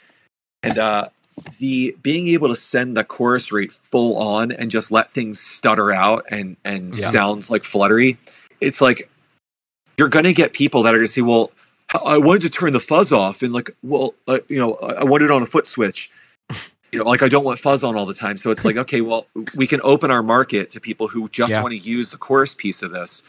And 0.62 0.78
uh 0.78 1.08
the 1.58 1.96
being 2.02 2.28
able 2.28 2.48
to 2.48 2.56
send 2.56 2.96
the 2.96 3.04
chorus 3.04 3.50
rate 3.52 3.72
full 3.72 4.16
on 4.18 4.52
and 4.52 4.70
just 4.70 4.90
let 4.90 5.12
things 5.14 5.40
stutter 5.40 5.92
out 5.92 6.26
and 6.30 6.56
and 6.64 6.94
Yeah. 6.94 7.10
sounds 7.10 7.48
like 7.50 7.64
fluttery 7.64 8.18
it's 8.60 8.80
like 8.80 9.08
you're 9.96 10.08
gonna 10.08 10.32
get 10.34 10.52
people 10.52 10.82
that 10.82 10.94
are 10.94 10.98
gonna 10.98 11.06
say 11.06 11.22
well 11.22 11.50
i 12.04 12.18
wanted 12.18 12.42
to 12.42 12.50
turn 12.50 12.72
the 12.72 12.80
fuzz 12.80 13.10
off 13.10 13.42
and 13.42 13.52
like 13.54 13.70
well 13.82 14.14
uh, 14.28 14.38
you 14.48 14.58
know 14.58 14.74
i 14.74 15.04
wanted 15.04 15.26
it 15.26 15.30
on 15.30 15.42
a 15.42 15.46
foot 15.46 15.66
switch 15.66 16.10
you 16.92 16.98
know 16.98 17.04
like 17.04 17.22
i 17.22 17.28
don't 17.28 17.44
want 17.44 17.58
fuzz 17.58 17.82
on 17.84 17.96
all 17.96 18.06
the 18.06 18.14
time. 18.14 18.36
So 18.36 18.50
it's 18.50 18.64
like 18.64 18.76
okay 18.84 19.00
well 19.00 19.26
we 19.54 19.66
can 19.66 19.80
open 19.82 20.10
our 20.10 20.22
market 20.22 20.70
to 20.70 20.80
people 20.80 21.08
who 21.08 21.28
just 21.28 21.50
Yeah. 21.50 21.62
want 21.62 21.72
to 21.72 21.78
use 21.78 22.10
the 22.10 22.16
chorus 22.18 22.54
piece 22.54 22.82
of 22.82 22.90
this. 22.90 23.22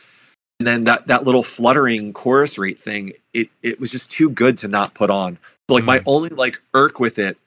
And 0.60 0.68
then 0.68 0.84
that 0.86 1.08
that 1.08 1.24
little 1.26 1.44
fluttering 1.44 2.14
chorus 2.14 2.58
rate 2.58 2.80
thing 2.80 3.14
it 3.34 3.50
it 3.64 3.80
was 3.80 3.92
just 3.92 4.12
too 4.12 4.30
good 4.30 4.58
to 4.60 4.68
not 4.68 4.94
put 4.94 5.10
on. 5.10 5.38
So 5.70 5.76
like 5.76 5.84
my 5.86 6.02
only 6.06 6.30
like 6.30 6.60
irk 6.74 7.00
with 7.00 7.18
it 7.20 7.38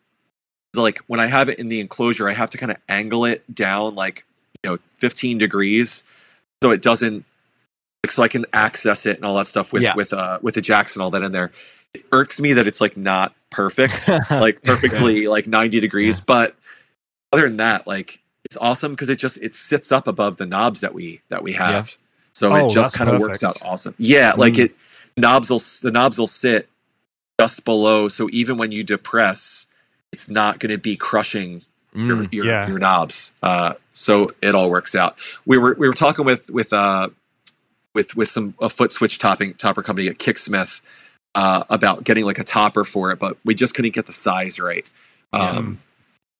is 0.74 0.78
like 0.80 0.98
when 1.06 1.20
i 1.20 1.26
have 1.26 1.48
it 1.48 1.58
in 1.58 1.68
the 1.68 1.78
enclosure 1.80 2.28
i 2.28 2.32
have 2.32 2.50
to 2.50 2.58
kind 2.58 2.72
of 2.72 2.78
angle 2.88 3.24
it 3.26 3.42
down 3.54 3.94
like 3.94 4.24
you 4.62 4.70
know 4.70 4.78
15 4.98 5.38
degrees 5.38 6.02
so 6.62 6.70
it 6.72 6.80
doesn't 6.82 7.24
like 8.02 8.10
so 8.10 8.22
i 8.22 8.28
can 8.28 8.44
access 8.54 9.04
it 9.06 9.16
and 9.16 9.24
all 9.26 9.36
that 9.36 9.46
stuff 9.46 9.72
with 9.72 9.82
Yeah. 9.82 9.94
with 9.94 10.12
uh 10.12 10.38
with 10.42 10.54
the 10.54 10.60
jacks 10.62 10.96
and 10.96 11.02
all 11.02 11.10
that 11.10 11.22
in 11.22 11.32
there 11.32 11.52
it 11.94 12.04
irks 12.12 12.40
me 12.40 12.52
that 12.54 12.66
it's 12.66 12.80
like 12.80 12.96
not 12.96 13.34
perfect 13.50 14.08
like 14.30 14.62
perfectly 14.62 15.26
like 15.28 15.46
90 15.46 15.80
degrees 15.80 16.20
but 16.20 16.56
other 17.32 17.46
than 17.48 17.58
that 17.58 17.86
like 17.86 18.20
it's 18.44 18.56
awesome 18.56 18.92
because 18.92 19.08
it 19.08 19.16
just 19.16 19.38
it 19.38 19.54
sits 19.54 19.90
up 19.92 20.06
above 20.06 20.36
the 20.36 20.44
knobs 20.46 20.80
that 20.80 20.92
we 20.92 21.20
that 21.30 21.42
we 21.42 21.52
have. 21.52 21.96
So 22.34 22.52
Oh, 22.52 22.66
it 22.68 22.72
just 22.72 22.94
kind 22.94 23.08
of 23.10 23.20
works 23.20 23.42
out 23.42 23.58
awesome. 23.62 23.94
Yeah 23.98 24.34
like 24.36 24.54
Mm. 24.54 24.64
it 24.66 24.76
knobs 25.16 25.48
will 25.50 25.62
the 25.82 25.90
knobs 25.90 26.18
will 26.18 26.26
sit 26.26 26.68
just 27.40 27.64
below 27.64 28.08
so 28.08 28.28
even 28.32 28.58
when 28.58 28.70
you 28.72 28.84
depress 28.84 29.66
it's 30.12 30.28
not 30.28 30.58
going 30.60 30.70
to 30.72 30.78
be 30.78 30.96
crushing 30.96 31.62
your, 31.94 32.16
Mm. 32.18 32.32
your, 32.32 32.44
Yeah. 32.46 32.68
your 32.68 32.78
knobs. 32.78 33.30
Uh 33.42 33.74
so 33.94 34.32
it 34.42 34.54
all 34.56 34.68
works 34.68 34.94
out. 34.96 35.16
We 35.46 35.56
were 35.58 35.74
we 35.78 35.86
were 35.86 35.94
talking 35.94 36.24
with 36.24 36.50
with 36.50 36.72
uh 36.72 37.08
with 37.94 38.16
with 38.16 38.28
some 38.28 38.54
a 38.60 38.68
foot 38.68 38.90
switch 38.90 39.18
topping 39.20 39.54
topper 39.54 39.82
company 39.82 40.08
at 40.08 40.18
kicksmith 40.18 40.80
uh 41.34 41.64
about 41.70 42.04
getting 42.04 42.24
like 42.24 42.38
a 42.38 42.44
topper 42.44 42.84
for 42.84 43.10
it 43.10 43.18
but 43.18 43.36
we 43.44 43.54
just 43.54 43.74
couldn't 43.74 43.92
get 43.94 44.06
the 44.06 44.12
size 44.12 44.58
right 44.60 44.90
um 45.32 45.78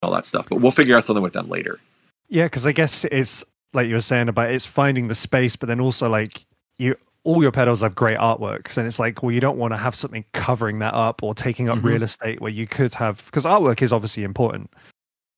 all 0.02 0.12
that 0.12 0.26
stuff. 0.26 0.46
But 0.50 0.61
we'll 0.61 0.70
figure 0.70 0.94
out 0.94 1.02
something 1.04 1.22
with 1.22 1.33
them 1.33 1.48
later. 1.48 1.80
Yeah, 2.28 2.44
because 2.44 2.66
I 2.66 2.72
guess 2.72 3.04
it's 3.11 3.42
like 3.72 3.88
you 3.88 3.94
were 3.94 4.02
saying 4.02 4.28
about 4.28 4.50
it's 4.50 4.66
finding 4.66 5.09
the 5.09 5.14
space, 5.14 5.57
but 5.57 5.66
then 5.66 5.80
also 5.80 6.11
like 6.11 6.44
you, 6.78 6.94
all 7.22 7.42
your 7.42 7.50
pedals 7.52 7.80
have 7.80 7.94
great 7.94 8.18
artworks, 8.18 8.76
and 8.76 8.87
it's 8.87 8.98
like, 8.98 9.22
well, 9.22 9.33
you 9.33 9.40
don't 9.40 9.57
want 9.57 9.72
to 9.72 9.78
have 9.78 9.94
something 9.94 10.24
covering 10.35 10.80
that 10.80 10.92
up 10.92 11.22
or 11.22 11.35
taking 11.35 11.70
up 11.70 11.78
Mhm. 11.78 11.85
real 11.85 12.02
estate 12.02 12.42
where 12.42 12.52
you 12.52 12.66
could 12.66 12.92
have 12.94 13.24
because 13.24 13.44
artwork 13.44 13.80
is 13.80 13.94
obviously 13.94 14.24
important, 14.24 14.70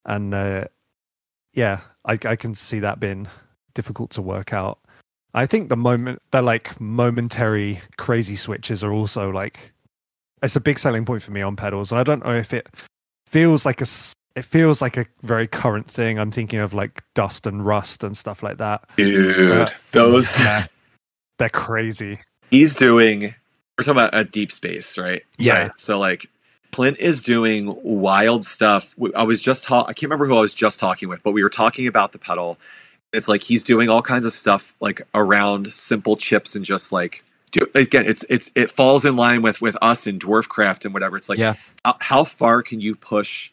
and 0.05 0.35
uh, 0.35 0.65
yeah, 1.55 1.81
I, 2.05 2.19
I 2.25 2.35
can 2.35 2.57
see 2.57 2.81
that 2.81 2.99
being 2.99 3.29
difficult 3.75 4.11
to 4.13 4.23
work 4.23 4.53
out. 4.53 4.81
I 5.35 5.47
think 5.47 5.69
the 5.69 5.77
moment 5.77 6.23
the 6.31 6.43
like 6.43 6.81
momentary 6.81 7.81
crazy 7.97 8.37
switches 8.37 8.83
are 8.83 8.93
also 8.93 9.31
like 9.31 9.73
it's 10.43 10.57
a 10.57 10.61
big 10.61 10.79
selling 10.79 11.05
point 11.05 11.23
for 11.23 11.31
me 11.33 11.43
on 11.43 11.57
pedals. 11.57 11.93
And 11.93 11.99
I 11.99 12.03
don't 12.03 12.25
know 12.25 12.35
if 12.35 12.53
it 12.55 12.67
feels 13.27 13.65
like 13.67 13.81
a 13.81 13.87
it 14.35 14.45
feels 14.45 14.83
like 14.83 14.97
a 14.97 15.07
very 15.23 15.47
current 15.47 15.91
thing. 15.91 16.19
I'm 16.19 16.31
thinking 16.31 16.59
of 16.59 16.75
like 16.75 17.03
dust 17.15 17.47
and 17.47 17.65
rust 17.65 18.05
and 18.05 18.17
stuff 18.17 18.43
like 18.43 18.59
that. 18.59 18.89
Dude, 18.97 19.51
Uh, 19.51 19.69
those 19.93 20.39
Yeah. 20.41 20.67
They're 21.39 21.49
crazy. 21.51 22.19
he's 22.51 22.75
doing. 22.75 23.35
We're 23.79 23.85
talking 23.85 23.91
about 23.93 24.15
a 24.15 24.25
deep 24.25 24.51
space, 24.51 24.97
right? 24.97 25.23
Yeah. 25.37 25.59
Right. 25.65 25.73
So 25.77 25.99
like, 25.99 26.31
Clint 26.73 26.99
is 26.99 27.23
doing 27.23 27.77
wild 27.83 28.45
stuff. 28.47 28.95
I 29.15 29.23
was 29.23 29.41
just 29.41 29.65
ta- 29.65 29.83
I 29.85 29.93
can't 29.93 30.05
remember 30.05 30.27
who 30.27 30.37
I 30.37 30.41
was 30.41 30.55
just 30.55 30.81
talking 30.81 31.09
with, 31.11 31.23
but 31.23 31.33
we 31.33 31.43
were 31.43 31.51
talking 31.51 31.87
about 31.87 32.13
the 32.13 32.19
pedal. 32.19 32.59
It's 33.17 33.29
like 33.29 33.43
he's 33.43 33.65
doing 33.65 33.89
all 33.89 34.03
kinds 34.03 34.27
of 34.27 34.33
stuff 34.33 34.75
like 34.81 35.03
around 35.15 35.73
simple 35.73 36.17
chips 36.17 36.55
and 36.55 36.65
just 36.65 36.93
like 36.93 37.25
do 37.53 37.61
again. 37.75 38.05
It's 38.07 38.25
it's 38.29 38.51
it 38.55 38.71
falls 38.71 39.05
in 39.05 39.17
line 39.17 39.43
with 39.43 39.61
with 39.61 39.77
us 39.83 40.07
in 40.07 40.19
Dwarfcraft 40.19 40.85
and 40.85 40.93
whatever. 40.95 41.17
It's 41.17 41.29
like 41.29 41.39
Yeah. 41.39 41.55
how, 41.85 41.97
how 42.01 42.25
far 42.25 42.63
can 42.63 42.81
you 42.81 42.95
push 42.95 43.51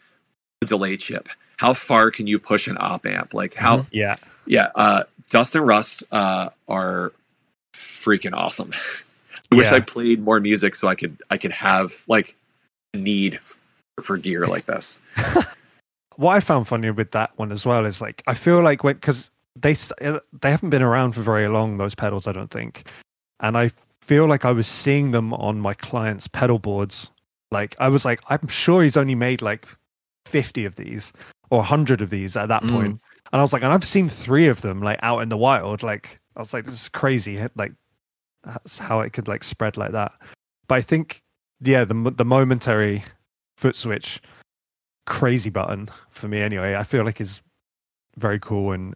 a 0.61 0.65
delay 0.65 0.97
chip? 0.97 1.29
How 1.57 1.73
far 1.73 2.11
can 2.11 2.27
you 2.27 2.39
push 2.39 2.67
an 2.67 2.77
op 2.79 3.05
amp? 3.05 3.33
Like 3.33 3.53
how 3.53 3.77
Mhm. 3.79 3.87
Yeah. 3.91 4.15
yeah, 4.45 4.69
uh, 4.75 5.03
Dust 5.29 5.55
and 5.55 5.65
Rust 5.65 6.03
uh, 6.11 6.49
are 6.67 7.13
freaking 7.75 8.33
awesome. 8.33 8.73
I 9.51 9.55
wish 9.55 9.67
Yeah. 9.71 9.77
I 9.77 9.79
played 9.79 10.19
more 10.21 10.39
music 10.39 10.75
so 10.75 10.87
I 10.87 10.95
could 10.95 11.21
I 11.29 11.37
could 11.37 11.51
have 11.51 11.93
like 12.07 12.35
a 12.93 12.97
need 12.97 13.39
for, 13.39 14.03
for 14.03 14.17
gear 14.17 14.45
like 14.47 14.65
this. 14.65 14.99
what 16.15 16.33
I 16.35 16.39
found 16.41 16.67
funny 16.67 16.91
with 16.91 17.11
that 17.11 17.31
one 17.37 17.51
as 17.51 17.65
well 17.65 17.85
is 17.85 18.01
like 18.01 18.23
I 18.27 18.33
feel 18.33 18.61
like 18.61 18.83
when 18.83 18.95
because 18.95 19.31
they 19.55 19.75
uh, 20.01 20.19
they 20.41 20.51
haven't 20.51 20.69
been 20.71 20.81
around 20.81 21.13
for 21.13 21.21
very 21.21 21.47
long 21.47 21.77
those 21.77 21.95
pedals 21.95 22.27
I 22.27 22.31
don't 22.31 22.51
think, 22.51 22.89
and 23.39 23.57
I 23.57 23.71
feel 24.01 24.25
like 24.27 24.45
I 24.45 24.51
was 24.51 24.67
seeing 24.67 25.11
them 25.11 25.33
on 25.33 25.59
my 25.59 25.73
clients' 25.73 26.27
pedal 26.27 26.59
boards. 26.59 27.09
Like 27.51 27.75
I 27.79 27.87
was 27.89 28.03
like 28.05 28.19
I'm 28.27 28.47
sure 28.47 28.83
he's 28.83 28.97
only 28.97 29.15
made 29.15 29.41
like 29.41 29.67
fifty 30.25 30.65
of 30.65 30.75
these 30.75 31.13
or 31.51 31.63
hundred 31.63 32.01
of 32.01 32.09
these 32.09 32.35
at 32.35 32.47
that 32.49 32.63
Mm. 32.63 32.71
point. 32.71 33.01
and 33.31 33.39
I 33.39 33.41
was 33.41 33.53
like, 33.53 33.63
and 33.63 33.71
I've 33.71 33.85
seen 33.87 34.09
three 34.09 34.47
of 34.47 34.61
them 34.61 34.81
like 34.81 34.99
out 35.03 35.19
in 35.19 35.29
the 35.29 35.37
wild. 35.37 35.83
Like 35.83 36.19
I 36.35 36.39
was 36.39 36.53
like, 36.53 36.65
this 36.65 36.81
is 36.81 36.89
crazy. 36.89 37.39
Like 37.55 37.73
that's 38.43 38.79
how 38.79 39.01
it 39.01 39.13
could 39.13 39.27
like 39.27 39.43
spread 39.43 39.77
like 39.77 39.91
that. 39.91 40.11
But 40.67 40.75
I 40.75 40.81
think 40.81 41.21
yeah, 41.61 41.85
the 41.85 41.93
the 42.17 42.25
momentary 42.25 43.03
foot 43.57 43.75
switch 43.75 44.19
crazy 45.05 45.49
button 45.49 45.89
for 46.09 46.27
me 46.27 46.41
anyway. 46.41 46.75
I 46.75 46.83
feel 46.83 47.03
like 47.05 47.21
is 47.21 47.39
very 48.17 48.39
cool 48.39 48.71
and 48.71 48.95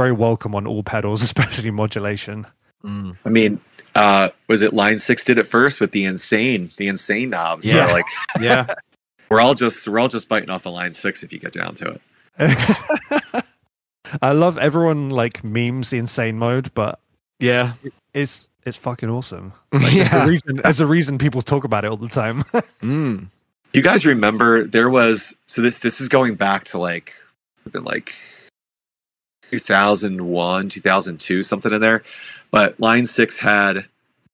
very 0.00 0.12
welcome 0.12 0.54
on 0.54 0.66
all 0.66 0.82
pedals, 0.82 1.22
especially 1.30 1.70
modulation. 1.70 2.46
Mm. 2.82 3.14
I 3.26 3.28
mean, 3.28 3.60
uh, 3.94 4.30
was 4.48 4.62
it 4.62 4.72
Line 4.72 4.98
Six 4.98 5.26
did 5.26 5.36
it 5.36 5.46
first 5.46 5.78
with 5.78 5.90
the 5.90 6.06
insane 6.06 6.70
the 6.78 6.88
insane 6.88 7.28
knobs? 7.28 7.68
So, 7.68 7.76
Yeah. 7.76 7.92
like 7.92 8.06
Yeah. 8.40 8.66
we're 9.28 9.40
all 9.40 9.52
just 9.54 9.86
we're 9.86 9.98
all 9.98 10.08
just 10.08 10.26
biting 10.28 10.48
off 10.48 10.62
the 10.62 10.70
Line 10.70 10.94
Six 10.94 11.22
if 11.22 11.34
you 11.34 11.38
get 11.38 11.52
down 11.52 11.74
to 11.74 11.98
it. 12.38 13.44
I 14.22 14.32
love 14.32 14.56
everyone 14.56 15.10
like 15.10 15.44
memes 15.44 15.90
the 15.90 15.98
insane 15.98 16.38
mode, 16.38 16.72
but 16.74 16.98
Yeah. 17.38 17.74
it's 18.14 18.48
it's 18.64 18.78
fucking 18.78 19.10
awesome. 19.10 19.52
There's 19.72 19.84
a 19.84 19.96
yeah. 19.96 20.26
reason 20.26 20.56
there's 20.64 20.80
a 20.80 20.86
reason 20.86 21.18
people 21.18 21.42
talk 21.42 21.64
about 21.64 21.84
it 21.84 21.88
all 21.90 21.98
the 21.98 22.08
time. 22.08 22.44
Mm. 22.82 23.26
You 23.74 23.82
guys 23.82 24.06
remember 24.06 24.64
there 24.64 24.88
was 24.88 25.34
so 25.44 25.60
this 25.60 25.80
this 25.80 26.00
is 26.00 26.08
going 26.08 26.36
back 26.36 26.64
to 26.72 26.78
like 26.78 27.14
been 27.70 27.84
like 27.84 28.14
2001 29.50 30.68
2002 30.68 31.42
something 31.42 31.72
in 31.72 31.80
there. 31.80 32.02
But 32.50 32.78
line 32.80 33.06
6 33.06 33.38
had 33.38 33.76
it 33.78 33.84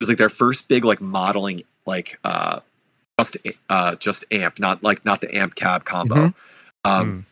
was 0.00 0.08
like 0.08 0.18
their 0.18 0.30
first 0.30 0.68
big 0.68 0.84
like 0.84 1.00
modeling 1.00 1.62
like 1.86 2.18
uh 2.24 2.60
just 3.18 3.36
uh 3.70 3.96
just 3.96 4.24
amp 4.30 4.58
not 4.58 4.82
like 4.82 5.04
not 5.04 5.20
the 5.20 5.34
amp 5.34 5.54
cab 5.54 5.84
combo. 5.84 6.14
Mhm. 6.28 6.34
um 6.84 7.26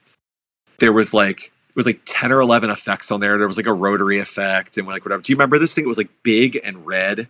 there 0.79 0.93
was 0.93 1.13
like 1.15 1.45
it 1.47 1.77
was 1.77 1.87
like 1.87 2.01
10 2.07 2.31
or 2.33 2.41
11 2.41 2.71
effects 2.71 3.11
on 3.11 3.19
there. 3.21 3.37
There 3.37 3.49
was 3.49 3.57
like 3.57 3.67
a 3.67 3.73
rotary 3.73 4.19
effect 4.21 4.79
and 4.79 4.87
like 4.87 5.05
whatever. 5.05 5.23
Do 5.23 5.33
you 5.33 5.37
remember 5.37 5.59
this 5.59 5.75
thing? 5.75 5.85
It 5.85 5.89
was 5.89 5.99
like 5.99 6.11
big 6.23 6.61
and 6.63 6.87
red. 6.87 7.27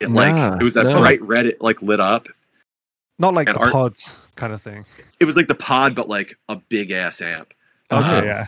It 0.00 0.10
like 0.10 0.60
it 0.60 0.64
was 0.64 0.74
that 0.74 0.84
no. 0.86 0.98
bright 0.98 1.20
red 1.22 1.46
it 1.46 1.60
like 1.60 1.80
lit 1.82 2.00
up. 2.00 2.28
Not 3.18 3.34
like 3.34 3.48
And 3.48 3.56
the 3.56 3.60
art- 3.60 3.72
pods 3.72 4.16
kind 4.36 4.52
of 4.52 4.60
thing. 4.60 4.84
it 5.20 5.24
was 5.24 5.36
like 5.36 5.46
the 5.48 5.54
pod 5.54 5.94
but 5.94 6.08
like 6.08 6.36
a 6.48 6.56
big 6.56 6.90
ass 6.90 7.20
amp. 7.22 7.52
Okay, 7.92 8.18
Um, 8.18 8.24
yeah. 8.24 8.46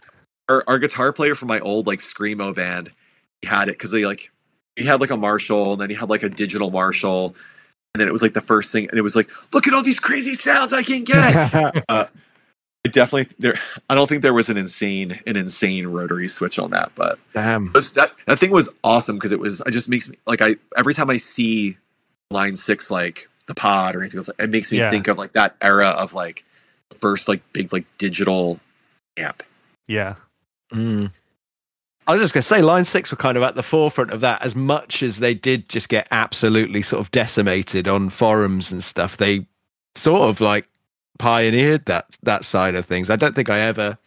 Our, 0.48 0.64
our 0.66 0.78
guitar 0.78 1.12
player 1.12 1.34
from 1.34 1.48
my 1.48 1.60
old 1.60 1.86
like 1.86 1.98
screamo 2.00 2.54
band 2.54 2.90
he 3.42 3.48
had 3.48 3.68
it 3.68 3.72
because 3.72 3.92
he 3.92 4.06
like 4.06 4.30
he 4.76 4.84
had 4.84 5.00
like 5.00 5.10
a 5.10 5.16
marshall 5.16 5.72
and 5.72 5.80
then 5.80 5.90
he 5.90 5.96
had 5.96 6.08
like 6.10 6.22
a 6.22 6.28
digital 6.28 6.70
marshall 6.70 7.34
and 7.94 8.00
then 8.00 8.08
it 8.08 8.12
was 8.12 8.22
like 8.22 8.34
the 8.34 8.40
first 8.40 8.72
thing 8.72 8.88
and 8.90 8.98
it 8.98 9.02
was 9.02 9.16
like 9.16 9.28
look 9.52 9.66
at 9.66 9.74
all 9.74 9.82
these 9.82 10.00
crazy 10.00 10.34
sounds 10.34 10.72
i 10.72 10.82
can 10.82 11.02
get 11.04 11.34
uh, 11.88 12.06
I 12.84 12.88
definitely 12.88 13.34
there 13.38 13.58
i 13.90 13.94
don't 13.94 14.08
think 14.08 14.22
there 14.22 14.32
was 14.34 14.48
an 14.48 14.56
insane 14.56 15.18
an 15.26 15.36
insane 15.36 15.86
rotary 15.88 16.28
switch 16.28 16.58
on 16.58 16.70
that 16.70 16.92
but 16.94 17.18
Damn. 17.34 17.72
was, 17.72 17.92
that 17.94 18.12
that 18.26 18.38
thing 18.38 18.50
was 18.50 18.68
awesome 18.84 19.16
because 19.16 19.32
it 19.32 19.40
was 19.40 19.60
it 19.66 19.72
just 19.72 19.88
makes 19.88 20.08
me 20.08 20.16
like 20.26 20.40
i 20.40 20.56
every 20.76 20.94
time 20.94 21.10
i 21.10 21.16
see 21.16 21.76
line 22.30 22.54
six 22.56 22.90
like 22.90 23.28
the 23.46 23.54
pod 23.54 23.96
or 23.96 24.00
anything 24.02 24.18
else 24.18 24.30
it 24.38 24.50
makes 24.50 24.70
me 24.70 24.78
Yeah. 24.78 24.90
think 24.90 25.08
of 25.08 25.18
like 25.18 25.32
that 25.32 25.56
era 25.60 25.88
of 25.88 26.12
like 26.14 26.44
first 27.00 27.26
like 27.28 27.40
big 27.52 27.72
like 27.72 27.84
digital 27.98 28.60
amp 29.16 29.42
Yeah. 29.88 30.14
Mm. 30.72 31.10
I 32.06 32.12
was 32.12 32.22
just 32.22 32.34
going 32.34 32.42
to 32.42 32.48
say, 32.48 32.62
Line 32.62 32.84
6 32.84 33.10
were 33.10 33.16
kind 33.16 33.36
of 33.36 33.42
at 33.42 33.56
the 33.56 33.62
forefront 33.62 34.12
of 34.12 34.20
that 34.20 34.42
as 34.42 34.54
much 34.54 35.02
as 35.02 35.18
they 35.18 35.34
did 35.34 35.68
just 35.68 35.88
get 35.88 36.06
absolutely 36.12 36.82
sort 36.82 37.00
of 37.00 37.10
decimated 37.10 37.88
on 37.88 38.10
forums 38.10 38.70
and 38.70 38.82
stuff. 38.82 39.16
They 39.16 39.46
sort 39.96 40.22
of 40.22 40.40
like 40.40 40.68
pioneered 41.18 41.86
that 41.86 42.06
that 42.22 42.44
side 42.44 42.74
of 42.74 42.86
things. 42.86 43.10
I 43.10 43.16
don't 43.16 43.34
think 43.34 43.50
I 43.50 43.58
ever 43.60 43.98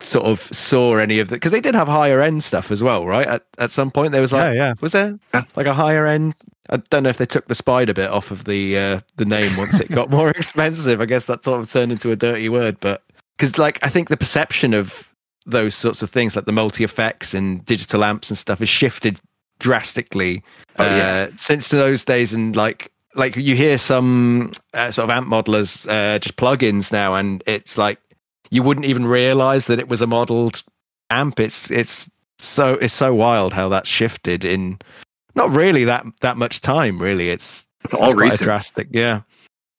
sort 0.00 0.26
of 0.26 0.40
saw 0.54 0.96
any 0.96 1.18
of 1.18 1.28
that 1.28 1.36
because 1.36 1.50
they 1.50 1.60
did 1.60 1.74
have 1.74 1.88
higher 1.88 2.22
end 2.22 2.44
stuff 2.44 2.70
as 2.70 2.82
well, 2.82 3.06
right? 3.06 3.26
At, 3.26 3.44
at 3.58 3.70
some 3.72 3.90
point, 3.90 4.12
there 4.12 4.20
was 4.20 4.32
like, 4.32 4.54
yeah, 4.54 4.68
yeah. 4.68 4.74
was 4.80 4.92
there 4.92 5.18
like 5.56 5.66
a 5.66 5.74
higher 5.74 6.06
end? 6.06 6.34
I 6.70 6.76
don't 6.76 7.02
know 7.02 7.08
if 7.08 7.16
they 7.16 7.26
took 7.26 7.48
the 7.48 7.54
spider 7.54 7.94
bit 7.94 8.10
off 8.10 8.30
of 8.30 8.44
the 8.44 8.78
uh, 8.78 9.00
the 9.16 9.24
name 9.24 9.56
once 9.56 9.80
it 9.80 9.90
got 9.90 10.10
more 10.10 10.30
expensive. 10.30 11.00
I 11.00 11.06
guess 11.06 11.26
that 11.26 11.44
sort 11.44 11.60
of 11.60 11.70
turned 11.70 11.90
into 11.90 12.12
a 12.12 12.16
dirty 12.16 12.48
word, 12.48 12.78
but 12.80 13.02
because 13.36 13.58
like 13.58 13.84
I 13.84 13.88
think 13.88 14.08
the 14.08 14.16
perception 14.16 14.74
of 14.74 15.07
those 15.50 15.74
sorts 15.74 16.02
of 16.02 16.10
things, 16.10 16.36
like 16.36 16.44
the 16.44 16.52
multi 16.52 16.84
effects 16.84 17.34
and 17.34 17.64
digital 17.64 18.04
amps 18.04 18.30
and 18.30 18.38
stuff, 18.38 18.58
has 18.60 18.68
shifted 18.68 19.20
drastically 19.58 20.42
Oh, 20.78 20.84
yeah. 20.84 21.28
uh, 21.28 21.36
since 21.36 21.68
those 21.70 22.04
days. 22.04 22.32
And 22.32 22.54
like 22.54 22.92
like 23.14 23.36
you 23.36 23.56
hear 23.56 23.78
some 23.78 24.52
uh, 24.74 24.90
sort 24.90 25.04
of 25.04 25.10
amp 25.10 25.26
modelers 25.28 25.88
uh, 25.88 26.18
just 26.18 26.36
plugins 26.36 26.92
now, 26.92 27.14
and 27.14 27.42
it's 27.46 27.76
like 27.76 27.98
you 28.50 28.62
wouldn't 28.62 28.86
even 28.86 29.04
realize 29.06 29.66
that 29.66 29.78
it 29.78 29.88
was 29.88 30.00
a 30.00 30.06
modeled 30.06 30.62
amp. 31.10 31.40
It's 31.40 31.70
it's 31.70 32.08
so 32.38 32.74
it's 32.74 32.94
so 32.94 33.12
wild 33.14 33.52
how 33.52 33.68
that's 33.68 33.88
shifted 33.88 34.44
in 34.44 34.78
not 35.34 35.50
really 35.50 35.84
that 35.84 36.04
that 36.20 36.36
much 36.36 36.60
time. 36.60 37.00
Really, 37.02 37.30
it's 37.30 37.66
it's 37.84 37.94
all 37.94 38.14
recent 38.14 38.42
drastic. 38.42 38.88
Yeah, 38.92 39.22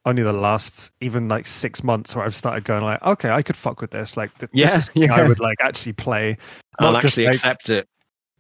Only 0.10 0.24
the 0.24 0.34
last 0.34 0.92
even 1.02 1.28
like 1.28 1.46
six 1.48 1.84
months 1.84 2.16
where 2.16 2.26
I've 2.26 2.36
started 2.36 2.64
going 2.64 2.84
like, 2.84 3.02
okay, 3.04 3.30
I 3.30 3.42
could 3.42 3.56
fuck 3.56 3.80
with 3.82 3.92
this. 3.92 4.18
Like, 4.18 4.38
th- 4.40 4.50
Yeah, 4.54 4.72
this 4.76 4.84
is 4.84 4.86
something 4.88 5.12
I 5.12 5.24
would 5.28 5.40
like 5.40 5.58
actually 5.62 5.94
play. 5.94 6.38
I'll 6.80 6.92
Not 6.94 7.02
just 7.04 7.14
actually 7.14 7.26
like- 7.28 7.36
accept 7.36 7.70
it. 7.70 7.88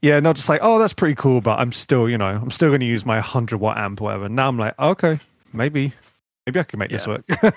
Yeah, 0.01 0.19
not 0.21 0.37
just 0.37 0.47
like, 0.47 0.61
oh, 0.63 0.79
that's 0.79 0.93
pretty 0.93 1.15
cool, 1.15 1.41
but 1.41 1.59
I'm 1.59 1.71
still, 1.73 2.07
you 2.09 2.17
know, 2.17 2.25
I'm 2.41 2.51
still 2.51 2.69
going 2.69 2.79
to 2.79 2.85
use 2.85 3.05
my 3.05 3.15
100 3.17 3.57
watt 3.57 3.77
amp 3.77 3.99
or 4.01 4.05
whatever. 4.05 4.29
Now 4.29 4.47
I'm 4.47 4.57
like, 4.57 4.73
okay, 4.79 5.19
maybe, 5.51 5.93
maybe 6.47 6.59
I 6.59 6.63
can 6.63 6.79
make 6.79 6.89
this 6.89 7.05
work. 7.05 7.25
I 7.43 7.51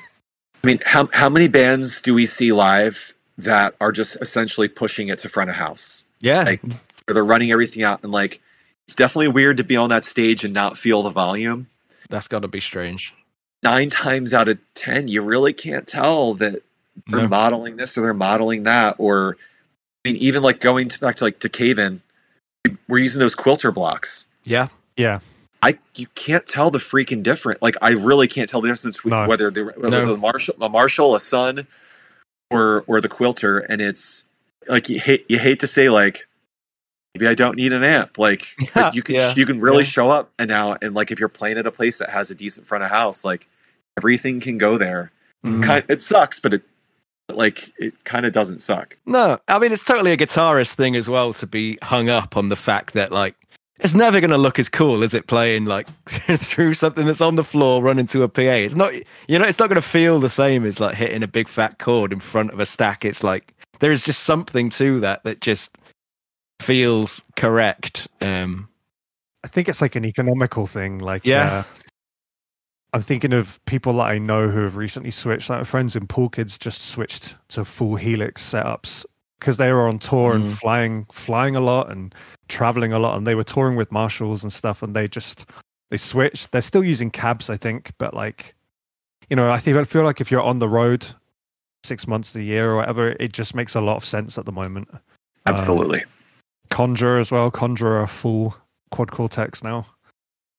mean, 0.65 0.81
how 0.85 1.09
how 1.13 1.29
many 1.29 1.47
bands 1.49 2.01
do 2.01 2.13
we 2.15 2.27
see 2.27 2.53
live 2.53 3.15
that 3.39 3.75
are 3.81 3.93
just 3.93 4.17
essentially 4.21 4.67
pushing 4.69 5.09
it 5.09 5.19
to 5.21 5.29
front 5.29 5.51
of 5.51 5.57
house? 5.57 6.03
Yeah, 6.21 6.43
Like, 6.43 6.61
Or 7.09 7.15
they're 7.15 7.25
running 7.25 7.51
everything 7.53 7.83
out 7.85 8.01
and 8.03 8.11
like 8.13 8.41
it's 8.87 8.95
definitely 8.97 9.29
weird 9.29 9.57
to 9.59 9.65
be 9.65 9.77
on 9.77 9.89
that 9.91 10.05
stage 10.05 10.45
and 10.45 10.53
not 10.53 10.77
feel 10.77 11.03
the 11.05 11.11
volume. 11.11 11.69
that's 12.11 12.27
got 12.29 12.41
to 12.43 12.49
be 12.49 12.61
strange. 12.61 13.15
Nine 13.63 13.91
times 13.91 14.35
out 14.35 14.49
of 14.49 14.59
ten, 14.75 15.07
you 15.09 15.23
really 15.23 15.53
can't 15.53 15.87
tell 15.87 16.35
that 16.35 16.63
they're 17.09 17.21
No. 17.23 17.29
modeling 17.29 17.77
this 17.77 17.97
or 17.97 18.01
they're 18.03 18.13
modeling 18.15 18.65
that. 18.65 18.97
Or 18.99 19.37
I 20.05 20.09
mean, 20.11 20.17
even 20.17 20.43
like 20.43 20.61
going 20.61 20.89
to, 20.89 20.99
back 20.99 21.17
to 21.17 21.25
like 21.25 21.39
to 21.41 21.49
Cave 21.49 21.79
In, 21.79 22.03
we're 22.89 22.99
using 22.99 23.21
those 23.21 23.37
quilter 23.37 23.71
blocks. 23.71 24.27
Yeah, 24.45 24.67
yeah, 24.97 25.21
I 25.63 25.79
you 25.95 26.09
can't 26.17 26.45
tell 26.45 26.73
the 26.73 26.79
freaking 26.81 27.23
different. 27.23 27.63
Like 27.63 27.77
I 27.81 27.91
really 27.91 28.27
can't 28.27 28.49
tell 28.51 28.61
the 28.61 28.69
difference 28.69 28.97
between 28.97 29.13
No. 29.13 29.29
whether 29.29 29.49
there 29.51 29.67
whether 29.67 29.91
No. 29.91 29.99
it's 29.99 30.07
a 30.09 30.17
Marshall, 30.17 30.55
a 30.61 30.69
Marshall, 30.69 31.15
a 31.15 31.21
Sunn, 31.21 31.65
or 32.51 32.83
or 32.89 33.01
the 33.01 33.09
Quilter, 33.09 33.61
and 33.61 33.81
it's 33.81 34.25
like 34.67 34.89
you 34.89 34.99
hate 34.99 35.25
you 35.29 35.39
hate 35.39 35.61
to 35.61 35.69
say 35.69 35.89
like 35.89 36.27
maybe 37.15 37.29
I 37.29 37.35
don't 37.35 37.57
need 37.57 37.73
an 37.73 37.85
amp. 37.85 38.19
Like 38.19 38.49
but 38.75 38.93
you 38.97 39.05
can 39.05 39.15
Yeah. 39.15 39.33
you 39.37 39.47
can 39.47 39.61
really 39.61 39.85
Yeah. 39.85 39.91
show 39.91 40.11
up 40.11 40.33
and 40.41 40.49
now 40.49 40.77
and 40.83 40.95
like 40.95 41.13
if 41.13 41.21
you're 41.21 41.29
playing 41.29 41.59
at 41.59 41.67
a 41.69 41.71
place 41.73 41.99
that 41.99 42.11
has 42.11 42.33
a 42.33 42.35
decent 42.35 42.67
front 42.67 42.83
of 42.83 42.91
house, 42.91 43.25
like 43.25 43.47
everything 43.99 44.41
can 44.41 44.59
go 44.59 44.79
there. 44.79 45.11
Mhm. 45.45 45.63
Kind 45.63 45.85
it 45.89 46.01
sucks, 46.03 46.39
but 46.41 46.55
it 46.55 46.63
like 47.31 47.73
it 47.79 47.95
kind 48.05 48.27
of 48.27 48.33
doesn't 48.33 48.61
suck. 48.61 48.97
No, 49.07 49.39
I 49.49 49.59
mean 49.59 49.73
it's 49.73 49.85
totally 49.85 50.13
a 50.13 50.17
guitarist 50.17 50.75
thing 50.75 50.97
as 50.97 51.09
well 51.09 51.33
to 51.35 51.47
be 51.47 51.79
hung 51.83 52.09
up 52.09 52.37
on 52.37 52.49
the 52.49 52.57
fact 52.57 52.95
that 52.95 53.11
like 53.13 53.35
it's 53.81 53.95
never 53.95 54.21
going 54.21 54.31
to 54.31 54.39
look 54.39 54.61
as 54.61 54.69
cool 54.69 55.03
as 55.03 55.13
it 55.13 55.27
playing 55.27 55.65
like 55.65 55.89
through 56.39 56.75
something 56.75 57.05
that's 57.07 57.21
on 57.21 57.35
the 57.35 57.43
floor 57.43 57.83
running 57.83 58.07
to 58.07 58.23
a 58.23 58.29
PA. 58.29 58.41
It's 58.43 58.77
not, 58.77 58.93
you 58.95 59.39
know, 59.39 59.45
it's 59.45 59.59
not 59.59 59.69
going 59.69 59.81
to 59.81 59.89
feel 59.89 60.21
the 60.21 60.29
same 60.31 60.65
as 60.65 60.79
like 60.79 60.95
hitting 60.95 61.23
a 61.25 61.27
big 61.27 61.49
fat 61.49 61.81
chord 61.81 62.13
in 62.13 62.21
front 62.21 62.53
of 62.53 62.61
a 62.61 62.67
stack. 62.67 63.05
It's 63.05 63.25
like 63.25 63.53
there 63.81 63.91
is 63.91 64.05
just 64.05 64.23
something 64.23 64.71
to 64.71 65.01
that 65.01 65.25
that 65.25 65.41
just 65.41 65.77
feels 66.61 67.23
correct. 67.35 68.07
Um, 68.21 68.69
I 69.43 69.49
think 69.49 69.69
it's 69.69 69.81
like 69.81 69.97
an 69.97 70.05
economical 70.05 70.69
thing. 70.69 70.99
Like, 71.01 71.27
Yeah. 71.27 71.53
uh, 71.53 71.63
I'm 72.93 73.03
thinking 73.03 73.33
of 73.33 73.59
people 73.65 73.95
that 73.95 74.03
I 74.09 74.19
know 74.19 74.49
who 74.49 74.61
have 74.63 74.77
recently 74.77 75.11
switched. 75.11 75.49
Like 75.49 75.61
my 75.61 75.65
friends 75.65 75.97
in 75.97 76.07
Pool 76.07 76.29
Kids 76.29 76.59
just 76.59 76.83
switched 76.89 77.37
to 77.49 77.65
full 77.65 77.97
Helix 77.97 78.43
setups 78.53 79.07
because 79.41 79.57
they 79.57 79.73
were 79.73 79.89
on 79.89 79.99
tour 79.99 80.35
Mm. 80.35 80.37
and 80.45 80.59
flying, 80.59 81.07
flying 81.11 81.57
a 81.57 81.61
lot 81.61 81.91
and 81.91 82.15
traveling 82.49 82.93
a 82.93 82.99
lot, 82.99 83.17
and 83.17 83.27
they 83.27 83.35
were 83.35 83.45
touring 83.45 83.77
with 83.77 83.91
Marshalls 83.91 84.43
and 84.43 84.53
stuff. 84.53 84.83
And 84.83 84.95
they 84.95 85.09
just 85.09 85.47
they 85.91 85.97
switched. 85.97 86.53
They're 86.53 86.61
still 86.61 86.85
using 86.85 87.11
cabs, 87.11 87.49
I 87.51 87.57
think, 87.57 87.93
but 87.99 88.15
like, 88.15 88.55
you 89.31 89.37
know, 89.37 89.51
I 89.51 89.59
think 89.59 89.77
I 89.77 89.85
feel 89.85 90.05
like 90.05 90.21
if 90.21 90.31
you're 90.31 90.43
on 90.43 90.59
the 90.59 90.69
road 90.69 91.07
six 91.85 92.07
months 92.07 92.35
a 92.35 92.43
year 92.43 92.71
or 92.73 92.77
whatever, 92.77 93.11
it 93.19 93.33
just 93.33 93.55
makes 93.55 93.75
a 93.75 93.81
lot 93.81 93.97
of 93.97 94.05
sense 94.05 94.37
at 94.39 94.45
the 94.45 94.53
moment. 94.53 94.89
Absolutely. 95.47 96.05
Conjurer 96.71 97.19
as 97.19 97.33
well. 97.33 97.51
Conjurer 97.51 98.01
are 98.01 98.07
full 98.07 98.57
quad 98.91 99.11
cortex 99.11 99.65
now. 99.65 99.87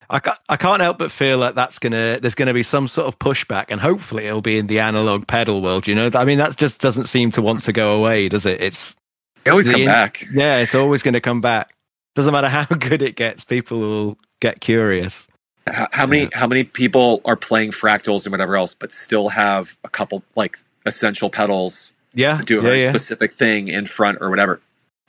I 0.10 0.20
can't, 0.20 0.38
I 0.49 0.58
can't 0.58 0.82
help 0.82 0.97
but 0.99 1.12
feel 1.12 1.38
like 1.38 1.56
that's 1.56 1.80
gonna 1.80 2.20
there's 2.22 2.36
gonna 2.36 2.54
be 2.54 2.64
some 2.64 2.88
sort 2.88 3.08
of 3.08 3.18
pushback, 3.20 3.66
and 3.70 3.80
hopefully 3.82 4.26
it'll 4.26 4.41
be 4.41 4.58
in 4.58 4.68
the 4.68 4.80
analog 4.80 5.28
pedal 5.28 5.62
world. 5.62 5.88
You 5.88 5.95
know, 5.95 6.10
I 6.14 6.26
mean 6.26 6.38
that 6.38 6.56
just 6.58 6.80
doesn't 6.82 7.06
seem 7.06 7.32
to 7.32 7.41
want 7.41 7.64
to 7.64 7.74
go 7.74 7.97
away, 7.97 8.30
does 8.30 8.45
it? 8.45 8.62
It's 8.62 8.95
they 9.43 9.51
always 9.51 9.66
the 9.68 9.74
come 9.74 9.86
back. 9.86 10.26
yeah, 10.34 10.58
it's 10.60 10.76
always 10.76 11.01
going 11.01 11.16
to 11.16 11.22
come 11.22 11.41
back. 11.41 11.74
Doesn't 12.16 12.32
matter 12.32 12.49
how 12.49 12.66
good 12.66 13.01
it 13.01 13.16
gets, 13.16 13.43
people 13.43 13.80
will 13.80 14.18
get 14.41 14.62
curious. 14.62 15.28
How, 15.68 15.88
how 15.91 16.06
many 16.06 16.30
how 16.34 16.47
many 16.47 16.64
people 16.64 17.22
are 17.26 17.36
playing 17.38 17.72
fractals 17.72 18.26
and 18.26 18.32
whatever 18.32 18.56
else, 18.58 18.74
but 18.74 18.91
still 18.91 19.30
have 19.30 19.76
a 19.84 19.89
couple 19.89 20.22
like 20.36 20.58
essential 20.86 21.30
pedals 21.30 21.93
Yeah, 22.14 22.38
to 22.38 22.43
do 22.43 22.62
yeah, 22.62 22.70
a 22.70 22.78
yeah. 22.78 22.89
specific 22.89 23.34
thing 23.34 23.68
in 23.70 23.86
front 23.88 24.18
or 24.22 24.30
whatever? 24.30 24.62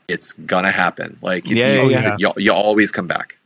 It's 0.09 0.33
gonna 0.33 0.71
happen. 0.71 1.19
Like 1.23 1.49
you, 1.49 1.57
Yeah, 1.57 1.83
you, 1.83 1.91
yeah. 1.91 2.17
you, 2.19 2.33
you 2.37 2.53
always 2.53 2.91
come 2.93 3.07
back. 3.07 3.37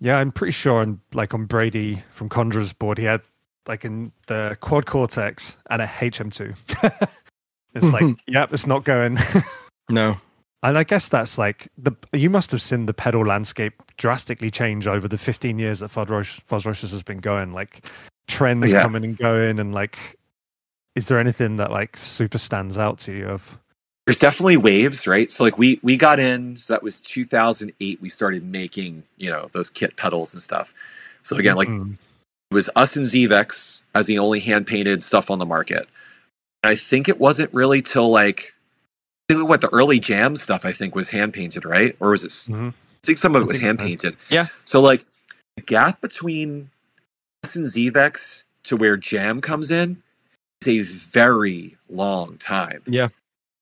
Yeah, 0.00 0.18
I'm 0.18 0.30
pretty 0.32 0.52
sure 0.52 0.80
on 0.80 1.00
like 1.14 1.32
on 1.34 1.46
Brady 1.46 2.02
from 2.12 2.28
Conjurer's 2.28 2.72
board, 2.72 2.98
he 2.98 3.04
had 3.04 3.22
like 3.66 3.84
in 3.84 4.12
the 4.26 4.56
quad 4.60 4.86
cortex 4.86 5.56
and 5.70 5.80
a 5.82 5.86
HM2. 5.86 6.54
it's 7.74 7.92
like, 7.92 8.04
yep, 8.26 8.52
it's 8.52 8.66
not 8.66 8.84
going. 8.84 9.18
No, 9.88 10.16
and 10.64 10.76
I 10.76 10.82
guess 10.82 11.08
that's 11.08 11.38
like 11.38 11.68
the 11.78 11.92
you 12.12 12.28
must 12.28 12.50
have 12.50 12.60
seen 12.60 12.86
the 12.86 12.92
pedal 12.92 13.24
landscape 13.24 13.80
drastically 13.96 14.50
change 14.50 14.88
over 14.88 15.06
the 15.06 15.16
15 15.16 15.60
years 15.60 15.78
that 15.78 15.92
Fuzzrocious 15.92 16.90
has 16.90 17.04
been 17.04 17.18
going. 17.18 17.52
Like 17.52 17.86
trends 18.26 18.72
Yeah. 18.72 18.82
coming 18.82 19.04
and 19.04 19.16
going, 19.16 19.60
and 19.60 19.72
like, 19.72 20.16
is 20.96 21.06
there 21.06 21.20
anything 21.20 21.54
that 21.58 21.70
like 21.70 21.96
super 21.96 22.38
stands 22.38 22.76
out 22.76 22.98
to 22.98 23.12
you 23.12 23.28
of? 23.28 23.58
There's 24.06 24.18
definitely 24.18 24.56
waves, 24.56 25.06
right? 25.06 25.30
So 25.30 25.42
like 25.42 25.58
we 25.58 25.80
we 25.82 25.96
got 25.96 26.20
in, 26.20 26.56
so 26.58 26.72
that 26.72 26.82
was 26.82 27.00
2008. 27.00 28.00
We 28.00 28.08
started 28.08 28.44
making 28.44 29.02
you 29.16 29.30
know 29.30 29.48
those 29.52 29.68
kit 29.68 29.96
pedals 29.96 30.32
and 30.32 30.40
stuff. 30.42 30.72
So 31.22 31.36
again, 31.36 31.56
like 31.56 31.68
Mm. 31.68 31.94
it 32.50 32.54
was 32.54 32.70
us 32.76 32.94
and 32.94 33.04
ZVEX 33.04 33.80
as 33.96 34.06
the 34.06 34.18
only 34.20 34.38
hand 34.38 34.66
painted 34.66 35.02
stuff 35.02 35.28
on 35.30 35.40
the 35.40 35.46
market. 35.46 35.88
And 36.62 36.70
I 36.70 36.76
think 36.76 37.08
it 37.08 37.18
wasn't 37.18 37.52
really 37.52 37.82
till 37.82 38.08
like 38.10 38.54
I 39.28 39.34
think 39.34 39.48
what 39.48 39.60
the 39.60 39.72
early 39.74 39.98
jam 39.98 40.36
stuff 40.36 40.64
I 40.64 40.70
think 40.72 40.94
was 40.94 41.10
hand 41.10 41.34
painted, 41.34 41.64
right? 41.64 41.96
Or 41.98 42.10
was 42.10 42.24
it? 42.24 42.30
Mhm. 42.30 42.68
I 42.70 43.06
think 43.06 43.18
some 43.18 43.34
of 43.34 43.42
it 43.42 43.48
was 43.48 43.58
hand 43.58 43.80
painted. 43.80 44.16
Yeah. 44.30 44.46
So 44.64 44.80
like 44.80 45.04
the 45.56 45.62
gap 45.62 46.00
between 46.00 46.70
us 47.42 47.56
and 47.56 47.66
ZVEX 47.66 48.44
to 48.64 48.76
where 48.76 48.96
jam 48.96 49.40
comes 49.40 49.72
in 49.72 50.00
is 50.62 50.68
a 50.68 50.82
very 50.82 51.76
long 51.90 52.36
time. 52.38 52.82
Yeah. 52.86 53.08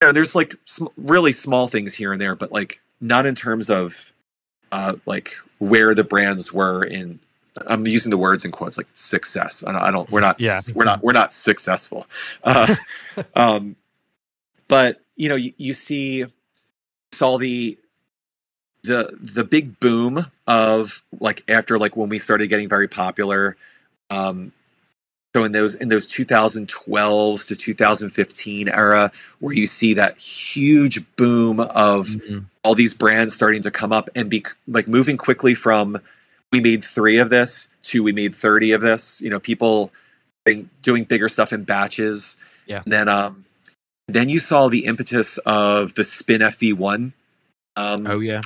Know, 0.04 0.12
there's 0.12 0.34
like 0.34 0.54
sm- 0.66 0.86
really 0.96 1.32
small 1.32 1.68
things 1.68 1.94
here 1.94 2.12
and 2.12 2.20
there, 2.20 2.34
but 2.34 2.52
like 2.52 2.80
not 3.00 3.26
in 3.26 3.34
terms 3.34 3.70
of 3.70 4.12
uh, 4.72 4.94
like 5.06 5.34
where 5.58 5.94
the 5.94 6.04
brands 6.04 6.52
were 6.52 6.84
in. 6.84 7.20
I'm 7.68 7.86
using 7.86 8.10
the 8.10 8.18
words 8.18 8.44
in 8.44 8.50
quotes 8.50 8.76
like 8.76 8.88
success. 8.94 9.62
I 9.64 9.72
don't. 9.72 9.82
I 9.82 9.90
don't 9.90 10.10
we're 10.10 10.20
not. 10.20 10.40
Yeah. 10.40 10.60
We're 10.74 10.84
not. 10.84 11.02
We're 11.02 11.12
not 11.12 11.32
successful. 11.32 12.06
Uh, 12.42 12.74
um, 13.34 13.76
but 14.66 15.00
you 15.16 15.28
know, 15.28 15.36
you, 15.36 15.52
you 15.56 15.72
see, 15.72 16.26
saw 17.12 17.38
the 17.38 17.78
the 18.82 19.16
the 19.20 19.44
big 19.44 19.78
boom 19.80 20.26
of 20.46 21.02
like 21.20 21.42
after 21.48 21.78
like 21.78 21.96
when 21.96 22.08
we 22.08 22.18
started 22.18 22.48
getting 22.48 22.68
very 22.68 22.88
popular. 22.88 23.56
Um, 24.10 24.52
so 25.34 25.42
in 25.44 25.52
those 25.52 25.74
in 25.74 25.88
those 25.88 26.06
2012s 26.06 27.46
to 27.48 27.56
2015 27.56 28.68
era, 28.68 29.10
where 29.40 29.54
you 29.54 29.66
see 29.66 29.94
that 29.94 30.16
huge 30.16 31.02
boom 31.16 31.58
of 31.60 32.06
Mhm. 32.08 32.44
all 32.62 32.74
these 32.74 32.94
brands 32.94 33.34
starting 33.34 33.62
to 33.62 33.70
come 33.70 33.92
up 33.92 34.08
and 34.14 34.30
be 34.30 34.44
like 34.68 34.86
moving 34.86 35.16
quickly 35.16 35.54
from 35.54 35.98
we 36.52 36.60
made 36.60 36.84
three 36.84 37.18
of 37.18 37.30
this 37.30 37.66
to 37.82 38.02
we 38.02 38.12
made 38.12 38.34
30 38.34 38.70
of 38.72 38.80
this 38.80 39.20
you 39.20 39.28
know 39.28 39.40
people 39.40 39.90
doing, 40.46 40.70
doing 40.82 41.04
bigger 41.04 41.28
stuff 41.28 41.52
in 41.52 41.64
batches 41.64 42.36
Yeah. 42.66 42.82
and 42.84 42.92
then 42.92 43.08
um 43.08 43.44
then 44.06 44.28
you 44.28 44.38
saw 44.38 44.68
the 44.68 44.84
impetus 44.84 45.38
of 45.38 45.94
the 45.94 46.04
Spin 46.04 46.42
FV-1 46.42 47.12
um 47.76 48.06
oh 48.06 48.20
yeah, 48.20 48.40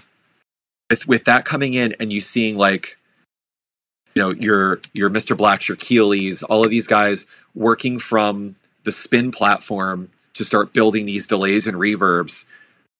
with 0.88 1.06
with 1.06 1.24
that 1.24 1.44
coming 1.44 1.74
in 1.74 1.94
and 2.00 2.10
you 2.12 2.22
seeing 2.22 2.56
like 2.56 2.96
you 4.14 4.22
know 4.22 4.30
your 4.30 4.80
your 4.94 5.10
mr 5.10 5.36
blacks 5.36 5.68
your 5.68 5.76
keeleys 5.76 6.42
all 6.48 6.64
of 6.64 6.70
these 6.70 6.86
guys 6.86 7.26
working 7.54 7.98
from 7.98 8.54
the 8.84 8.92
spin 8.92 9.30
platform 9.30 10.08
to 10.34 10.44
start 10.44 10.72
building 10.72 11.06
these 11.06 11.26
delays 11.26 11.66
and 11.66 11.76
reverbs 11.76 12.44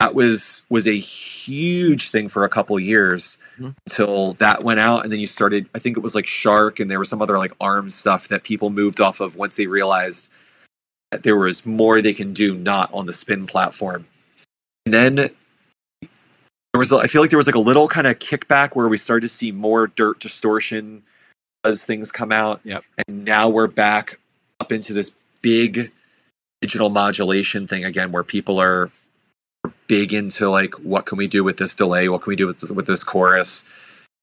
that 0.01 0.15
was 0.15 0.63
was 0.69 0.87
a 0.87 0.99
huge 0.99 2.11
thing 2.11 2.29
for 2.29 2.45
a 2.45 2.49
couple 2.49 2.79
years 2.79 3.39
Mhm. 3.59 3.75
until 3.87 4.35
that 4.35 4.63
went 4.63 4.81
out 4.81 5.03
and 5.03 5.13
then 5.13 5.19
you 5.21 5.27
started 5.27 5.67
i 5.75 5.79
think 5.79 5.97
it 5.97 6.01
was 6.01 6.15
like 6.15 6.27
shark 6.27 6.79
and 6.81 6.91
there 6.91 6.99
was 6.99 7.09
some 7.09 7.23
other 7.23 7.39
like 7.39 7.53
arms 7.61 7.95
stuff 7.95 8.29
that 8.29 8.43
people 8.45 8.71
moved 8.71 9.01
off 9.01 9.21
of 9.21 9.37
once 9.37 9.57
they 9.57 9.67
realized 9.67 10.29
that 11.11 11.23
there 11.25 11.37
was 11.37 11.65
more 11.67 12.01
they 12.03 12.15
can 12.15 12.33
do 12.33 12.55
not 12.55 12.93
on 12.93 13.07
the 13.07 13.13
spin 13.13 13.47
platform 13.47 14.07
and 14.87 14.95
then 14.95 15.31
there 16.73 16.79
was 16.79 16.93
i 16.93 17.07
feel 17.07 17.21
like 17.21 17.31
there 17.31 17.39
was 17.39 17.47
like 17.47 17.55
a 17.55 17.61
little 17.61 17.89
kind 17.89 18.07
of 18.07 18.19
kickback 18.19 18.75
where 18.75 18.89
we 18.89 18.97
started 18.97 19.23
to 19.23 19.35
see 19.35 19.53
more 19.53 19.87
dirt 19.87 20.21
distortion 20.21 21.03
as 21.65 21.85
things 21.85 22.11
come 22.11 22.33
out. 22.33 22.61
Yep. 22.65 22.85
and 23.07 23.25
now 23.25 23.49
we're 23.49 23.69
back 23.69 24.19
up 24.61 24.73
into 24.73 24.93
this 24.93 25.13
big 25.43 25.91
digital 26.61 26.91
modulation 26.91 27.69
thing 27.69 27.85
again 27.85 28.11
where 28.11 28.25
people 28.25 28.61
are 28.61 28.91
big 29.87 30.13
into 30.13 30.51
like 30.51 30.75
what 30.75 31.07
can 31.07 31.19
we 31.19 31.29
do 31.29 31.45
with 31.45 31.57
this 31.59 31.75
delay? 31.75 32.09
What 32.09 32.23
can 32.23 32.31
we 32.31 32.37
do 32.37 32.47
with, 32.47 32.71
with 32.71 32.87
this 32.87 33.05
chorus? 33.05 33.65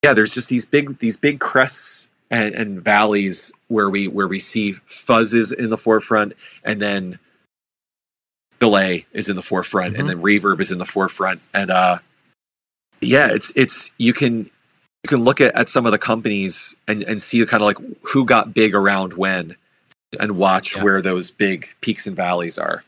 Yeah 0.03 0.13
there's 0.13 0.33
just 0.33 0.49
these 0.49 0.65
big 0.65 0.99
these 0.99 1.17
big 1.17 1.39
crests 1.39 2.09
and, 2.29 2.55
and 2.55 2.81
valleys 2.81 3.51
where 3.67 3.89
we 3.89 4.07
where 4.07 4.27
we 4.27 4.39
see 4.39 4.73
fuzzes 4.89 5.53
in 5.53 5.69
the 5.69 5.77
forefront 5.77 6.33
and 6.63 6.81
then 6.81 7.19
delay 8.59 9.05
is 9.13 9.29
in 9.29 9.35
the 9.35 9.41
forefront 9.41 9.97
and 9.97 10.09
then 10.09 10.21
reverb 10.21 10.59
is 10.59 10.71
in 10.71 10.77
the 10.77 10.85
forefront. 10.85 11.41
And 11.53 11.71
uh 11.71 11.99
yeah 13.01 13.29
it's 13.31 13.51
it's 13.55 13.91
you 13.97 14.13
can 14.13 14.49
you 15.03 15.07
can 15.07 15.23
look 15.23 15.41
at, 15.41 15.53
at 15.55 15.69
some 15.69 15.85
of 15.85 15.91
the 15.91 15.97
companies 15.99 16.75
and 16.87 17.03
and 17.03 17.21
see 17.21 17.45
kind 17.45 17.61
of 17.61 17.67
like 17.67 17.77
who 18.01 18.25
got 18.25 18.53
big 18.53 18.73
around 18.73 19.13
when 19.13 19.55
and 20.19 20.37
watch 20.37 20.75
Yeah. 20.75 20.83
where 20.83 21.01
those 21.01 21.29
big 21.31 21.67
peaks 21.81 22.07
and 22.07 22.15
valleys 22.15 22.57
are 22.57 22.83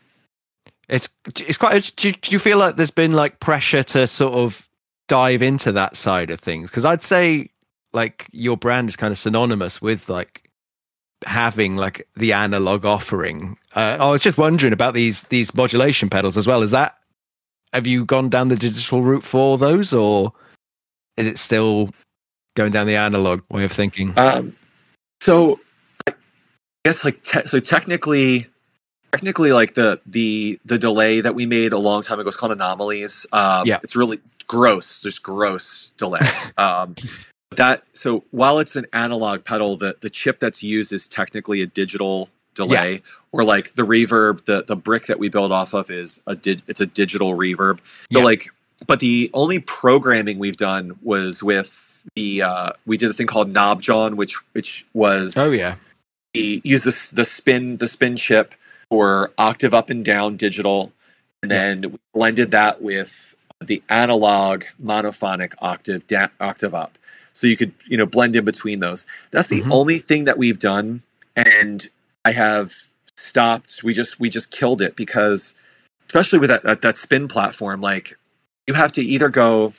it's 0.90 1.10
it's 1.36 1.58
quite. 1.58 1.92
Do 1.98 2.08
you, 2.08 2.14
do 2.14 2.32
you 2.32 2.40
feel 2.40 2.58
like 2.58 2.78
there's 2.78 2.92
been 2.92 3.12
like 3.12 3.42
pressure 3.42 3.84
to 3.84 4.08
sort 4.08 4.34
of 4.34 4.66
dive 5.10 5.42
into 5.42 5.74
that 5.74 5.98
side 5.98 6.30
of 6.30 6.40
things? 6.40 6.70
Because 6.70 6.86
I'd 6.86 7.04
say 7.04 7.50
like 7.92 8.28
your 8.32 8.56
brand 8.56 8.88
is 8.88 8.96
kind 8.96 9.12
of 9.12 9.18
synonymous 9.18 9.82
with 9.82 10.08
like 10.08 10.50
having 11.26 11.76
like 11.76 12.08
the 12.16 12.32
analog 12.32 12.86
offering. 12.86 13.58
Uh, 13.76 13.98
I 14.00 14.10
was 14.10 14.22
just 14.22 14.38
wondering 14.38 14.72
about 14.72 14.94
these 14.94 15.24
these 15.24 15.54
modulation 15.54 16.10
pedals 16.10 16.38
as 16.38 16.48
well. 16.48 16.62
Is 16.62 16.72
that 16.72 16.97
have 17.74 17.88
you 17.88 18.06
gone 18.06 18.30
down 18.30 18.48
the 18.48 18.56
digital 18.56 19.02
route 19.02 19.24
for 19.24 19.58
those, 19.58 19.94
or 19.94 20.34
is 21.18 21.28
it 21.28 21.38
still 21.38 21.90
going 22.56 22.72
down 22.72 22.88
the 22.88 22.96
analog 22.96 23.42
way 23.50 23.64
of 23.64 23.72
thinking? 23.72 24.14
Um, 24.18 24.56
so 25.22 25.60
I 26.08 26.14
guess 26.86 27.04
like 27.04 27.24
te- 27.24 27.46
so 27.46 27.60
technically, 27.60 28.48
technically 29.12 29.52
like 29.52 29.76
the 29.76 30.00
the 30.06 30.60
the 30.66 30.78
delay 30.78 31.22
that 31.22 31.36
we 31.36 31.46
made 31.46 31.74
a 31.74 31.78
long 31.78 32.02
time 32.02 32.20
ago 32.20 32.30
is 32.30 32.36
called 32.36 32.52
anomalies. 32.52 33.26
Um, 33.32 33.68
Yeah. 33.68 33.80
it's 33.84 33.96
really 33.96 34.20
gross. 34.48 35.02
There's 35.02 35.20
gross 35.20 35.94
delay. 35.98 36.22
um, 36.58 36.96
that 37.56 37.84
so 37.94 38.24
while 38.32 38.60
it's 38.60 38.76
an 38.76 38.86
analog 38.94 39.44
pedal, 39.44 39.78
the 39.78 39.96
the 40.02 40.10
chip 40.10 40.40
that's 40.40 40.64
used 40.64 40.92
is 40.94 41.08
technically 41.08 41.62
a 41.62 41.68
digital 41.68 42.30
delay 42.58 43.02
or 43.32 43.44
like 43.44 43.74
the 43.76 43.84
reverb 43.84 44.44
the 44.46 44.64
the 44.64 44.76
brick 44.76 45.06
that 45.06 45.20
we 45.20 45.30
build 45.30 45.52
off 45.52 45.74
of 45.74 45.90
is 45.90 46.20
a 46.28 46.36
di- 46.36 46.62
it's 46.68 46.82
a 46.82 46.86
digital 46.86 47.34
reverb 47.38 47.78
so 48.12 48.20
Yeah. 48.20 48.26
like 48.26 48.50
but 48.86 49.00
the 49.00 49.30
only 49.34 49.60
programming 49.60 50.40
we've 50.40 50.58
done 50.58 50.98
was 51.02 51.42
with 51.44 51.72
the 52.16 52.42
uh 52.42 52.72
we 52.86 52.98
did 52.98 53.10
a 53.10 53.14
thing 53.14 53.28
called 53.28 53.50
knob 53.50 53.82
john 53.82 54.18
which 54.18 54.36
which 54.54 54.86
was 54.94 55.38
Oh 55.38 55.52
yeah. 55.52 55.76
we 56.36 56.62
use 56.64 56.84
this 56.84 57.12
the 57.12 57.26
spin 57.26 57.78
the 57.78 57.88
spin 57.88 58.18
chip 58.18 58.54
for 58.90 59.32
octave 59.38 59.74
up 59.74 59.90
and 59.90 60.04
down 60.04 60.36
digital 60.38 60.92
and 61.44 61.52
Yeah. 61.52 61.58
then 61.60 61.92
we 61.92 61.98
blended 62.14 62.52
that 62.52 62.82
with 62.82 63.14
the 63.64 63.82
analog 63.90 64.64
monophonic 64.84 65.54
octave 65.60 66.06
da- 66.08 66.30
octave 66.40 66.74
up 66.74 66.98
so 67.34 67.46
you 67.46 67.58
could 67.58 67.74
you 67.88 67.98
know 67.98 68.06
blend 68.06 68.36
in 68.36 68.46
between 68.46 68.80
those 68.80 69.06
that's 69.32 69.48
the 69.50 69.62
Mhm. 69.62 69.72
only 69.72 70.00
thing 70.00 70.24
that 70.26 70.38
we've 70.38 70.60
done 70.60 71.02
and 71.36 71.88
i 72.28 72.32
have 72.32 72.74
stopped 73.16 73.72
we 73.84 73.94
just 73.94 74.20
we 74.20 74.30
just 74.30 74.52
killed 74.52 74.82
it 74.82 74.96
because 74.96 75.54
especially 76.08 76.40
with 76.40 76.50
that 76.50 76.64
that, 76.64 76.82
that 76.82 76.98
spin 76.98 77.28
platform 77.28 77.80
like 77.82 78.18
you 78.68 78.74
have 78.74 78.92
to 78.92 79.02
either 79.02 79.30
go 79.30 79.74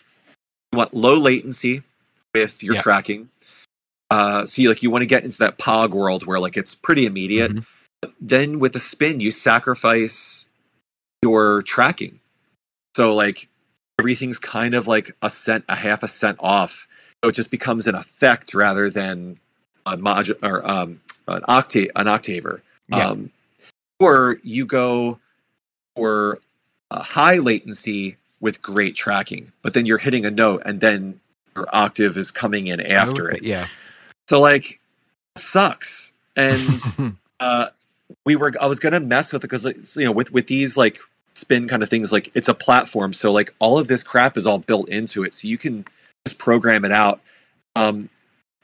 you 0.72 0.78
want 0.78 0.92
low 0.94 1.16
latency 1.16 1.82
with 2.34 2.62
your 2.62 2.74
Yeah. 2.76 2.82
tracking 2.82 3.28
uh, 4.11 4.46
so 4.46 4.62
you 4.62 4.68
like 4.70 4.82
you 4.82 4.90
want 4.90 5.03
to 5.03 5.07
get 5.14 5.24
into 5.24 5.38
that 5.38 5.59
pog 5.59 5.90
world 5.90 6.24
where 6.26 6.40
like 6.40 6.57
it's 6.57 6.74
pretty 6.74 7.05
immediate 7.07 7.53
Mhm. 7.53 7.66
then 8.20 8.59
with 8.59 8.72
the 8.72 8.78
spin 8.92 9.20
you 9.20 9.30
sacrifice 9.30 10.46
your 11.22 11.62
tracking 11.62 12.20
so 12.96 13.14
like 13.14 13.49
everything's 14.01 14.38
kind 14.38 14.74
of 14.74 14.86
like 14.86 15.14
a 15.22 15.28
cent 15.30 15.64
a 15.68 15.76
half 15.76 16.03
a 16.03 16.09
cent 16.09 16.38
off 16.40 16.86
so 17.22 17.28
it 17.30 17.34
just 17.34 17.51
becomes 17.51 17.86
an 17.86 17.94
effect 17.94 18.55
rather 18.55 18.88
than 18.88 19.38
a 19.86 19.96
module 19.96 20.38
or 20.42 20.66
um, 20.68 21.01
an 21.35 21.45
octave 21.49 21.91
an 21.97 22.07
octaver. 22.07 22.61
Yeah. 22.89 23.09
um, 23.09 23.31
or 24.01 24.39
you 24.43 24.64
go 24.64 25.18
for 25.97 26.39
a 26.91 27.03
high 27.03 27.37
latency 27.39 28.16
with 28.41 28.62
great 28.62 28.95
tracking 28.95 29.51
but 29.62 29.74
then 29.74 29.85
you're 29.85 29.99
hitting 29.99 30.24
a 30.24 30.31
note 30.31 30.62
and 30.64 30.81
then 30.81 31.18
your 31.57 31.66
octave 31.74 32.16
is 32.16 32.31
coming 32.31 32.68
in 32.68 32.81
after 32.81 33.29
Okay, 33.29 33.39
it. 33.39 33.43
Yeah. 33.43 33.66
so 34.29 34.41
like 34.41 34.79
sucks. 35.37 36.12
And 36.37 36.81
uh 37.41 37.68
we 38.24 38.37
were 38.37 38.53
i 38.61 38.66
was 38.66 38.79
gonna 38.79 39.01
mess 39.01 39.33
with 39.33 39.43
it 39.45 39.49
because 39.49 39.64
like, 39.64 39.76
you 39.97 40.05
know 40.05 40.12
with 40.12 40.33
with 40.33 40.47
these 40.47 40.76
like 40.76 40.99
spin 41.35 41.68
kind 41.68 41.83
of 41.83 41.91
things 41.91 42.11
like 42.11 42.31
it's 42.35 42.49
a 42.49 42.55
platform. 42.55 43.12
So 43.12 43.31
like 43.33 43.53
all 43.59 43.79
of 43.79 43.87
this 43.89 44.03
crap 44.03 44.37
is 44.37 44.47
all 44.47 44.59
built 44.59 44.89
into 44.89 45.22
it. 45.24 45.35
So 45.35 45.47
you 45.49 45.59
can 45.59 45.85
just 46.26 46.39
program 46.39 46.85
it 46.85 46.93
out. 46.93 47.20
Um 47.76 48.09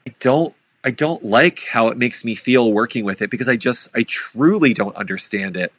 i 0.07 0.13
don't 0.19 0.53
i 0.85 0.91
don't 0.91 1.25
like 1.25 1.65
how 1.65 1.89
it 1.89 1.97
makes 1.97 2.23
me 2.23 2.35
feel 2.35 2.71
working 2.71 3.03
with 3.03 3.21
it 3.21 3.29
because 3.29 3.49
i 3.49 3.55
just 3.55 3.89
i 3.95 4.03
truly 4.03 4.73
don't 4.73 4.95
understand 4.95 5.57
it 5.57 5.73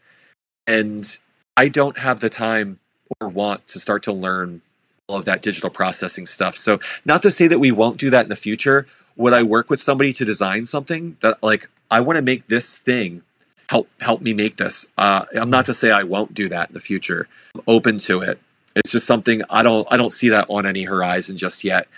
and 0.66 1.18
i 1.57 1.68
don't 1.68 1.98
have 1.98 2.20
the 2.20 2.28
time 2.28 2.78
or 3.20 3.28
want 3.28 3.66
to 3.66 3.80
start 3.80 4.02
to 4.02 4.12
learn 4.12 4.61
all 5.09 5.16
of 5.16 5.24
that 5.24 5.40
digital 5.40 5.70
processing 5.70 6.26
stuff 6.26 6.57
so 6.57 6.78
not 7.04 7.22
to 7.22 7.30
say 7.30 7.46
that 7.46 7.59
we 7.59 7.70
won't 7.70 7.96
do 7.96 8.11
that 8.11 8.26
in 8.26 8.28
the 8.28 8.36
future 8.36 8.86
would 9.16 9.32
I 9.32 9.42
work 9.42 9.70
with 9.70 9.80
somebody 9.80 10.12
to 10.14 10.24
design 10.24 10.64
something 10.64 11.16
that 11.20 11.42
like 11.42 11.68
I 11.90 12.00
want 12.00 12.16
to 12.16 12.22
make 12.22 12.46
this 12.48 12.76
thing 12.76 13.22
help 13.68 13.88
help 14.00 14.20
me 14.20 14.32
make 14.32 14.57
this. 14.57 14.86
Uh, 14.96 15.24
I'm 15.34 15.50
not 15.50 15.66
to 15.66 15.74
say 15.74 15.90
I 15.90 16.04
won't 16.04 16.34
do 16.34 16.48
that 16.50 16.68
in 16.68 16.74
the 16.74 16.80
future. 16.80 17.28
I'm 17.54 17.62
open 17.66 17.98
to 17.98 18.20
it. 18.20 18.38
It's 18.76 18.90
just 18.90 19.07
something 19.07 19.42
I 19.48 19.62
don't 19.62 19.88
I 19.90 19.96
don't 19.96 20.11
see 20.11 20.28
that 20.30 20.46
on 20.48 20.66
any 20.66 20.84
horizon 20.84 21.36
just 21.38 21.64
yet. 21.64 21.88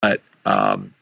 But 0.00 0.20
um, 0.44 0.94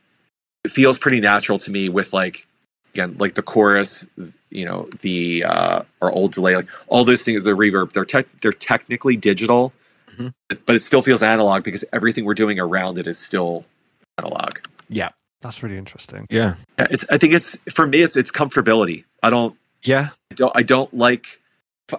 it 0.65 0.71
feels 0.71 0.99
pretty 0.99 1.21
natural 1.21 1.59
to 1.61 1.71
me 1.71 1.89
with 1.89 2.13
like 2.13 2.47
again 2.95 3.17
like 3.19 3.35
the 3.35 3.43
chorus, 3.43 4.07
you 4.51 4.65
know, 4.65 4.89
the 5.01 5.45
uh, 5.45 5.83
our 6.03 6.11
old 6.13 6.33
delay, 6.33 6.57
like 6.57 6.69
all 6.89 7.05
those 7.05 7.23
things. 7.23 7.43
The 7.43 7.53
reverb, 7.57 7.93
they're 7.93 8.05
tech 8.05 8.27
they're 8.43 8.53
technically 8.53 9.17
digital, 9.17 9.73
Mhm. 10.19 10.33
but 10.67 10.75
it 10.77 10.83
still 10.83 11.03
feels 11.03 11.23
analog 11.23 11.63
because 11.65 11.85
everything 11.93 12.25
we're 12.25 12.35
doing 12.35 12.59
around 12.61 12.99
it 12.99 13.07
is 13.07 13.19
still 13.19 13.65
analog. 14.19 14.59
yeah. 14.89 15.11
That's 15.43 15.63
really 15.63 15.79
interesting. 15.79 16.27
Yeah. 16.29 16.57
Yeah, 16.79 16.87
it's. 16.91 17.07
I 17.09 17.17
think 17.17 17.33
it's 17.33 17.57
for 17.73 17.87
me. 17.87 18.03
It's 18.03 18.15
it's 18.15 18.31
comfortability. 18.31 19.05
I 19.23 19.31
don't. 19.31 19.57
Yeah. 19.83 20.11
I 20.31 20.35
don't. 20.35 20.53
I 20.55 20.63
don't 20.63 20.93
like. 20.93 21.41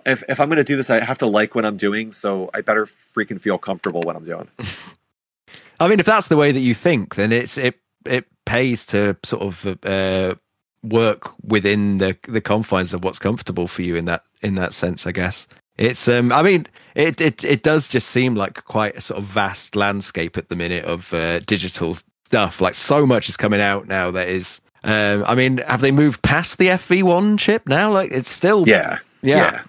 If 0.05 0.21
if 0.29 0.39
I'm 0.39 0.47
going 0.47 0.57
to 0.57 0.63
do 0.63 0.75
this, 0.77 0.91
I 0.91 1.03
have 1.03 1.17
to 1.17 1.25
like 1.25 1.55
what 1.55 1.65
I'm 1.65 1.75
doing. 1.75 2.11
So 2.11 2.51
I 2.53 2.61
better 2.61 2.85
freaking 3.15 3.41
feel 3.41 3.57
comfortable 3.57 4.01
what 4.03 4.15
I'm 4.15 4.23
doing. 4.25 4.47
I 5.79 5.87
mean, 5.87 5.99
if 5.99 6.05
that's 6.05 6.27
the 6.27 6.37
way 6.37 6.51
that 6.51 6.59
you 6.59 6.75
think, 6.75 7.15
then 7.15 7.31
it's 7.31 7.57
it 7.57 7.79
it 8.05 8.25
pays 8.45 8.85
to 8.85 9.15
sort 9.23 9.41
of 9.43 9.77
uh, 9.85 10.35
work 10.83 11.31
within 11.43 11.97
the 11.99 12.17
the 12.27 12.41
confines 12.41 12.93
of 12.93 13.03
what's 13.03 13.19
comfortable 13.19 13.67
for 13.67 13.81
you 13.81 13.95
in 13.95 14.05
that 14.05 14.23
in 14.41 14.55
that 14.55 14.73
sense. 14.73 15.05
I 15.07 15.11
guess 15.11 15.47
it's. 15.77 16.07
Um, 16.07 16.31
I 16.31 16.41
mean, 16.43 16.67
it 16.95 17.21
it 17.21 17.43
it 17.43 17.63
does 17.63 17.87
just 17.87 18.09
seem 18.09 18.35
like 18.35 18.63
quite 18.65 18.95
a 18.95 19.01
sort 19.01 19.19
of 19.19 19.25
vast 19.25 19.75
landscape 19.75 20.37
at 20.37 20.49
the 20.49 20.55
minute 20.55 20.85
of 20.85 21.13
uh, 21.13 21.39
digital 21.41 21.95
stuff. 22.25 22.61
Like 22.61 22.75
so 22.75 23.05
much 23.05 23.29
is 23.29 23.37
coming 23.37 23.61
out 23.61 23.87
now 23.87 24.11
that 24.11 24.27
is. 24.29 24.61
Um, 24.83 25.23
I 25.27 25.35
mean, 25.35 25.59
have 25.59 25.81
they 25.81 25.91
moved 25.91 26.23
past 26.23 26.57
the 26.57 26.69
FV1 26.69 27.37
chip 27.37 27.67
now? 27.67 27.93
Like 27.93 28.11
it's 28.11 28.31
still 28.31 28.67
Yeah, 28.67 28.97
yeah, 29.21 29.37
yeah. 29.37 29.61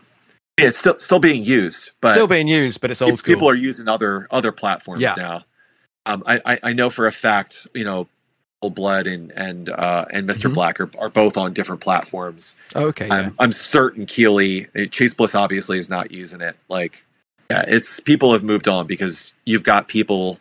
It's 0.57 0.79
still 0.79 0.99
still 0.99 1.19
being 1.19 1.45
used, 1.45 1.91
but 2.01 2.13
still 2.13 2.27
being 2.27 2.49
used, 2.49 2.81
but 2.81 2.91
it's 2.91 3.03
old 3.03 3.19
school. 3.19 3.35
people 3.35 3.49
are 3.49 3.55
using 3.55 3.89
other 3.89 4.27
other 4.31 4.53
platforms 4.53 5.03
Yeah. 5.03 5.15
now. 5.17 5.45
Um, 6.07 6.23
I, 6.27 6.41
I 6.47 6.59
I 6.63 6.73
know 6.73 6.91
for 6.91 7.07
a 7.07 7.13
fact, 7.13 7.67
you 7.75 7.85
know, 7.85 8.09
Blood 8.71 9.07
and 9.07 9.31
and 9.33 9.69
uh, 9.71 10.05
and 10.11 10.27
mister 10.27 10.49
Mhm. 10.49 10.55
Black 10.55 10.81
are, 10.81 10.91
are 10.99 11.09
both 11.09 11.37
on 11.37 11.53
different 11.53 11.81
platforms. 11.81 12.57
okay, 12.77 13.07
yeah. 13.09 13.15
I'm, 13.15 13.35
I'm 13.39 13.53
certain 13.53 14.07
Keeley, 14.07 14.67
Chase 14.91 15.15
Bliss 15.15 15.35
obviously 15.35 15.79
is 15.79 15.89
not 15.91 16.11
using 16.11 16.41
it. 16.41 16.57
Like, 16.69 17.05
yeah, 17.51 17.65
it's 17.69 18.01
people 18.01 18.33
have 18.33 18.43
moved 18.43 18.69
on 18.69 18.87
because 18.87 19.33
you've 19.45 19.63
got 19.65 19.89
people 19.89 20.39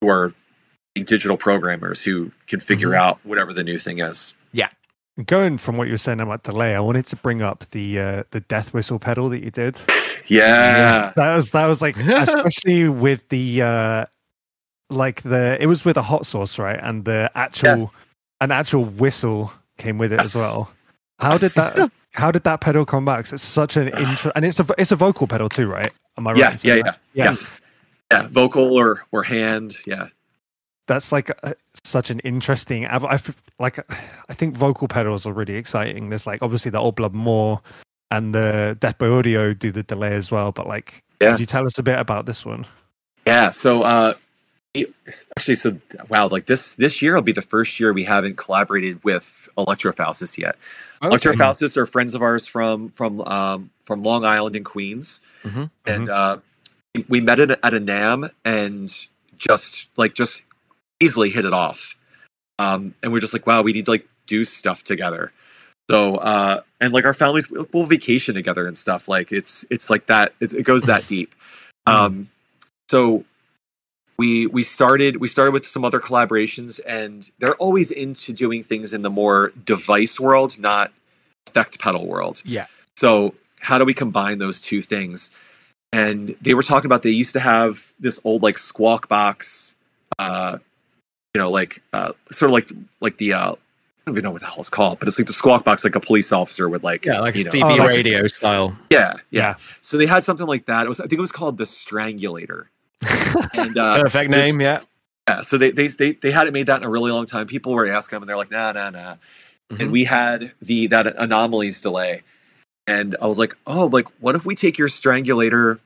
who 0.00 0.08
are 0.08 0.32
digital 0.94 1.36
programmers 1.36 2.02
who 2.02 2.30
can 2.46 2.60
figure 2.60 2.90
Mhm. 2.90 2.96
out 2.98 3.18
whatever 3.24 3.52
the 3.52 3.62
new 3.64 3.78
thing 3.78 3.98
is. 4.00 4.34
Yeah. 4.52 4.68
Going 5.26 5.58
from 5.58 5.76
what 5.76 5.88
you 5.88 5.92
were 5.94 5.98
saying 5.98 6.20
about 6.20 6.42
delay, 6.42 6.74
I 6.74 6.80
wanted 6.80 7.06
to 7.06 7.16
bring 7.16 7.42
up 7.42 7.64
the 7.70 7.98
uh, 8.00 8.22
the 8.30 8.40
death 8.40 8.72
whistle 8.74 8.98
pedal 8.98 9.28
that 9.30 9.42
you 9.42 9.50
did. 9.50 9.80
Yeah. 10.26 11.12
That 11.16 11.34
was 11.34 11.50
that 11.50 11.66
was 11.66 11.82
like 11.82 11.96
especially 11.98 12.88
with 12.88 13.20
the 13.28 13.62
uh 13.62 14.06
like 14.92 15.22
the 15.22 15.56
it 15.60 15.66
was 15.66 15.84
with 15.84 15.96
a 15.96 16.02
hot 16.02 16.26
sauce, 16.26 16.58
right? 16.58 16.78
And 16.82 17.04
the 17.04 17.30
actual 17.34 17.92
an 18.40 18.50
actual 18.50 18.84
whistle 18.84 19.52
came 19.78 19.98
with 19.98 20.12
it 20.12 20.20
as 20.20 20.34
well. 20.34 20.70
How 21.18 21.36
did 21.36 21.52
that 21.52 21.90
how 22.12 22.30
did 22.30 22.44
that 22.44 22.60
pedal 22.60 22.84
come 22.84 23.04
back? 23.04 23.24
'Cause 23.24 23.32
it's 23.34 23.42
such 23.44 23.76
an 23.76 23.88
intro 23.98 24.32
and 24.34 24.44
it's 24.44 24.60
a 24.60 24.66
it's 24.78 24.92
a 24.92 24.96
vocal 24.96 25.26
pedal 25.26 25.48
too, 25.48 25.66
right? 25.66 25.92
Am 26.18 26.26
I 26.26 26.32
right? 26.32 26.64
Yeah, 26.64 26.74
yeah, 26.74 26.82
yeah. 26.84 26.94
Yes. 27.14 27.60
Yeah, 28.10 28.26
vocal 28.28 28.76
or 28.76 29.04
or 29.12 29.22
hand. 29.22 29.76
Yeah. 29.86 30.08
That's 30.88 31.12
like 31.12 31.30
a, 31.30 31.54
such 31.84 32.10
an 32.10 32.18
interesting. 32.20 32.86
I've 32.86 33.34
like. 33.58 33.78
I 34.28 34.34
think 34.34 34.56
vocal 34.56 34.88
pedals 34.88 35.26
are 35.26 35.32
really 35.32 35.54
exciting. 35.54 36.10
There's 36.10 36.26
like 36.26 36.42
obviously 36.42 36.70
the 36.70 36.78
old 36.80 36.96
blood 36.96 37.14
more, 37.14 37.60
and 38.10 38.34
the 38.34 38.76
Death 38.80 38.98
by 38.98 39.06
Audio 39.06 39.54
do 39.54 39.70
the 39.70 39.84
delay 39.84 40.14
as 40.14 40.30
well. 40.30 40.50
But 40.52 40.66
like, 40.66 41.02
Yeah. 41.20 41.30
could 41.30 41.40
you 41.40 41.46
tell 41.46 41.66
us 41.66 41.78
a 41.78 41.82
bit 41.82 41.98
about 41.98 42.26
this 42.26 42.44
one? 42.44 42.66
Yeah. 43.24 43.50
So 43.52 43.84
uh 43.84 44.14
actually 45.36 45.54
so 45.54 45.78
wow, 46.08 46.28
like 46.28 46.46
this 46.46 46.74
this 46.74 47.02
year 47.02 47.14
will 47.14 47.22
be 47.22 47.32
the 47.32 47.42
first 47.42 47.78
year 47.78 47.92
we 47.92 48.04
haven't 48.04 48.36
collaborated 48.36 49.02
with 49.04 49.48
Electrofaustus 49.58 50.38
yet. 50.38 50.56
Okay. 51.02 51.14
Electrofaustus 51.16 51.76
are 51.76 51.86
friends 51.86 52.14
of 52.14 52.22
ours 52.22 52.46
from 52.46 52.88
from 52.90 53.20
um 53.22 53.70
from 53.82 54.02
Long 54.02 54.24
Island 54.24 54.56
and 54.56 54.64
Queens. 54.64 55.20
Mhm. 55.44 55.70
and 55.86 56.08
uh, 56.08 56.38
we 57.08 57.20
met 57.20 57.40
it 57.40 57.50
at 57.50 57.74
a 57.74 57.80
NAMM 57.80 58.30
and 58.44 59.06
just 59.38 59.88
like 59.96 60.14
just 60.14 60.42
easily 61.00 61.30
hit 61.30 61.44
it 61.44 61.52
off. 61.52 61.96
Um, 62.60 62.94
and 63.02 63.12
we're 63.12 63.18
just 63.20 63.32
like, 63.32 63.46
wow, 63.46 63.62
we 63.62 63.72
need 63.72 63.86
to 63.86 63.90
like 63.90 64.06
do 64.26 64.44
stuff 64.44 64.84
together. 64.84 65.32
So 65.90 66.16
uh, 66.16 66.60
and 66.80 66.92
like 66.92 67.04
our 67.04 67.14
families 67.14 67.50
we'll 67.50 67.86
vacation 67.86 68.34
together 68.34 68.66
and 68.66 68.76
stuff. 68.76 69.08
Like 69.08 69.32
it's 69.32 69.64
it's 69.68 69.90
like 69.90 70.06
that. 70.06 70.32
It, 70.40 70.54
it 70.54 70.62
goes 70.62 70.84
that 70.84 71.06
deep. 71.06 71.34
Um, 71.86 72.30
so 72.88 73.24
we 74.18 74.46
we 74.46 74.62
started 74.62 75.16
we 75.16 75.28
started 75.28 75.52
with 75.52 75.66
some 75.66 75.84
other 75.84 76.00
collaborations, 76.00 76.80
and 76.86 77.30
they're 77.38 77.54
always 77.56 77.90
into 77.90 78.32
doing 78.32 78.62
things 78.62 78.92
in 78.92 79.02
the 79.02 79.10
more 79.10 79.52
device 79.64 80.20
world, 80.20 80.58
not 80.58 80.92
effect 81.46 81.78
pedal 81.78 82.06
world. 82.06 82.42
Yeah. 82.44 82.66
So 82.96 83.34
how 83.60 83.78
do 83.78 83.84
we 83.84 83.94
combine 83.94 84.38
those 84.38 84.60
two 84.60 84.82
things? 84.82 85.30
And 85.92 86.34
they 86.40 86.54
were 86.54 86.62
talking 86.62 86.86
about 86.86 87.02
they 87.02 87.10
used 87.10 87.32
to 87.34 87.40
have 87.40 87.92
this 88.00 88.18
old 88.24 88.42
like 88.42 88.56
squawk 88.58 89.08
box, 89.08 89.74
uh, 90.18 90.58
you 91.34 91.38
know, 91.40 91.50
like 91.50 91.82
uh, 91.92 92.12
sort 92.30 92.50
of 92.50 92.52
like 92.54 92.70
like 93.00 93.16
the 93.18 93.32
uh, 93.34 93.52
I 93.52 93.56
don't 94.06 94.14
even 94.14 94.24
know 94.24 94.30
what 94.32 94.40
the 94.40 94.46
hell 94.46 94.56
it's 94.58 94.70
called, 94.70 94.98
but 94.98 95.08
it's 95.08 95.18
like 95.18 95.26
the 95.26 95.32
squawk 95.32 95.64
box, 95.64 95.84
like 95.84 95.94
a 95.94 96.00
police 96.00 96.32
officer 96.32 96.68
would 96.68 96.82
like, 96.82 97.04
Yeah, 97.04 97.20
like 97.20 97.36
you 97.36 97.44
know, 97.44 97.50
CB 97.50 97.78
Oh, 97.78 97.86
radio 97.86 98.26
style. 98.26 98.76
yeah, 98.90 99.14
yeah, 99.30 99.40
Yeah. 99.40 99.54
So 99.80 99.96
they 99.96 100.06
had 100.06 100.24
something 100.24 100.46
like 100.46 100.66
that. 100.66 100.86
It 100.86 100.88
was 100.88 100.98
I 100.98 101.04
think 101.04 101.14
it 101.14 101.20
was 101.20 101.30
called 101.32 101.58
the 101.58 101.64
Strangulator, 101.64 102.66
and 103.54 103.76
uh, 103.78 104.02
Perfect 104.02 104.30
this- 104.30 104.38
name, 104.40 104.60
yeah. 104.60 104.80
yeah, 105.28 105.42
so 105.42 105.58
they, 105.58 105.70
they 105.70 105.88
they 105.88 106.12
they 106.12 106.30
hadn't 106.30 106.52
made 106.52 106.66
that 106.66 106.78
in 106.78 106.84
a 106.84 106.90
really 106.90 107.10
long 107.12 107.26
time. 107.26 107.46
People 107.46 107.72
were 107.72 107.86
asking 107.90 108.16
them, 108.16 108.22
and 108.22 108.28
they're 108.28 108.36
like, 108.36 108.50
nah, 108.50 108.72
nah, 108.72 108.90
nah. 108.90 109.14
Mhm. 109.70 109.80
and 109.80 109.92
we 109.92 110.04
had 110.04 110.52
the 110.60 110.86
that 110.88 111.14
anomalies 111.16 111.80
delay, 111.80 112.22
and 112.86 113.16
I 113.22 113.26
was 113.26 113.38
like, 113.38 113.56
oh, 113.66 113.86
like 113.86 114.06
what 114.20 114.34
if 114.34 114.44
we 114.44 114.54
take 114.54 114.76
your 114.78 114.88
strangulator 114.88 115.78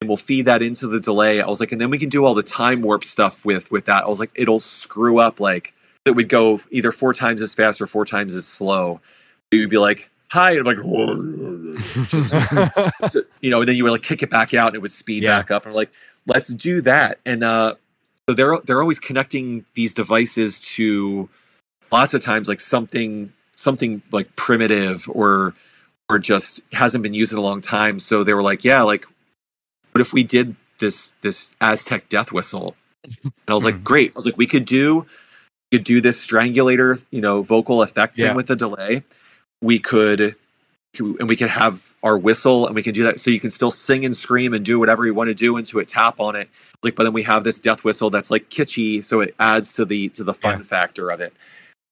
and 0.00 0.08
we'll 0.08 0.16
feed 0.16 0.46
that 0.46 0.62
into 0.62 0.86
the 0.86 1.00
delay? 1.00 1.40
I 1.40 1.46
was 1.48 1.58
like, 1.60 1.72
and 1.72 1.80
then 1.80 1.90
we 1.90 1.98
can 1.98 2.08
do 2.08 2.24
all 2.24 2.34
the 2.34 2.42
time 2.42 2.82
warp 2.82 3.04
stuff 3.04 3.44
with 3.44 3.70
with 3.70 3.86
that. 3.86 4.04
I 4.04 4.08
was 4.08 4.20
like, 4.20 4.30
it'll 4.34 4.60
screw 4.60 5.18
up 5.18 5.40
like 5.40 5.72
it 6.04 6.12
would 6.12 6.28
go 6.28 6.60
either 6.70 6.92
four 6.92 7.14
times 7.14 7.40
as 7.42 7.54
fast 7.54 7.80
or 7.80 7.86
four 7.86 8.04
times 8.04 8.34
as 8.34 8.44
slow. 8.46 9.00
It 9.50 9.58
would 9.58 9.70
be 9.70 9.78
like, 9.78 10.08
hi, 10.28 10.52
and 10.56 10.60
I'm 10.60 10.76
like, 10.76 10.78
just 12.08 12.30
so- 13.12 13.22
you 13.40 13.50
know, 13.50 13.60
and 13.60 13.68
then 13.68 13.76
you 13.76 13.84
would 13.84 13.92
like 13.92 14.02
kick 14.02 14.22
it 14.22 14.30
back 14.30 14.52
out 14.54 14.68
and 14.68 14.76
it 14.76 14.82
would 14.82 14.92
speed 14.92 15.22
Yeah. 15.22 15.38
back 15.38 15.50
up. 15.50 15.64
And 15.64 15.72
we're 15.72 15.78
like, 15.80 15.92
let's 16.26 16.50
do 16.54 16.80
that. 16.82 17.18
And 17.26 17.44
uh, 17.44 17.74
so 18.28 18.34
they're 18.34 18.58
they're 18.60 18.80
always 18.80 18.98
connecting 18.98 19.64
these 19.74 19.94
devices 19.94 20.60
to 20.76 21.28
lots 21.92 22.14
of 22.14 22.22
times 22.22 22.48
like 22.48 22.60
something 22.60 23.32
something 23.56 24.02
like 24.12 24.34
primitive 24.36 25.08
or 25.10 25.54
or 26.10 26.18
just 26.18 26.60
hasn't 26.72 27.02
been 27.02 27.14
used 27.14 27.32
in 27.32 27.38
a 27.38 27.42
long 27.42 27.60
time. 27.60 27.98
So 27.98 28.24
they 28.24 28.34
were 28.34 28.42
like, 28.42 28.64
yeah, 28.64 28.82
like 28.82 29.06
what 29.92 30.00
if 30.02 30.12
we 30.12 30.24
did 30.24 30.56
this 30.80 31.14
this 31.22 31.50
Aztec 31.60 32.08
death 32.08 32.32
whistle? 32.32 32.76
And 33.46 33.52
I 33.52 33.54
was 33.54 33.64
like, 33.64 33.76
Hmm. 33.76 33.84
great. 33.84 34.12
I 34.12 34.16
was 34.16 34.26
like, 34.26 34.38
we 34.38 34.46
could 34.46 34.64
do 34.66 35.06
we 35.72 35.78
could 35.78 35.84
do 35.84 36.00
this 36.00 36.24
strangulator, 36.26 37.04
you 37.10 37.20
know, 37.20 37.42
vocal 37.42 37.82
effect 37.82 38.18
Yeah. 38.18 38.28
thing 38.28 38.34
with 38.34 38.48
the 38.48 38.56
delay. 38.56 39.04
We 39.62 39.78
could 39.78 40.36
and 40.98 41.28
we 41.28 41.36
can 41.36 41.48
have 41.48 41.94
our 42.02 42.18
whistle 42.18 42.66
and 42.66 42.74
we 42.74 42.82
can 42.82 42.92
do 42.92 43.04
that. 43.04 43.18
So 43.18 43.30
you 43.30 43.40
can 43.40 43.50
still 43.50 43.70
sing 43.70 44.04
and 44.04 44.14
scream 44.14 44.52
and 44.52 44.64
do 44.64 44.78
whatever 44.78 45.06
you 45.06 45.14
want 45.14 45.28
to 45.28 45.34
do 45.34 45.56
into 45.56 45.78
it 45.78 45.88
tap 45.88 46.20
on 46.20 46.36
it. 46.36 46.48
Like 46.82 46.96
but 46.96 47.04
then 47.04 47.12
we 47.12 47.22
have 47.22 47.44
this 47.44 47.60
death 47.60 47.84
whistle 47.84 48.10
that's 48.10 48.30
like 48.30 48.50
kitschy 48.50 49.04
so 49.04 49.20
it 49.20 49.34
adds 49.38 49.72
to 49.74 49.84
the 49.84 50.08
to 50.10 50.24
the 50.24 50.34
fun 50.34 50.58
Yeah. 50.58 50.64
factor 50.64 51.10
of 51.10 51.20
it. 51.20 51.32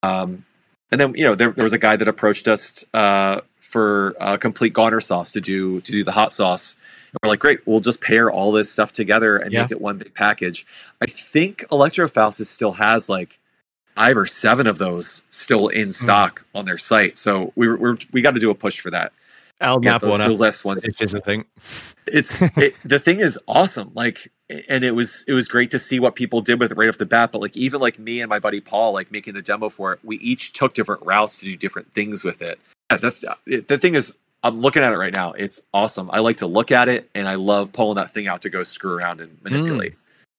Um 0.03 0.45
and 0.93 1.01
then 1.01 1.15
you 1.15 1.25
know 1.25 1.35
there, 1.35 1.51
there 1.53 1.65
was 1.65 1.73
a 1.73 1.79
guy 1.79 1.97
that 1.97 2.09
approached 2.09 2.47
us 2.49 2.85
uh 2.93 3.41
for 3.61 4.17
uh, 4.19 4.37
complete 4.37 4.73
goner 4.73 5.01
sauce 5.01 5.33
to 5.33 5.41
do 5.41 5.81
to 5.83 5.93
do 5.93 6.05
the 6.05 6.13
hot 6.13 6.33
sauce. 6.33 6.77
And 7.13 7.19
we're 7.23 7.31
like 7.31 7.39
great 7.41 7.67
we'll 7.67 7.81
just 7.81 8.01
pair 8.03 8.31
all 8.31 8.53
this 8.53 8.71
stuff 8.71 8.93
together 8.93 9.39
and 9.39 9.53
Yeah. 9.53 9.63
make 9.63 9.71
it 9.71 9.81
one 9.81 9.97
big 9.97 10.13
package. 10.15 10.67
I 11.01 11.07
think 11.07 11.65
electrofaustus 11.71 12.47
still 12.47 12.73
has 12.73 13.09
like 13.09 13.39
five 13.95 14.17
or 14.17 14.27
seven 14.27 14.67
of 14.67 14.79
those 14.79 15.23
still 15.31 15.69
in 15.69 15.89
hmm. 15.89 15.91
stock 15.91 16.45
on 16.55 16.65
their 16.65 16.79
site. 16.79 17.17
So 17.17 17.53
we 17.57 17.69
were, 17.69 17.77
we're 17.77 17.99
we 18.13 18.23
got 18.23 18.35
to 18.35 18.41
do 18.41 18.51
a 18.51 18.55
push 18.55 18.81
for 18.81 18.91
that. 18.91 19.13
I'll 19.61 19.83
yeah, 19.83 19.93
nab 19.93 20.01
those, 20.01 20.11
one 20.11 20.21
up. 20.21 20.29
those 20.29 20.41
last 20.41 20.65
ones. 20.65 20.87
Which 20.87 21.03
is 21.03 21.15
a 21.15 21.21
thing. 21.21 21.45
it's 22.07 22.41
it, 22.57 22.75
the 22.85 22.99
thing 22.99 23.21
is 23.21 23.39
awesome 23.47 23.91
like 23.95 24.31
and 24.69 24.85
it 24.85 24.93
was 24.93 25.25
it 25.29 25.33
was 25.33 25.49
great 25.49 25.71
to 25.71 25.79
see 25.79 26.01
what 26.01 26.15
people 26.15 26.41
did 26.41 26.59
with 26.59 26.73
it 26.73 26.77
right 26.77 26.89
off 26.89 26.99
the 26.99 27.07
bat 27.07 27.31
but 27.33 27.41
like 27.41 27.57
even 27.57 27.81
like 27.81 27.99
me 27.99 28.21
and 28.21 28.29
my 28.29 28.39
buddy 28.39 28.61
paul 28.61 28.93
like 28.93 29.11
making 29.13 29.35
the 29.35 29.43
demo 29.43 29.69
for 29.69 29.93
it 29.93 30.01
we 30.03 30.17
each 30.19 30.53
took 30.53 30.75
different 30.75 31.05
routes 31.05 31.39
to 31.39 31.45
do 31.45 31.57
different 31.57 31.93
things 31.93 32.25
with 32.25 32.43
it. 32.43 32.59
Yeah, 32.91 32.97
the, 32.99 33.37
it- 33.47 33.69
the 33.69 33.79
thing 33.79 33.95
is 33.95 34.15
i'm 34.43 34.61
looking 34.61 34.83
at 34.83 34.93
it 34.93 34.97
right 34.97 35.13
now. 35.13 35.33
It's 35.33 35.61
awesome. 35.75 36.11
I 36.13 36.21
like 36.21 36.39
to 36.39 36.47
look 36.47 36.73
at 36.73 36.89
it 36.89 37.09
and 37.15 37.29
i 37.29 37.35
love 37.35 37.73
pulling 37.73 37.97
that 37.97 38.13
thing 38.13 38.27
out 38.27 38.43
to 38.43 38.51
go 38.51 38.63
screw 38.63 38.95
around 38.95 39.21
and 39.21 39.37
manipulate. 39.43 39.93
Hmm. 39.93 39.99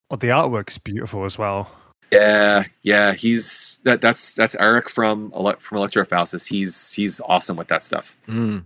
Well, 0.09 0.17
the 0.17 0.27
artwork's 0.27 0.77
beautiful 0.77 1.23
as 1.23 1.37
well. 1.37 1.71
Yeah 2.11 2.63
yeah 2.83 3.13
he's 3.13 3.79
that 3.83 4.01
that's 4.01 4.33
that's 4.35 4.55
eric 4.55 4.89
from 4.89 5.31
Ele- 5.35 5.55
from 5.59 5.77
electrofaustus 5.79 6.47
he's 6.47 6.91
he's 6.91 7.19
awesome 7.21 7.55
with 7.57 7.67
that 7.69 7.83
stuff 7.83 8.15
Mm. 8.27 8.65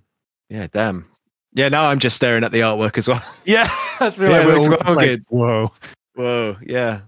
Yeah, 0.49 0.67
damn. 0.71 1.05
Yeah, 1.53 1.69
now 1.69 1.85
I'm 1.85 1.97
just 1.99 2.15
staring 2.17 2.43
at 2.43 2.51
the 2.51 2.59
artwork 2.59 2.97
as 2.99 3.07
well. 3.07 3.23
Yeah, 3.45 3.67
that's 3.99 4.17
Yeah, 4.17 4.41
it 4.41 4.47
looks 4.47 4.69
well 4.85 4.95
like, 4.95 5.07
good. 5.07 5.25
Whoa. 5.29 5.71
Whoa, 6.13 6.57
yeah. 6.61 7.01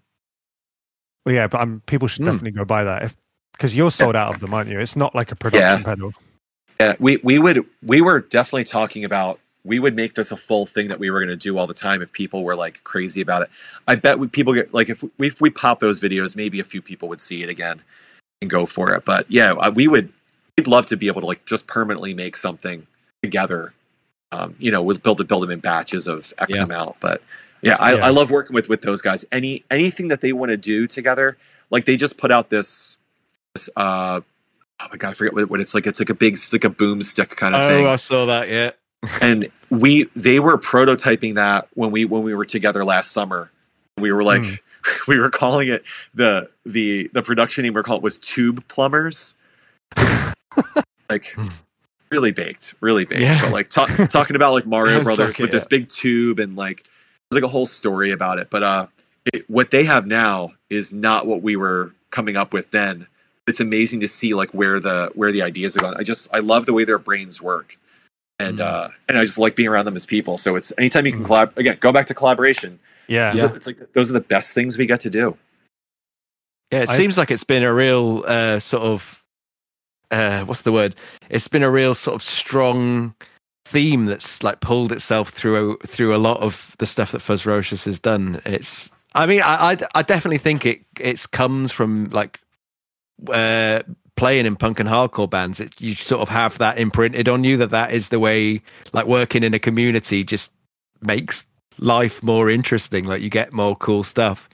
Well, 1.25 1.35
yeah, 1.35 1.47
but 1.47 1.61
um, 1.61 1.81
people 1.85 2.07
should 2.07 2.21
Mm. 2.23 2.25
definitely 2.25 2.51
go 2.51 2.65
buy 2.65 2.83
that 2.85 3.03
if 3.03 3.15
because 3.51 3.75
you're 3.75 3.91
sold 3.91 4.15
out 4.15 4.33
of 4.33 4.39
them, 4.41 4.53
aren't 4.53 4.69
you? 4.69 4.79
It's 4.79 4.95
not 4.95 5.13
like 5.15 5.31
a 5.31 5.35
production 5.35 5.83
pedal. 5.83 6.13
Yeah, 6.79 6.95
we 6.99 7.17
we 7.17 7.37
would 7.39 7.65
we 7.83 8.01
were 8.01 8.21
definitely 8.21 8.63
talking 8.63 9.03
about 9.03 9.39
we 9.67 9.79
would 9.79 9.95
make 9.95 10.15
this 10.15 10.31
a 10.31 10.37
full 10.37 10.65
thing 10.65 10.87
that 10.87 10.97
we 10.99 11.09
were 11.11 11.19
going 11.19 11.29
to 11.29 11.35
do 11.35 11.57
all 11.57 11.67
the 11.67 11.73
time 11.73 12.01
if 12.01 12.11
people 12.11 12.43
were 12.43 12.55
like 12.55 12.81
crazy 12.83 13.21
about 13.21 13.41
it. 13.41 13.49
I 13.87 13.95
bet 13.95 14.17
we, 14.17 14.27
people 14.27 14.53
get 14.53 14.73
like 14.73 14.89
if 14.89 15.03
we 15.17 15.27
if 15.27 15.41
we 15.41 15.49
pop 15.49 15.79
those 15.79 15.99
videos, 15.99 16.35
maybe 16.35 16.59
a 16.59 16.63
few 16.63 16.81
people 16.81 17.09
would 17.09 17.21
see 17.21 17.43
it 17.43 17.49
again 17.49 17.81
and 18.41 18.49
go 18.49 18.65
for 18.65 18.93
it. 18.93 19.03
But 19.05 19.29
yeah, 19.29 19.69
we 19.69 19.87
would 19.87 20.11
we'd 20.57 20.67
love 20.67 20.85
to 20.87 20.97
be 20.97 21.07
able 21.07 21.21
to 21.21 21.27
like 21.27 21.45
just 21.45 21.67
permanently 21.67 22.13
make 22.13 22.35
something 22.37 22.87
together. 23.21 23.73
Um, 24.31 24.55
you 24.57 24.71
know, 24.71 24.81
we'll 24.81 24.97
build 24.97 25.25
build 25.27 25.43
them 25.43 25.51
in 25.51 25.59
batches 25.59 26.07
of 26.07 26.33
X 26.37 26.57
Yeah. 26.57 26.63
amount. 26.63 26.95
But 26.99 27.21
yeah, 27.61 27.75
I, 27.79 27.95
Yeah. 27.95 28.05
I 28.05 28.09
love 28.09 28.31
working 28.31 28.53
with 28.53 28.69
with 28.69 28.81
those 28.81 29.01
guys. 29.01 29.25
Any 29.31 29.63
anything 29.69 30.07
that 30.07 30.21
they 30.21 30.31
want 30.33 30.51
to 30.51 30.57
do 30.57 30.87
together, 30.87 31.37
like 31.71 31.85
they 31.85 31.97
just 31.97 32.17
put 32.17 32.31
out 32.31 32.49
this 32.49 32.95
this 33.53 33.69
uh 33.75 34.21
oh 34.79 34.87
my 34.91 34.97
god, 34.97 35.09
I 35.09 35.13
forget 35.13 35.33
what, 35.33 35.49
what 35.49 35.59
it's 35.59 35.73
like. 35.73 35.87
It's 35.87 35.99
like 35.99 36.09
a 36.09 36.13
big 36.13 36.33
it's 36.33 36.53
like 36.53 36.63
a 36.63 36.69
boomstick 36.69 37.29
kind 37.31 37.53
of 37.55 37.61
Oh, 37.63 37.67
thing 37.67 37.87
I 37.87 37.95
saw 37.97 38.25
that. 38.27 38.49
Yeah. 38.49 38.71
And 39.21 39.49
we 39.69 40.03
they 40.15 40.39
were 40.39 40.57
prototyping 40.57 41.35
that 41.35 41.67
when 41.73 41.91
we 41.91 42.05
when 42.05 42.23
we 42.23 42.33
were 42.33 42.45
together 42.45 42.83
last 42.85 43.11
summer. 43.11 43.51
We 43.97 44.11
were 44.11 44.23
like 44.23 44.41
Mm. 44.41 44.59
we 45.07 45.17
were 45.19 45.29
calling 45.29 45.69
it 45.69 45.83
the 46.13 46.49
the 46.65 47.09
the 47.13 47.21
production 47.21 47.63
name 47.63 47.73
we 47.73 47.83
calling 47.83 47.99
it 47.99 48.03
was 48.03 48.17
tube 48.17 48.65
plumbers. 48.67 49.35
Like 51.09 51.37
really 52.11 52.31
baked 52.31 52.73
really 52.81 53.05
baked. 53.05 53.21
Yeah. 53.21 53.41
but 53.43 53.53
like 53.53 53.69
ta- 53.69 53.85
talking 54.09 54.35
about 54.35 54.51
like 54.51 54.65
mario 54.65 55.01
brothers 55.03 55.35
like 55.35 55.39
with 55.39 55.49
it, 55.49 55.53
this 55.53 55.63
yeah. 55.63 55.67
big 55.69 55.87
tube 55.87 56.37
and 56.39 56.57
like 56.57 56.83
there's 57.29 57.41
like 57.41 57.47
a 57.47 57.51
whole 57.51 57.65
story 57.65 58.11
about 58.11 58.39
it. 58.39 58.49
But 58.49 58.63
uh 58.63 58.87
it, 59.33 59.49
what 59.49 59.71
they 59.71 59.85
have 59.85 60.05
now 60.05 60.51
is 60.69 60.91
not 60.91 61.25
what 61.25 61.41
we 61.41 61.55
were 61.55 61.93
coming 62.11 62.35
up 62.35 62.51
with 62.51 62.71
then. 62.71 63.07
It's 63.47 63.61
amazing 63.61 64.01
to 64.01 64.07
see 64.09 64.33
like 64.33 64.49
where 64.49 64.81
the 64.81 65.11
where 65.15 65.31
the 65.31 65.43
ideas 65.43 65.77
are 65.77 65.79
going. 65.79 65.95
I 65.95 66.03
just 66.03 66.27
i 66.33 66.39
love 66.39 66.65
the 66.65 66.73
way 66.73 66.83
their 66.83 66.99
brains 66.99 67.41
work 67.41 67.77
and 68.39 68.59
Mm. 68.59 68.65
uh 68.65 68.89
and 69.09 69.17
i 69.17 69.23
just 69.25 69.37
like 69.37 69.55
being 69.55 69.67
around 69.69 69.85
them 69.85 69.95
as 69.95 70.05
people 70.05 70.37
so 70.37 70.55
it's 70.55 70.71
anytime 70.77 71.05
you 71.05 71.11
can 71.11 71.23
Mm. 71.23 71.27
collab 71.27 71.57
again 71.57 71.77
go 71.79 71.91
back 71.91 72.05
to 72.07 72.13
collaboration 72.13 72.79
Yeah. 73.07 73.31
Those 73.31 73.41
are- 73.43 73.55
it's 73.55 73.67
like 73.67 73.93
those 73.93 74.09
are 74.09 74.13
the 74.13 74.19
best 74.21 74.53
things 74.53 74.77
we 74.77 74.85
get 74.85 74.99
to 75.01 75.09
do 75.09 75.37
Yeah, 76.71 76.81
it 76.83 76.89
I- 76.89 76.97
seems 76.97 77.17
like 77.17 77.31
it's 77.31 77.43
been 77.45 77.63
a 77.63 77.73
real 77.73 78.23
uh, 78.27 78.59
sort 78.59 78.83
of 78.83 79.23
uh, 80.11 80.45
what's 80.45 80.61
the 80.61 80.71
word? 80.71 80.95
It's 81.29 81.49
been 81.49 81.63
a 81.63 81.69
real 81.71 81.93
sort 81.93 82.15
of 82.15 82.23
strong 82.23 83.13
theme 83.65 84.05
that's 84.05 84.41
like 84.41 84.61
pulled 84.61 84.93
itself 84.93 85.29
through 85.29 85.77
through 85.85 86.15
a 86.15 86.17
lot 86.17 86.39
of 86.39 86.75
the 86.79 86.85
stuff 86.85 87.11
that 87.11 87.21
Fuzzrocious 87.21 87.83
has 87.83 87.99
done. 87.99 88.41
It's, 88.45 88.89
I 89.15 89.25
mean, 89.25 89.41
I, 89.41 89.71
I 89.73 89.77
I 89.95 90.01
definitely 90.03 90.37
think 90.37 90.65
it 90.65 90.81
it's 90.97 91.25
comes 91.27 91.73
from 91.73 92.09
like 92.11 92.39
uh, 93.29 93.81
playing 94.17 94.45
in 94.45 94.57
punk 94.57 94.79
and 94.81 94.89
hardcore 94.89 95.29
bands. 95.29 95.61
It, 95.61 95.79
you 95.81 95.95
sort 95.95 96.21
of 96.21 96.29
have 96.29 96.57
that 96.59 96.77
imprinted 96.79 97.29
on 97.29 97.45
you 97.45 97.57
that 97.57 97.71
that 97.71 97.93
is 97.93 98.09
the 98.09 98.19
way 98.19 98.61
like 98.93 99.07
working 99.07 99.43
in 99.43 99.53
a 99.53 99.59
community 99.59 100.23
just 100.25 100.51
makes 101.01 101.45
life 101.79 102.21
more 102.23 102.49
interesting. 102.49 103.05
Like 103.05 103.21
you 103.21 103.29
get 103.29 103.53
more 103.53 103.75
cool 103.77 104.03
stuff. 104.03 104.49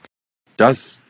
does 0.56 1.00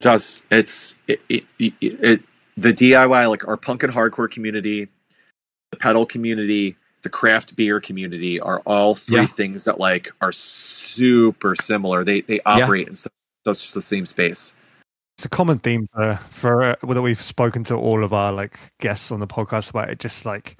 does 0.00 0.42
it's 0.50 0.96
it, 1.08 1.20
it, 1.28 1.44
it, 1.58 2.22
the 2.56 2.72
diy 2.72 3.30
like 3.30 3.46
our 3.48 3.56
punk 3.56 3.82
and 3.84 3.92
hardcore 3.92 4.30
community 4.30 4.88
the 5.70 5.76
pedal 5.78 6.06
community 6.06 6.76
the 7.02 7.08
craft 7.10 7.56
beer 7.56 7.80
community 7.80 8.40
are 8.40 8.60
all 8.66 8.94
three 8.94 9.20
Yeah. 9.20 9.26
things 9.26 9.64
that 9.64 9.78
like 9.78 10.12
are 10.22 10.32
super 10.32 11.54
similar 11.56 12.04
they 12.04 12.22
they 12.22 12.40
operate 12.46 12.88
in 12.88 12.94
such, 12.94 13.12
such 13.46 13.72
the 13.72 13.82
same 13.82 14.06
space 14.06 14.52
It's 15.20 15.26
a 15.26 15.28
common 15.28 15.58
theme 15.58 15.86
for 15.92 16.18
for 16.30 16.62
uh, 16.62 16.76
that 16.82 17.02
we've 17.02 17.20
spoken 17.20 17.62
to 17.64 17.74
all 17.74 18.02
of 18.04 18.14
our 18.14 18.32
like 18.32 18.58
guests 18.80 19.12
on 19.12 19.20
the 19.20 19.26
podcast 19.26 19.68
about 19.68 19.90
it. 19.90 19.98
Just 19.98 20.24
like 20.24 20.56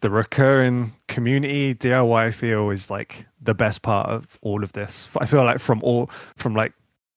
the 0.00 0.10
recurring 0.10 0.94
community 1.06 1.76
DIY, 1.76 2.16
I 2.18 2.32
feel 2.32 2.70
is 2.70 2.90
like 2.90 3.26
the 3.40 3.54
best 3.54 3.82
part 3.82 4.08
of 4.08 4.36
all 4.42 4.64
of 4.64 4.72
this. 4.72 5.06
I 5.20 5.26
feel 5.26 5.44
like 5.44 5.60
from 5.60 5.80
all 5.84 6.10
from 6.36 6.56
like 6.56 6.72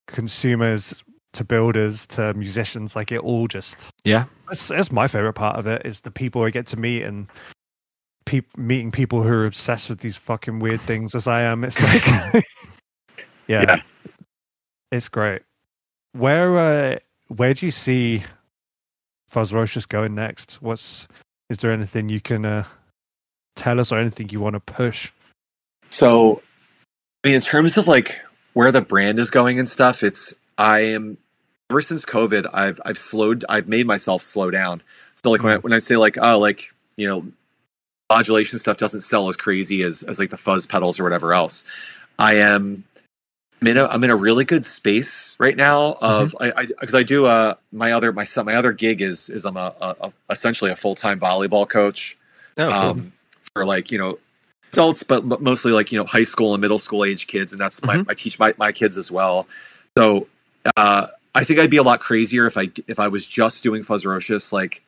consumers 0.06 1.02
to 1.32 1.42
builders 1.42 2.06
to 2.06 2.32
musicians, 2.34 2.94
like 2.94 3.10
it 3.10 3.18
all 3.24 3.48
just 3.48 3.90
Yeah. 4.04 4.26
that's, 4.46 4.68
that's 4.68 4.92
my 4.92 5.08
favorite 5.08 5.32
part 5.32 5.56
of 5.56 5.66
it 5.66 5.82
is 5.84 6.02
the 6.02 6.12
people 6.12 6.44
I 6.44 6.50
get 6.50 6.64
to 6.68 6.76
meet 6.76 7.02
and 7.02 7.26
peop 8.24 8.56
meeting 8.56 8.92
people 8.92 9.24
who 9.24 9.30
are 9.32 9.46
obsessed 9.46 9.90
with 9.90 9.98
these 9.98 10.14
fucking 10.16 10.60
weird 10.60 10.80
things 10.82 11.16
as 11.16 11.26
I 11.26 11.42
am. 11.42 11.64
It's 11.64 11.82
like, 11.82 12.06
yeah, 13.48 13.62
Yeah. 13.62 13.82
it's 14.92 15.08
great. 15.08 15.42
Where 16.14 16.58
uh, 16.58 16.98
where 17.28 17.54
do 17.54 17.66
you 17.66 17.72
see 17.72 18.22
Fuzzrocious 19.32 19.88
going 19.88 20.14
next? 20.14 20.62
What's 20.62 21.08
is 21.50 21.58
there 21.58 21.72
anything 21.72 22.08
you 22.08 22.20
can 22.20 22.44
uh, 22.44 22.64
tell 23.56 23.80
us 23.80 23.90
or 23.90 23.98
anything 23.98 24.28
you 24.28 24.40
want 24.40 24.54
to 24.54 24.60
push? 24.60 25.10
So, 25.90 26.40
I 27.24 27.28
mean, 27.28 27.34
in 27.34 27.40
terms 27.40 27.76
of 27.76 27.88
like 27.88 28.20
where 28.52 28.70
the 28.70 28.80
brand 28.80 29.18
is 29.18 29.30
going 29.30 29.58
and 29.58 29.68
stuff, 29.68 30.04
it's 30.04 30.32
I 30.56 30.80
am 30.80 31.18
ever 31.68 31.80
since 31.80 32.04
COVID, 32.04 32.48
I've 32.52 32.80
I've 32.84 32.98
slowed, 32.98 33.44
I've 33.48 33.66
made 33.66 33.86
myself 33.86 34.22
slow 34.22 34.52
down. 34.52 34.82
So 35.16 35.30
like 35.30 35.42
when 35.42 35.54
I, 35.54 35.56
when 35.58 35.72
I 35.72 35.78
say 35.80 35.96
like 35.96 36.16
oh 36.20 36.38
like 36.38 36.72
you 36.96 37.08
know 37.08 37.26
modulation 38.08 38.60
stuff 38.60 38.76
doesn't 38.76 39.00
sell 39.00 39.28
as 39.28 39.34
crazy 39.34 39.82
as 39.82 40.04
as 40.04 40.20
like 40.20 40.30
the 40.30 40.36
fuzz 40.36 40.64
pedals 40.64 41.00
or 41.00 41.02
whatever 41.02 41.34
else, 41.34 41.64
I 42.20 42.34
am 42.34 42.84
I'm 43.64 43.68
in 43.68 43.76
a 43.78 43.86
I'm 43.86 44.04
in 44.04 44.10
a 44.10 44.16
really 44.16 44.44
good 44.44 44.62
space 44.62 45.34
right 45.38 45.56
now. 45.56 45.96
Of 46.02 46.36
I 46.38 46.66
because 46.66 46.94
I, 46.94 47.02
do 47.02 47.24
uh 47.24 47.54
my 47.72 47.92
other 47.92 48.12
my 48.12 48.24
son 48.24 48.44
my 48.44 48.56
other 48.56 48.72
gig 48.72 49.00
is 49.00 49.30
is 49.30 49.46
I'm 49.46 49.56
a, 49.56 49.74
a, 49.80 49.96
a 50.02 50.12
essentially 50.28 50.70
a 50.70 50.76
full 50.76 50.94
time 50.94 51.18
volleyball 51.18 51.66
coach. 51.66 52.18
Oh, 52.58 52.68
cool. 52.68 52.72
um, 52.72 53.12
for 53.54 53.64
like 53.64 53.90
you 53.90 53.96
know 53.96 54.18
adults, 54.72 55.02
but, 55.02 55.26
but 55.26 55.40
mostly 55.40 55.72
like 55.72 55.90
you 55.90 55.98
know 55.98 56.04
high 56.04 56.24
school 56.24 56.52
and 56.52 56.60
middle 56.60 56.78
school 56.78 57.06
age 57.06 57.26
kids, 57.26 57.52
and 57.52 57.60
that's 57.60 57.82
my 57.82 57.96
Mhm. 57.96 58.06
I 58.06 58.12
teach 58.12 58.38
my 58.38 58.52
my 58.58 58.70
kids 58.70 58.98
as 58.98 59.10
well. 59.10 59.46
So 59.96 60.26
uh, 60.76 61.06
I 61.34 61.44
think 61.44 61.58
I'd 61.58 61.70
be 61.70 61.78
a 61.78 61.82
lot 61.82 62.00
crazier 62.00 62.46
if 62.46 62.58
I 62.58 62.68
if 62.86 62.98
I 62.98 63.08
was 63.08 63.24
just 63.24 63.62
doing 63.62 63.82
Fuzzrocious. 63.82 64.52
Like 64.52 64.82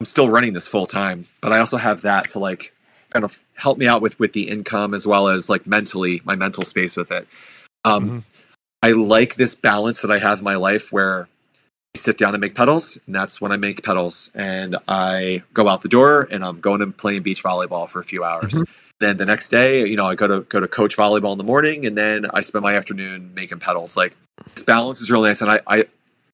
I'm 0.00 0.06
still 0.06 0.28
running 0.28 0.52
this 0.52 0.66
full 0.66 0.86
time, 0.86 1.28
but 1.40 1.52
I 1.52 1.60
also 1.60 1.76
have 1.76 2.02
that 2.02 2.30
to 2.30 2.40
like 2.40 2.72
kind 3.10 3.24
of 3.24 3.40
help 3.54 3.78
me 3.78 3.86
out 3.86 4.02
with 4.02 4.18
with 4.18 4.32
the 4.32 4.48
income 4.48 4.94
as 4.94 5.06
well 5.06 5.28
as 5.28 5.48
like 5.48 5.64
mentally 5.64 6.22
my 6.24 6.34
mental 6.34 6.64
space 6.64 6.96
with 6.96 7.12
it. 7.12 7.28
Um, 7.84 8.10
Mhm. 8.10 8.22
I 8.82 8.92
like 8.92 9.36
this 9.36 9.54
balance 9.54 10.00
that 10.02 10.10
I 10.10 10.18
have 10.18 10.38
in 10.38 10.44
my 10.44 10.56
life 10.56 10.92
where 10.92 11.28
I 11.94 11.98
sit 11.98 12.18
down 12.18 12.34
and 12.34 12.40
make 12.40 12.54
pedals, 12.54 12.98
and 13.06 13.14
that's 13.14 13.40
when 13.40 13.52
I 13.52 13.56
make 13.56 13.82
pedals. 13.82 14.30
And 14.34 14.76
I 14.88 15.42
go 15.54 15.68
out 15.68 15.82
the 15.82 15.88
door 15.88 16.28
and 16.30 16.44
I'm 16.44 16.60
going 16.60 16.82
and 16.82 16.96
playing 16.96 17.22
beach 17.22 17.42
volleyball 17.42 17.88
for 17.88 18.00
a 18.00 18.04
few 18.04 18.24
hours. 18.24 18.54
Mhm. 18.54 18.66
Then 19.00 19.16
the 19.16 19.26
next 19.26 19.48
day, 19.50 19.86
you 19.86 19.96
know, 19.96 20.06
I 20.06 20.14
go 20.14 20.26
to 20.28 20.40
go 20.48 20.60
to 20.60 20.68
coach 20.68 20.96
volleyball 20.96 21.32
in 21.32 21.38
the 21.38 21.44
morning, 21.44 21.84
and 21.86 21.96
then 21.96 22.26
I 22.32 22.40
spend 22.42 22.62
my 22.62 22.74
afternoon 22.74 23.32
making 23.34 23.58
pedals. 23.60 23.96
Like 23.96 24.14
this 24.54 24.64
balance 24.64 25.00
is 25.00 25.10
really 25.10 25.28
nice, 25.28 25.40
and 25.40 25.50
I, 25.50 25.60
I 25.66 25.84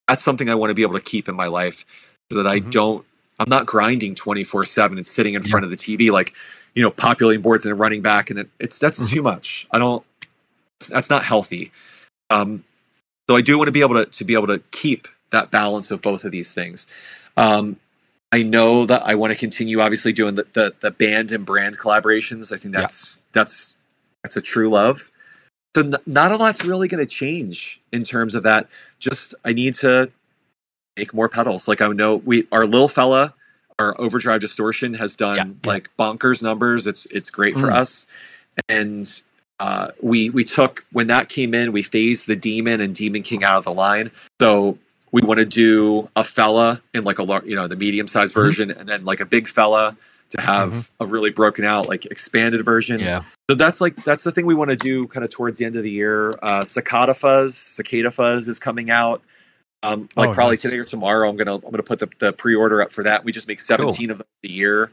that's 0.09 0.25
something 0.25 0.49
I 0.51 0.55
want 0.55 0.71
to 0.71 0.75
be 0.75 0.83
able 0.83 0.95
to 0.95 1.01
keep 1.01 1.29
in 1.29 1.35
my 1.35 1.47
life, 1.47 1.85
so 2.31 2.37
that 2.43 2.47
I 2.47 2.61
Mhm. 2.61 2.71
don't. 2.71 3.05
I'm 3.39 3.49
not 3.49 3.65
grinding 3.65 4.15
24 4.15 4.65
seven 4.65 4.99
and 4.99 5.07
sitting 5.07 5.35
in 5.35 5.43
Yeah. 5.43 5.51
front 5.51 5.65
of 5.65 5.71
the 5.71 5.77
TV 5.77 6.11
like, 6.11 6.35
you 6.75 6.83
know, 6.83 6.91
populating 6.91 7.41
boards 7.43 7.65
and 7.65 7.79
running 7.79 8.03
back, 8.03 8.29
and 8.29 8.41
it, 8.41 8.49
it's 8.59 8.79
that's 8.79 8.99
Mhm. 8.99 9.09
too 9.09 9.23
much. 9.23 9.67
I 9.71 9.79
don't. 9.79 10.05
That's 10.89 11.11
not 11.11 11.25
healthy. 11.25 11.73
Um, 12.31 12.65
so 13.29 13.37
I 13.37 13.41
do 13.43 13.59
want 13.59 13.69
to 13.69 13.73
be 13.73 13.81
able 13.81 13.95
to 13.97 14.07
to 14.07 14.25
be 14.25 14.35
able 14.35 14.49
to 14.49 14.59
keep 14.71 15.09
that 15.31 15.51
balance 15.51 15.91
of 15.91 16.03
both 16.03 16.25
of 16.25 16.33
these 16.33 16.53
things. 16.53 16.87
Um, 17.37 17.77
I 18.33 18.43
know 18.43 18.87
that 18.87 19.03
I 19.07 19.15
want 19.17 19.33
to 19.33 19.39
continue 19.39 19.81
obviously 19.81 20.13
doing 20.13 20.37
the, 20.37 20.47
the 20.53 20.75
the 20.81 20.91
band 20.91 21.33
and 21.33 21.45
brand 21.47 21.79
collaborations. 21.79 22.53
I 22.53 22.57
think 22.59 22.75
that's 22.75 23.25
that's 23.33 23.77
that's 24.23 24.37
a 24.37 24.41
true 24.41 24.71
love. 24.71 25.11
So 25.77 25.83
n- 25.83 25.95
not 26.07 26.33
a 26.33 26.37
lot's 26.37 26.65
really 26.65 26.89
going 26.89 27.01
to 27.05 27.07
change 27.07 27.81
in 27.93 28.03
terms 28.05 28.35
of 28.35 28.43
that. 28.45 28.69
Just 28.99 29.35
I 29.45 29.53
need 29.53 29.75
to 29.77 30.11
make 30.97 31.15
more 31.15 31.29
pedals. 31.29 31.69
Like 31.69 31.81
I 31.81 31.89
know 31.89 32.17
we 32.17 32.47
our 32.53 32.67
little 32.67 32.89
fella, 32.89 33.35
our 33.79 34.01
overdrive 34.01 34.41
distortion 34.41 34.95
has 34.95 35.17
done 35.17 35.37
Yeah, 35.37 35.45
yeah. 35.45 35.71
like 35.71 35.91
bonkers 35.99 36.43
numbers. 36.43 36.87
It's 36.87 37.07
it's 37.07 37.31
great 37.31 37.57
for 37.57 37.69
Mm. 37.69 37.75
us, 37.77 38.07
and 38.69 39.23
uh, 39.61 39.91
we 40.03 40.31
we 40.31 40.45
took 40.45 40.85
when 40.93 41.07
that 41.09 41.29
came 41.29 41.55
in, 41.55 41.71
we 41.71 41.83
phased 41.83 42.27
the 42.27 42.35
demon 42.35 42.81
and 42.81 42.95
demon 42.95 43.23
king 43.23 43.45
out 43.45 43.59
of 43.59 43.65
the 43.65 43.73
line. 43.75 44.11
So 44.41 44.79
we 45.13 45.23
want 45.23 45.39
to 45.39 45.45
do 45.45 46.09
a 46.17 46.25
fella 46.25 46.81
in 46.95 47.05
like 47.05 47.19
a 47.19 47.23
lar- 47.23 47.45
you 47.45 47.55
know 47.55 47.69
the 47.69 47.77
medium 47.77 48.09
sized 48.09 48.33
Mhm. 48.35 48.43
version, 48.43 48.71
and 48.73 48.89
then 48.89 49.05
like 49.05 49.21
a 49.21 49.27
big 49.27 49.47
fella 49.49 49.97
to 50.31 50.41
have 50.41 50.91
a 51.01 51.07
really 51.07 51.31
broken 51.31 51.65
out 51.65 51.89
like 51.89 52.07
expanded 52.07 52.65
version. 52.65 53.01
yeah. 53.01 53.23
So 53.51 53.57
that's 53.57 53.81
like 53.81 53.97
that's 54.05 54.23
the 54.23 54.33
thing 54.33 54.47
we 54.47 54.55
want 54.55 54.71
to 54.71 54.77
do 54.77 55.07
kind 55.09 55.25
of 55.25 55.31
towards 55.31 55.59
the 55.59 55.65
end 55.65 55.77
of 55.77 55.83
the 55.83 55.91
year. 55.91 56.39
Uh, 56.43 56.65
Cicada 56.65 57.15
Fuzz, 57.15 57.57
Cicada 57.57 58.11
Fuzz 58.11 58.49
is 58.49 58.59
coming 58.59 58.91
out. 58.91 59.21
Um, 59.83 60.09
like 60.15 60.29
Oh, 60.31 60.35
probably 60.35 60.53
nice. 60.53 60.63
today 60.63 60.77
or 60.79 60.85
tomorrow. 60.85 61.29
I'm 61.29 61.37
gonna 61.37 61.55
I'm 61.57 61.61
gonna 61.71 61.83
put 61.83 61.99
the, 61.99 62.09
the 62.19 62.33
pre 62.33 62.55
order 62.55 62.81
up 62.81 62.93
for 62.93 63.03
that. 63.05 63.25
We 63.25 63.33
just 63.33 63.49
make 63.49 63.59
17 63.61 64.11
of 64.11 64.19
them 64.19 64.27
a 64.45 64.49
year. 64.49 64.91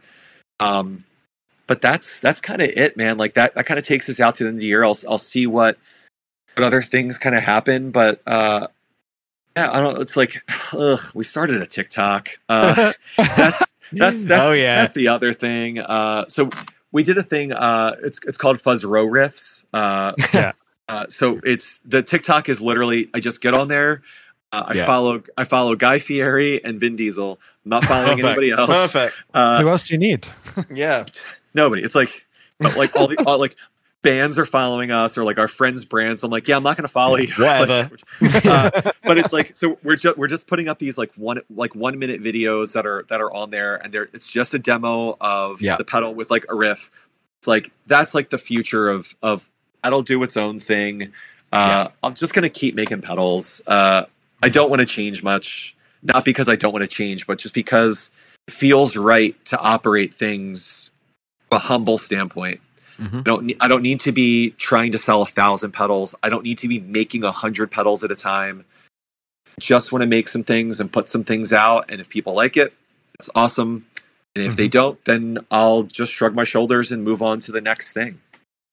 Um, 0.59 1.03
but 1.67 1.81
that's 1.81 2.19
that's 2.21 2.41
kind 2.41 2.61
of 2.61 2.69
it, 2.69 2.97
man. 2.97 3.17
Like 3.17 3.33
that 3.35 3.53
that 3.55 3.65
kind 3.65 3.77
of 3.77 3.85
takes 3.85 4.09
us 4.09 4.19
out 4.19 4.35
to 4.35 4.43
the 4.43 4.47
end 4.49 4.57
of 4.57 4.61
the 4.61 4.67
year. 4.67 4.83
I'll 4.83 4.97
I'll 5.07 5.17
see 5.17 5.45
what 5.47 5.77
what 6.55 6.63
other 6.65 6.81
things 6.81 7.17
kind 7.17 7.35
of 7.35 7.43
happen, 7.43 7.91
but 7.91 8.21
uh, 8.25 8.67
yeah, 9.55 9.71
I 9.71 9.79
don't. 9.79 10.01
It's 10.01 10.15
like 10.17 10.41
ugh, 10.73 11.01
we 11.13 11.23
started 11.23 11.61
a 11.61 11.65
TikTok. 11.67 12.29
Uh, 12.49 12.93
that's 13.17 13.63
that's 13.93 14.23
that's 14.23 14.45
Oh, 14.45 14.51
yeah. 14.53 14.81
that's 14.81 14.93
the 14.93 15.07
other 15.09 15.33
thing. 15.33 15.79
Uh, 15.79 16.25
so 16.27 16.49
we 16.91 17.03
did 17.03 17.17
a 17.17 17.23
thing. 17.23 17.53
Uh, 17.53 17.95
it's 18.03 18.19
it's 18.25 18.37
called 18.37 18.61
Fuzz 18.61 18.83
Row 18.85 19.05
Riffs. 19.07 19.63
Uh, 19.73 20.13
Yeah. 20.33 20.51
uh, 20.89 21.05
so 21.09 21.39
it's 21.43 21.79
the 21.85 22.01
TikTok 22.01 22.49
is 22.49 22.61
literally 22.61 23.09
I 23.13 23.19
just 23.19 23.41
get 23.41 23.53
on 23.53 23.67
there. 23.67 24.01
Uh, 24.51 24.63
I 24.67 24.73
Yeah. 24.75 24.85
follow 24.85 25.21
I 25.37 25.43
follow 25.43 25.75
Guy 25.75 25.99
Fieri 25.99 26.63
and 26.63 26.79
Vin 26.79 26.95
Diesel. 26.95 27.37
I'm 27.65 27.69
not 27.69 27.83
following 27.85 28.11
anybody 28.23 28.51
else. 28.51 28.69
Perfect. 28.69 29.15
Uh, 29.33 29.61
Who 29.61 29.67
else 29.69 29.87
do 29.87 29.93
you 29.93 29.99
need? 29.99 30.25
Yeah. 30.73 31.05
nobody. 31.57 31.83
It's 31.83 31.95
like 31.95 32.25
but 32.59 32.77
like 32.77 32.95
all 32.95 33.07
the 33.07 33.21
all, 33.27 33.37
like 33.39 33.55
bands 34.03 34.39
are 34.39 34.45
following 34.45 34.91
us 34.91 35.17
or 35.17 35.25
like 35.25 35.37
our 35.37 35.47
friends' 35.49 35.83
brands. 35.83 36.23
I'm 36.23 36.31
like, 36.31 36.47
yeah, 36.47 36.55
I'm 36.55 36.63
not 36.63 36.77
going 36.77 36.87
to 36.87 36.91
follow 36.93 37.17
you. 37.17 37.27
Whatever. 37.37 37.97
Like, 38.21 38.45
uh, 38.45 38.71
but 39.03 39.17
it's 39.17 39.33
like 39.33 39.55
so 39.55 39.77
we're 39.83 39.95
just 39.97 40.17
we're 40.17 40.27
just 40.27 40.47
putting 40.47 40.69
up 40.69 40.79
these 40.79 40.97
like 40.97 41.11
one 41.15 41.41
like 41.53 41.75
one 41.75 41.99
minute 41.99 42.21
videos 42.23 42.73
that 42.73 42.85
are 42.85 43.05
that 43.09 43.19
are 43.19 43.33
on 43.33 43.49
there 43.49 43.75
and 43.83 43.93
they're 43.93 44.07
it's 44.13 44.27
just 44.29 44.53
a 44.53 44.59
demo 44.59 45.17
of 45.19 45.61
Yeah. 45.61 45.75
the 45.77 45.83
pedal 45.83 46.13
with 46.13 46.31
like 46.31 46.45
a 46.49 46.55
riff 46.55 46.89
it's 47.39 47.47
like 47.47 47.71
that's 47.87 48.15
like 48.15 48.29
the 48.29 48.37
future 48.37 48.89
of 48.89 49.13
of 49.21 49.49
it'll 49.85 50.01
do 50.01 50.23
its 50.23 50.35
own 50.37 50.59
thing 50.59 51.11
uh 51.53 51.87
i'm 52.03 52.13
just 52.15 52.33
gonna 52.33 52.49
keep 52.49 52.73
making 52.75 52.99
pedals 53.01 53.61
uh 53.67 54.03
i 54.41 54.49
don't 54.49 54.69
want 54.71 54.79
to 54.79 54.85
change 54.85 55.21
much 55.23 55.75
not 56.01 56.25
because 56.25 56.49
i 56.49 56.55
don't 56.55 56.73
want 56.73 56.81
to 56.81 56.87
change 56.87 57.27
but 57.27 57.37
just 57.37 57.53
because 57.53 58.11
it 58.47 58.53
feels 58.53 58.97
right 58.97 59.35
to 59.45 59.57
operate 59.59 60.13
things 60.13 60.89
from 60.89 60.96
a 61.51 61.59
humble 61.59 61.97
standpoint 61.97 62.59
Mhm. 62.99 63.19
I 63.19 63.21
don't 63.21 63.53
I 63.61 63.67
don't 63.67 63.83
need 63.83 63.99
to 64.01 64.11
be 64.11 64.51
trying 64.57 64.91
to 64.91 64.97
sell 64.97 65.21
a 65.21 65.27
thousand 65.27 65.71
pedals. 65.71 66.15
I 66.23 66.29
don't 66.29 66.43
need 66.43 66.57
to 66.59 66.67
be 66.67 66.79
making 66.79 67.23
a 67.23 67.31
hundred 67.31 67.69
pedals 67.69 68.03
at 68.03 68.09
a 68.11 68.15
time. 68.15 68.65
Just 69.59 69.91
want 69.91 70.01
to 70.01 70.07
make 70.07 70.27
some 70.27 70.43
things 70.43 70.79
and 70.79 70.91
put 70.91 71.07
some 71.09 71.23
things 71.23 71.53
out, 71.53 71.85
and 71.89 72.01
if 72.01 72.09
people 72.09 72.33
like 72.33 72.57
it, 72.57 72.73
that's 73.17 73.29
awesome. 73.35 73.85
And 74.35 74.45
if 74.45 74.55
they 74.55 74.67
don't, 74.67 75.03
then 75.05 75.39
I'll 75.49 75.83
just 75.83 76.11
shrug 76.11 76.35
my 76.35 76.43
shoulders 76.43 76.91
and 76.91 77.03
move 77.03 77.21
on 77.23 77.39
to 77.41 77.51
the 77.51 77.61
next 77.61 77.93
thing. 77.93 78.19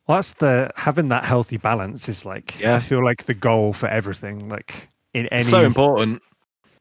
Well, 0.07 0.19
that's 0.19 0.35
the 0.35 0.71
having 0.77 1.09
that 1.09 1.25
healthy 1.25 1.57
balance 1.57 2.09
is 2.09 2.25
like 2.27 2.59
Yeah. 2.59 2.77
I 2.77 2.81
feel 2.81 3.03
like 3.05 3.25
the 3.25 3.35
goal 3.35 3.73
for 3.73 3.89
everything. 3.89 4.49
Like 4.49 4.89
in 5.15 5.27
any 5.29 5.45
so 5.45 5.63
important. 5.65 6.23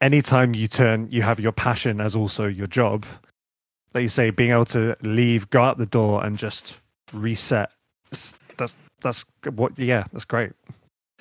anytime 0.00 0.54
you 0.54 0.66
turn 0.68 1.08
you 1.10 1.22
have 1.22 1.40
your 1.40 1.52
passion 1.52 2.00
as 2.00 2.14
also 2.16 2.46
your 2.46 2.66
job. 2.66 3.06
Like 3.94 4.02
you 4.02 4.08
say, 4.08 4.30
being 4.30 4.50
able 4.50 4.64
to 4.66 4.96
leave, 5.02 5.48
go 5.50 5.62
out 5.62 5.78
the 5.78 5.86
door, 5.86 6.24
and 6.24 6.36
just 6.36 6.78
reset. 7.12 7.70
That's 8.10 8.34
that's, 8.56 8.76
that's 9.00 9.24
what. 9.54 9.78
Yeah, 9.78 10.04
that's 10.12 10.24
great. 10.24 10.52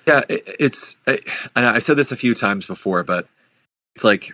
Yeah, 0.08 0.22
it, 0.28 0.44
it's. 0.60 0.96
I, 1.08 1.20
and 1.56 1.66
I 1.66 1.80
said 1.80 1.98
this 1.98 2.12
a 2.12 2.16
few 2.16 2.34
times 2.34 2.66
before, 2.66 3.04
but 3.04 3.28
it's 3.96 4.04
like 4.04 4.32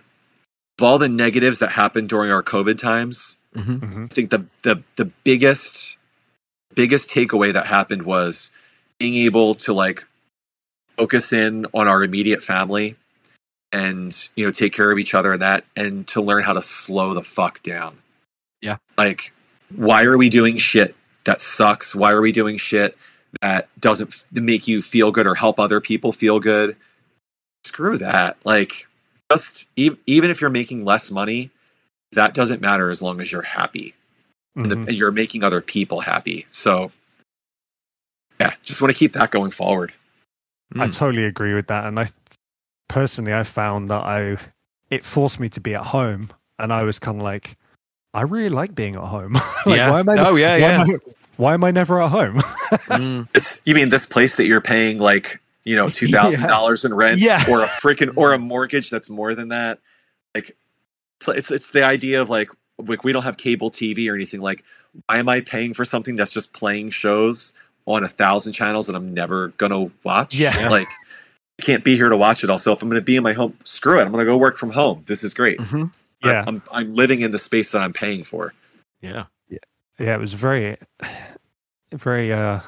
of 0.78 0.84
all 0.84 0.98
the 0.98 1.08
negatives 1.08 1.58
that 1.58 1.70
happened 1.70 2.08
during 2.08 2.32
our 2.32 2.42
COVID 2.42 2.78
times, 2.78 3.36
Mhm. 3.54 3.80
hmm 3.92 4.04
I 4.04 4.06
think 4.06 4.30
the 4.30 4.44
the 4.62 4.82
the 4.96 5.04
biggest 5.24 5.96
biggest 6.74 7.10
takeaway 7.10 7.52
that 7.52 7.66
happened 7.66 8.02
was 8.02 8.50
being 8.98 9.16
able 9.16 9.54
to 9.56 9.72
like 9.74 10.04
focus 10.96 11.32
in 11.32 11.66
on 11.74 11.88
our 11.88 12.02
immediate 12.04 12.42
family 12.44 12.94
and 13.72 14.28
you 14.36 14.44
know 14.46 14.52
take 14.52 14.72
care 14.72 14.90
of 14.92 14.98
each 14.98 15.14
other 15.14 15.32
and 15.32 15.42
that 15.42 15.64
and 15.76 16.06
to 16.08 16.20
learn 16.22 16.42
how 16.42 16.52
to 16.52 16.62
slow 16.62 17.12
the 17.12 17.22
fuck 17.22 17.62
down. 17.62 17.98
Yeah. 18.62 18.76
Like 18.98 19.32
why 19.76 20.02
are 20.04 20.18
we 20.18 20.28
doing 20.28 20.56
shit 20.58 20.94
that 21.24 21.40
sucks? 21.40 21.94
Why 21.94 22.10
are 22.12 22.20
we 22.20 22.32
doing 22.32 22.56
shit 22.56 22.96
that 23.42 23.68
doesn't 23.80 24.08
f- 24.08 24.26
make 24.32 24.66
you 24.66 24.82
feel 24.82 25.12
good 25.12 25.26
or 25.26 25.34
help 25.34 25.60
other 25.60 25.80
people 25.80 26.12
feel 26.12 26.40
good? 26.40 26.76
Screw 27.64 27.98
that. 27.98 28.36
Like 28.44 28.86
just 29.30 29.66
ev- 29.78 29.96
even 30.06 30.30
if 30.30 30.40
you're 30.40 30.50
making 30.50 30.84
less 30.84 31.10
money, 31.10 31.50
that 32.12 32.34
doesn't 32.34 32.60
matter 32.60 32.90
as 32.90 33.00
long 33.00 33.20
as 33.20 33.30
you're 33.30 33.42
happy 33.42 33.94
and, 34.56 34.70
the, 34.70 34.74
Mhm. 34.74 34.88
and 34.88 34.96
you're 34.96 35.12
making 35.12 35.44
other 35.44 35.60
people 35.60 36.00
happy. 36.00 36.46
So, 36.50 36.90
yeah, 38.40 38.54
just 38.64 38.80
want 38.80 38.92
to 38.92 38.98
keep 38.98 39.12
that 39.12 39.30
going 39.30 39.50
forward. 39.52 39.92
I 40.74 40.88
Mm. 40.88 40.94
totally 40.96 41.24
agree 41.24 41.54
with 41.54 41.68
that. 41.68 41.84
And 41.84 41.98
I 42.00 42.08
personally, 42.88 43.32
I 43.34 43.44
found 43.44 43.90
that 43.90 44.02
I 44.02 44.38
it 44.90 45.04
forced 45.04 45.38
me 45.38 45.48
to 45.50 45.60
be 45.60 45.74
at 45.76 45.84
home, 45.84 46.30
and 46.58 46.72
I 46.72 46.82
was 46.82 46.98
kind 46.98 47.18
of 47.18 47.22
like, 47.22 47.56
I 48.12 48.22
really 48.22 48.48
like 48.48 48.74
being 48.74 48.96
at 48.96 49.02
home. 49.02 49.32
like, 49.66 49.76
yeah. 49.76 49.90
why 49.90 50.00
am 50.00 50.08
I? 50.08 50.16
oh 50.28 50.36
yeah, 50.36 50.52
why, 50.52 50.56
yeah. 50.58 50.80
Am 50.82 50.90
I, 50.90 50.98
why 51.36 51.54
am 51.54 51.64
I 51.64 51.70
never 51.70 52.00
at 52.02 52.10
home? 52.10 52.42
Mm. 52.70 53.28
This, 53.32 53.58
you 53.64 53.74
mean 53.74 53.88
this 53.88 54.06
place 54.06 54.36
that 54.36 54.44
you're 54.46 54.60
paying 54.60 55.00
like 55.00 55.40
you 55.64 55.74
know 55.74 55.88
two 55.88 56.06
thousand 56.06 56.46
dollars 56.46 56.84
in 56.84 56.94
rent, 56.94 57.18
Yeah. 57.18 57.44
or 57.50 57.64
a 57.64 57.66
freaking 57.66 58.16
or 58.16 58.32
a 58.32 58.38
mortgage 58.38 58.90
that's 58.90 59.10
more 59.10 59.34
than 59.34 59.48
that? 59.48 59.80
Like, 60.36 60.56
it's 61.18 61.28
it's, 61.28 61.50
it's 61.50 61.70
the 61.72 61.82
idea 61.82 62.22
of 62.22 62.30
like 62.30 62.48
like 62.78 63.02
we 63.02 63.12
don't 63.12 63.24
have 63.24 63.36
cable 63.36 63.72
TV 63.72 64.08
or 64.08 64.14
anything. 64.14 64.40
Like, 64.40 64.62
why 65.06 65.18
am 65.18 65.28
I 65.28 65.40
paying 65.40 65.74
for 65.74 65.84
something 65.84 66.14
that's 66.14 66.30
just 66.30 66.52
playing 66.52 66.90
shows 66.90 67.52
on 67.86 68.04
a 68.04 68.08
thousand 68.08 68.52
channels 68.52 68.86
that 68.86 68.94
I'm 68.94 69.12
never 69.14 69.48
gonna 69.58 69.90
watch? 70.04 70.34
Yeah. 70.36 70.68
like. 70.68 70.86
I 71.58 71.62
can't 71.62 71.84
be 71.84 71.94
here 71.94 72.08
to 72.08 72.16
watch 72.16 72.42
it 72.42 72.48
all. 72.48 72.56
So 72.56 72.72
if 72.72 72.80
I'm 72.80 72.88
going 72.88 72.98
to 73.02 73.04
be 73.04 73.16
in 73.16 73.22
my 73.22 73.34
home, 73.34 73.54
screw 73.64 73.98
it. 73.98 74.04
I'm 74.04 74.12
going 74.12 74.24
to 74.24 74.30
go 74.32 74.38
work 74.38 74.56
from 74.56 74.70
home. 74.70 75.02
This 75.04 75.22
is 75.22 75.34
great. 75.34 75.58
Mhm. 75.58 75.92
Yeah, 76.24 76.44
I'm 76.46 76.62
I'm 76.72 76.94
living 76.94 77.20
in 77.22 77.32
the 77.32 77.38
space 77.38 77.70
that 77.72 77.82
I'm 77.82 77.92
paying 77.92 78.24
for. 78.24 78.52
Yeah. 79.00 79.24
yeah. 79.48 79.58
Yeah. 79.98 80.14
It 80.14 80.20
was 80.20 80.32
very, 80.34 80.76
very 81.92 82.32
uh 82.32 82.60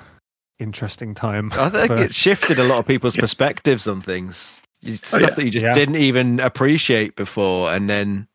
interesting 0.58 1.14
time. 1.14 1.50
I 1.54 1.68
think 1.68 1.86
for- 1.88 1.96
it 1.96 2.14
shifted 2.14 2.58
a 2.58 2.64
lot 2.64 2.78
of 2.78 2.86
people's 2.86 3.16
perspectives 3.26 3.86
on 3.86 4.00
things. 4.00 4.52
You- 4.80 4.96
Stuff 4.96 5.20
yeah. 5.20 5.30
that 5.30 5.44
you 5.44 5.50
just 5.50 5.64
Yeah. 5.64 5.74
didn't 5.74 5.96
even 5.96 6.40
appreciate 6.40 7.16
before, 7.16 7.72
and 7.72 7.88
then 7.90 8.26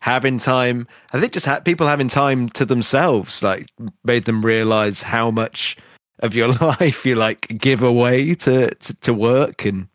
having 0.00 0.38
time. 0.38 0.86
I 1.12 1.20
think 1.20 1.32
just 1.32 1.46
ha- 1.46 1.60
people 1.60 1.86
having 1.86 2.08
time 2.08 2.48
to 2.50 2.64
themselves, 2.64 3.42
like 3.42 3.68
made 4.04 4.24
them 4.24 4.44
realize 4.44 5.02
how 5.02 5.30
much 5.30 5.76
of 6.20 6.34
your 6.34 6.48
life 6.80 7.04
you 7.04 7.14
like 7.16 7.48
give 7.58 7.82
away 7.82 8.34
to 8.36 8.70
to, 8.74 8.94
to 9.00 9.14
work, 9.14 9.64
and 9.64 9.88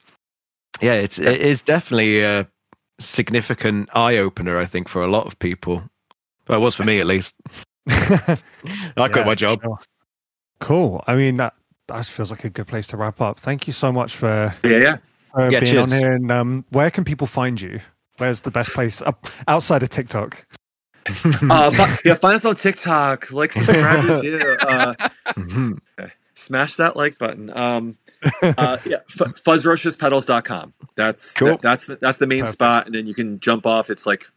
yeah, 0.81 0.93
it's 0.93 1.19
it 1.19 1.41
is 1.41 1.61
definitely 1.61 2.21
a 2.21 2.47
significant 2.99 3.89
eye 3.93 4.17
opener. 4.17 4.57
I 4.57 4.65
think 4.65 4.89
for 4.89 5.03
a 5.03 5.07
lot 5.07 5.25
of 5.27 5.37
people. 5.39 5.83
Well, 6.47 6.59
it 6.59 6.61
was 6.63 6.75
for 6.75 6.83
me 6.85 6.99
at 6.99 7.05
least. 7.07 7.35
I 7.89 8.17
quit 8.95 9.15
Yeah, 9.15 9.23
my 9.25 9.35
job. 9.35 9.61
sure. 9.61 9.79
Cool. 10.59 11.03
I 11.07 11.15
mean, 11.15 11.37
that 11.37 11.53
that 11.87 12.05
feels 12.05 12.31
like 12.31 12.43
a 12.43 12.49
good 12.49 12.67
place 12.67 12.87
to 12.87 12.97
wrap 12.97 13.21
up. 13.21 13.39
Thank 13.39 13.67
you 13.67 13.73
so 13.73 13.91
much 13.91 14.15
for, 14.15 14.53
Yeah, 14.63 14.77
yeah. 14.77 14.97
for 15.33 15.49
Yeah, 15.51 15.59
being 15.61 15.77
on 15.77 15.91
here. 15.91 16.11
And 16.13 16.31
um, 16.31 16.65
where 16.69 16.91
can 16.91 17.03
people 17.05 17.27
find 17.27 17.59
you? 17.61 17.79
Where's 18.17 18.41
the 18.41 18.51
best 18.51 18.71
place 18.71 19.01
up, 19.01 19.27
outside 19.47 19.83
of 19.83 19.89
TikTok? 19.89 20.45
Uh, 21.49 21.71
fi- 21.71 21.97
yeah, 22.03 22.15
find 22.15 22.35
us 22.35 22.43
on 22.43 22.55
TikTok. 22.55 23.31
Like, 23.31 23.53
subscribe, 23.53 24.03
review. 24.03 24.57
Uh, 24.59 24.93
Mhm. 25.37 25.79
smash 26.33 26.75
that 26.75 26.97
like 26.97 27.17
button. 27.17 27.49
Um, 27.55 27.97
uh, 28.41 28.77
yeah, 28.85 28.97
f- 29.09 29.35
fuzzrociouspedals.com. 29.43 30.73
That's 30.95 31.33
Cool. 31.33 31.57
that's 31.61 31.85
the, 31.85 31.95
that's 31.97 32.17
the 32.17 32.27
main 32.27 32.39
Perfect. 32.41 32.53
spot, 32.53 32.85
and 32.85 32.95
then 32.95 33.05
you 33.05 33.13
can 33.13 33.39
jump 33.39 33.65
off. 33.65 33.89
It's 33.89 34.05
like 34.05 34.27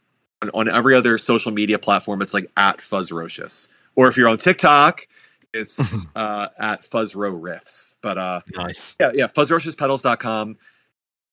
on, 0.41 0.49
on 0.53 0.69
every 0.69 0.95
other 0.95 1.17
social 1.17 1.51
media 1.51 1.79
platform. 1.79 2.21
It's 2.21 2.33
like 2.33 2.49
at 2.57 2.77
fuzzrocious, 2.79 3.67
or 3.95 4.07
if 4.07 4.17
you're 4.17 4.29
on 4.29 4.37
TikTok, 4.37 5.07
it's 5.53 6.05
uh, 6.15 6.47
at 6.59 6.83
fuzzro 6.89 7.39
riffs. 7.39 7.95
But 8.01 8.17
uh, 8.17 8.41
Nice. 8.55 8.95
yeah, 8.99 9.11
yeah, 9.13 9.27
fuzzrociouspedals.com. 9.27 10.57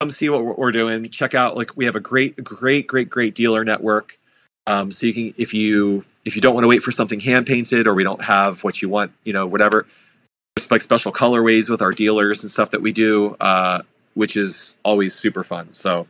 Come 0.01 0.11
see 0.11 0.29
what 0.29 0.45
we're, 0.45 0.55
we're 0.55 0.73
doing. 0.73 1.05
Check 1.11 1.35
out 1.35 1.57
like 1.57 1.77
we 1.77 1.85
have 1.85 1.97
a 1.97 2.01
great, 2.01 2.43
great, 2.45 2.87
great, 2.87 3.11
great 3.11 3.35
dealer 3.35 3.65
network. 3.65 4.19
Um, 4.67 4.93
so 4.93 5.07
you 5.07 5.15
can 5.15 5.35
if 5.39 5.53
you 5.55 6.05
if 6.25 6.37
you 6.37 6.43
don't 6.43 6.55
want 6.55 6.65
to 6.65 6.69
wait 6.69 6.83
for 6.83 6.93
something 6.93 7.21
hand 7.21 7.47
painted 7.47 7.87
or 7.87 7.95
we 7.95 8.05
don't 8.05 8.23
have 8.23 8.63
what 8.63 8.81
you 8.83 8.89
want, 8.89 9.13
you 9.25 9.33
know, 9.33 9.47
whatever. 9.47 9.87
Like 10.71 10.83
special 10.83 11.13
colorways 11.13 11.69
with 11.69 11.83
our 11.83 11.93
dealers 11.93 12.43
and 12.43 12.51
stuff 12.51 12.71
that 12.71 12.83
we 12.83 12.93
do, 12.93 13.37
uh, 13.41 13.83
which 14.15 14.37
is 14.37 14.75
always 14.85 15.15
super 15.15 15.45
fun. 15.45 15.73
So 15.73 16.07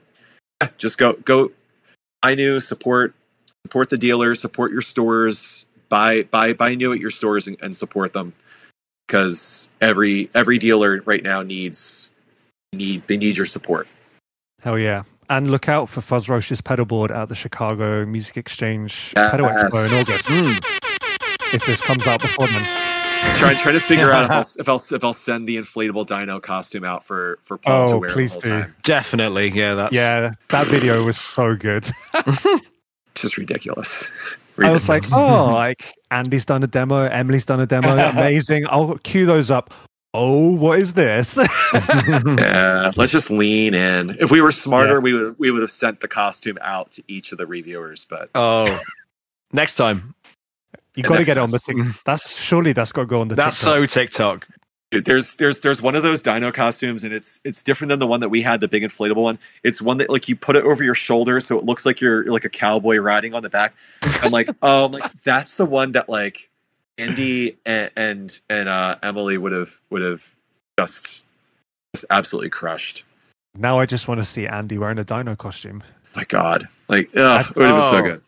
yeah, 0.60 0.68
just 0.78 0.98
go 0.98 1.12
go. 1.14 1.52
I 2.22 2.34
knew 2.34 2.58
support 2.60 3.14
support 3.64 3.90
the 3.90 3.98
dealers, 3.98 4.40
support 4.40 4.72
your 4.72 4.82
stores, 4.82 5.66
buy 5.88 6.22
buy 6.24 6.52
buy 6.52 6.74
new 6.74 6.92
at 6.92 7.00
your 7.00 7.10
stores 7.10 7.46
and, 7.46 7.56
and 7.62 7.76
support 7.76 8.12
them 8.12 8.32
because 9.06 9.68
every 9.80 10.30
every 10.34 10.58
dealer 10.58 11.02
right 11.04 11.22
now 11.22 11.42
needs 11.42 12.10
need 12.72 13.06
they 13.06 13.16
need 13.16 13.36
your 13.36 13.46
support. 13.46 13.88
Hell 14.62 14.78
yeah. 14.78 15.04
And 15.30 15.50
look 15.50 15.68
out 15.68 15.90
for 15.90 16.00
Fuzzrocious 16.00 16.62
pedalboard 16.62 17.10
at 17.10 17.28
the 17.28 17.34
Chicago 17.34 18.06
Music 18.06 18.38
Exchange 18.38 19.12
Pedal 19.14 19.46
Expo 19.46 19.86
in 19.86 20.00
August. 20.00 20.26
Mm. 20.26 21.54
If 21.54 21.66
this 21.66 21.80
comes 21.82 22.06
out 22.06 22.20
before 22.20 22.46
then. 22.46 22.77
Trying 23.36 23.56
trying 23.58 23.74
to 23.74 23.80
figure 23.80 24.10
out 24.10 24.24
if 24.24 24.30
I'll, 24.30 24.40
if 24.58 24.68
I'll 24.68 24.96
if 24.96 25.04
I'll 25.04 25.14
send 25.14 25.48
the 25.48 25.56
inflatable 25.56 26.06
dino 26.06 26.40
costume 26.40 26.84
out 26.84 27.04
for 27.04 27.38
for 27.44 27.56
Paul 27.58 27.88
to 27.88 27.94
Oh, 27.94 27.98
wear 27.98 28.10
please 28.10 28.36
the 28.36 28.48
whole 28.50 28.58
do. 28.58 28.64
time. 28.64 28.74
Definitely, 28.82 29.48
yeah. 29.50 29.74
That's 29.74 29.92
Yeah, 29.94 30.30
that 30.50 30.66
video 30.66 31.04
was 31.04 31.18
so 31.18 31.54
good. 31.56 31.88
It's 33.12 33.22
just 33.22 33.36
ridiculous. 33.36 34.04
I 34.58 34.70
was 34.70 34.88
like, 34.88 35.02
oh, 35.12 35.46
like 35.52 35.92
Andy's 36.12 36.46
done 36.46 36.62
a 36.62 36.68
demo, 36.68 37.02
Emily's 37.02 37.44
done 37.44 37.58
a 37.58 37.66
demo, 37.66 37.96
amazing. 38.10 38.64
I'll 38.68 38.96
cue 38.98 39.26
those 39.26 39.50
up. 39.50 39.74
Oh, 40.14 40.52
what 40.52 40.78
is 40.78 40.92
this? 40.94 41.36
yeah, 41.74 42.92
let's 42.96 43.10
just 43.10 43.28
lean 43.30 43.74
in. 43.74 44.10
If 44.20 44.30
we 44.30 44.40
were 44.40 44.52
smarter, 44.52 44.94
Yeah. 44.94 44.98
we 45.00 45.12
would 45.14 45.38
we 45.38 45.50
would 45.50 45.62
have 45.62 45.70
sent 45.70 45.98
the 46.00 46.06
costume 46.06 46.58
out 46.60 46.92
to 46.92 47.02
each 47.08 47.32
of 47.32 47.38
the 47.38 47.46
reviewers. 47.46 48.04
But 48.08 48.30
oh, 48.36 48.80
next 49.52 49.74
time. 49.74 50.14
You 50.98 51.04
got 51.04 51.18
to 51.18 51.24
get 51.24 51.36
it 51.36 51.40
on 51.40 51.50
the. 51.50 51.58
TikTok. 51.58 51.86
That's 52.04 52.36
surely 52.36 52.72
that's 52.72 52.92
got 52.92 53.02
to 53.02 53.06
go 53.06 53.20
on 53.20 53.28
the 53.28 53.34
That's 53.34 53.58
TikTok. 53.58 53.74
so 53.74 53.86
TikTok. 53.86 54.48
dude, 54.90 55.04
there's 55.04 55.34
there's 55.36 55.60
there's 55.60 55.80
one 55.80 55.94
of 55.94 56.02
those 56.02 56.22
dino 56.22 56.50
costumes, 56.52 57.04
and 57.04 57.12
it's 57.12 57.40
it's 57.44 57.62
different 57.62 57.88
than 57.90 57.98
the 57.98 58.06
one 58.06 58.20
that 58.20 58.28
we 58.28 58.42
had, 58.42 58.60
the 58.60 58.68
big 58.68 58.82
inflatable 58.82 59.22
one. 59.22 59.38
It's 59.64 59.80
one 59.80 59.98
that 59.98 60.10
like 60.10 60.28
you 60.28 60.36
put 60.36 60.56
it 60.56 60.64
over 60.64 60.82
your 60.84 60.94
shoulder, 60.94 61.40
so 61.40 61.58
it 61.58 61.64
looks 61.64 61.84
like 61.86 62.00
you're 62.00 62.24
like 62.30 62.44
a 62.44 62.48
cowboy 62.48 62.96
riding 62.98 63.34
on 63.34 63.42
the 63.42 63.50
back. 63.50 63.74
I'm 64.22 64.30
like, 64.32 64.48
oh, 64.62 64.84
I'm 64.86 64.92
like 64.92 65.22
that's 65.22 65.54
the 65.56 65.66
one 65.66 65.92
that 65.92 66.08
like 66.08 66.48
Andy 66.98 67.56
and 67.64 67.90
and, 67.96 68.40
and 68.50 68.68
uh, 68.68 68.96
Emily 69.02 69.38
would 69.38 69.52
have 69.52 69.78
would 69.90 70.02
have 70.02 70.28
just 70.78 71.24
just 71.94 72.04
absolutely 72.10 72.50
crushed. 72.50 73.04
Now 73.56 73.78
I 73.78 73.86
just 73.86 74.08
want 74.08 74.20
to 74.20 74.24
see 74.24 74.46
Andy 74.46 74.78
wearing 74.78 74.98
a 74.98 75.04
dino 75.04 75.34
costume. 75.36 75.82
My 76.16 76.24
God, 76.24 76.66
like, 76.88 77.08
ugh, 77.16 77.46
it 77.50 77.56
would 77.56 77.66
have 77.66 77.76
been 77.76 77.90
so 77.90 77.98
Oh. 77.98 78.02
good. 78.02 78.22